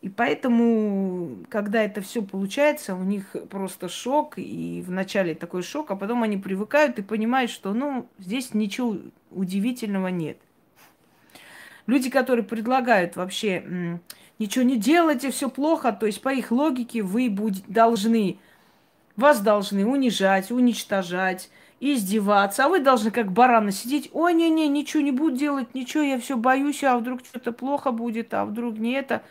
И 0.00 0.08
поэтому, 0.10 1.38
когда 1.48 1.82
это 1.82 2.02
все 2.02 2.22
получается, 2.22 2.94
у 2.94 3.02
них 3.02 3.34
просто 3.48 3.88
шок, 3.88 4.34
и 4.36 4.84
вначале 4.86 5.34
такой 5.34 5.62
шок, 5.62 5.90
а 5.90 5.96
потом 5.96 6.22
они 6.22 6.36
привыкают 6.36 6.98
и 6.98 7.02
понимают, 7.02 7.50
что, 7.50 7.72
ну, 7.72 8.06
здесь 8.18 8.52
ничего 8.52 8.98
удивительного 9.30 10.08
нет. 10.08 10.38
Люди, 11.86 12.10
которые 12.10 12.44
предлагают 12.44 13.16
вообще 13.16 13.98
ничего 14.38 14.64
не 14.64 14.76
делайте, 14.76 15.30
все 15.30 15.48
плохо, 15.48 15.92
то 15.92 16.06
есть 16.06 16.20
по 16.20 16.32
их 16.32 16.50
логике 16.50 17.02
вы 17.02 17.30
будете, 17.30 17.64
должны, 17.68 18.38
вас 19.16 19.40
должны 19.40 19.86
унижать, 19.86 20.50
уничтожать, 20.50 21.50
издеваться, 21.92 22.64
а 22.64 22.68
вы 22.68 22.80
должны 22.80 23.10
как 23.10 23.30
бараны 23.30 23.70
сидеть, 23.70 24.08
ой, 24.12 24.32
не-не, 24.32 24.68
ничего 24.68 25.02
не 25.02 25.12
буду 25.12 25.36
делать, 25.36 25.74
ничего, 25.74 26.02
я 26.02 26.18
все 26.18 26.36
боюсь, 26.36 26.82
а 26.82 26.96
вдруг 26.96 27.20
что-то 27.24 27.52
плохо 27.52 27.92
будет, 27.92 28.32
а 28.32 28.46
вдруг 28.46 28.78
не 28.78 28.92
это. 28.92 29.22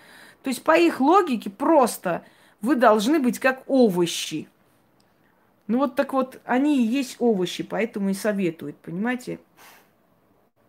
То 0.43 0.49
есть 0.49 0.63
по 0.63 0.77
их 0.77 1.01
логике 1.01 1.49
просто 1.49 2.23
вы 2.61 2.75
должны 2.75 3.19
быть 3.19 3.39
как 3.39 3.63
овощи. 3.67 4.47
Ну 5.67 5.79
вот 5.79 5.95
так 5.95 6.13
вот, 6.13 6.39
они 6.45 6.77
и 6.77 6.87
есть 6.87 7.15
овощи, 7.19 7.63
поэтому 7.63 8.09
и 8.09 8.13
советуют, 8.13 8.75
понимаете? 8.77 9.39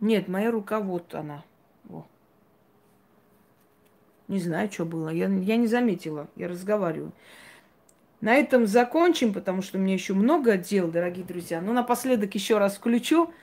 Нет, 0.01 0.29
моя 0.29 0.51
рука 0.51 0.81
вот 0.81 1.15
она. 1.15 1.43
О. 1.91 2.05
Не 4.29 4.39
знаю, 4.39 4.71
что 4.71 4.85
было. 4.85 5.09
Я, 5.09 5.29
я 5.29 5.57
не 5.57 5.67
заметила. 5.67 6.29
Я 6.37 6.49
разговариваю. 6.49 7.13
На 8.25 8.37
этом 8.37 8.67
закончим, 8.67 9.35
потому 9.35 9.61
что 9.61 9.77
у 9.77 9.81
меня 9.83 9.93
еще 9.93 10.15
много 10.15 10.57
дел, 10.57 10.89
дорогие 10.89 11.27
друзья. 11.27 11.61
Но 11.61 11.75
напоследок 11.75 12.35
еще 12.35 12.57
раз 12.57 12.75
включу, 12.79 13.35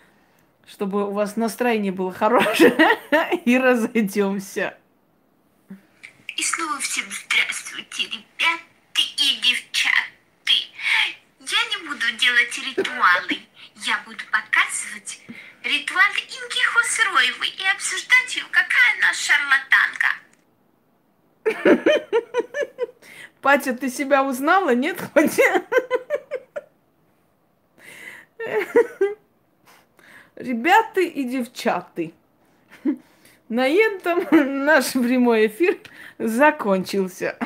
чтобы 0.67 1.07
у 1.07 1.11
вас 1.11 1.35
настроение 1.35 1.91
было 1.91 2.11
хорошее, 2.11 2.75
и 3.45 3.59
разойдемся. 3.59 4.75
И 6.35 6.41
снова 6.41 6.79
всем 6.79 7.05
здравствуйте, 7.11 8.05
ребята 8.05 8.63
и 8.95 9.39
девчата. 9.43 9.93
Я 10.47 11.63
не 11.69 11.87
буду 11.87 12.11
делать 12.17 12.59
ритуалы. 12.65 13.37
Я 13.85 14.01
буду 14.07 14.23
показывать 14.31 15.21
ритуал 15.63 16.11
Инги 16.17 16.63
Хосроевой 16.73 17.49
и 17.49 17.63
обсуждать 17.75 18.35
ее, 18.35 18.45
какая 18.49 18.97
она 18.97 19.13
шарлатанка. 19.13 20.07
Патя, 23.41 23.73
ты 23.73 23.89
себя 23.89 24.23
узнала, 24.23 24.75
нет 24.75 25.01
хоть? 25.13 25.39
Ребята 30.35 31.01
и 31.01 31.23
девчаты. 31.23 32.13
На 33.49 33.67
этом 33.67 34.25
наш 34.65 34.93
прямой 34.93 35.47
эфир 35.47 35.77
закончился. 36.17 37.37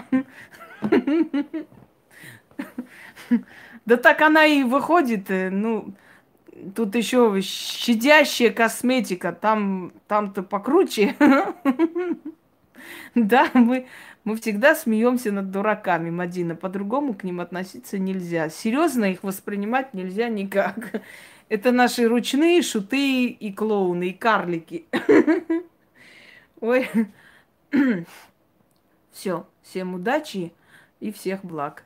Да 3.86 3.98
так 3.98 4.22
она 4.22 4.46
и 4.46 4.64
выходит, 4.64 5.30
э, 5.30 5.52
ну, 5.52 5.94
тут 6.76 6.96
еще 6.96 7.40
щадящая 7.40 8.50
косметика, 8.50 9.32
там, 9.32 9.94
там-то 10.08 10.42
покруче. 10.42 11.16
Да, 13.16 13.50
мы 13.54 13.88
Мы 14.26 14.36
всегда 14.38 14.74
смеемся 14.74 15.32
над 15.32 15.52
дураками, 15.52 16.10
Мадина. 16.10 16.56
По-другому 16.56 17.14
к 17.14 17.24
ним 17.24 17.40
относиться 17.40 18.00
нельзя. 18.00 18.50
Серьезно 18.50 19.06
их 19.06 19.22
воспринимать 19.24 19.94
нельзя 19.94 20.30
никак. 20.30 21.04
Это 21.50 21.72
наши 21.72 22.08
ручные 22.08 22.64
шуты 22.64 23.28
и 23.28 23.54
клоуны, 23.54 24.10
и 24.10 24.14
карлики. 24.14 24.88
Ой. 26.60 26.90
Все. 29.12 29.48
Всем 29.62 29.94
удачи 29.94 30.52
и 31.00 31.12
всех 31.12 31.46
благ. 31.46 31.85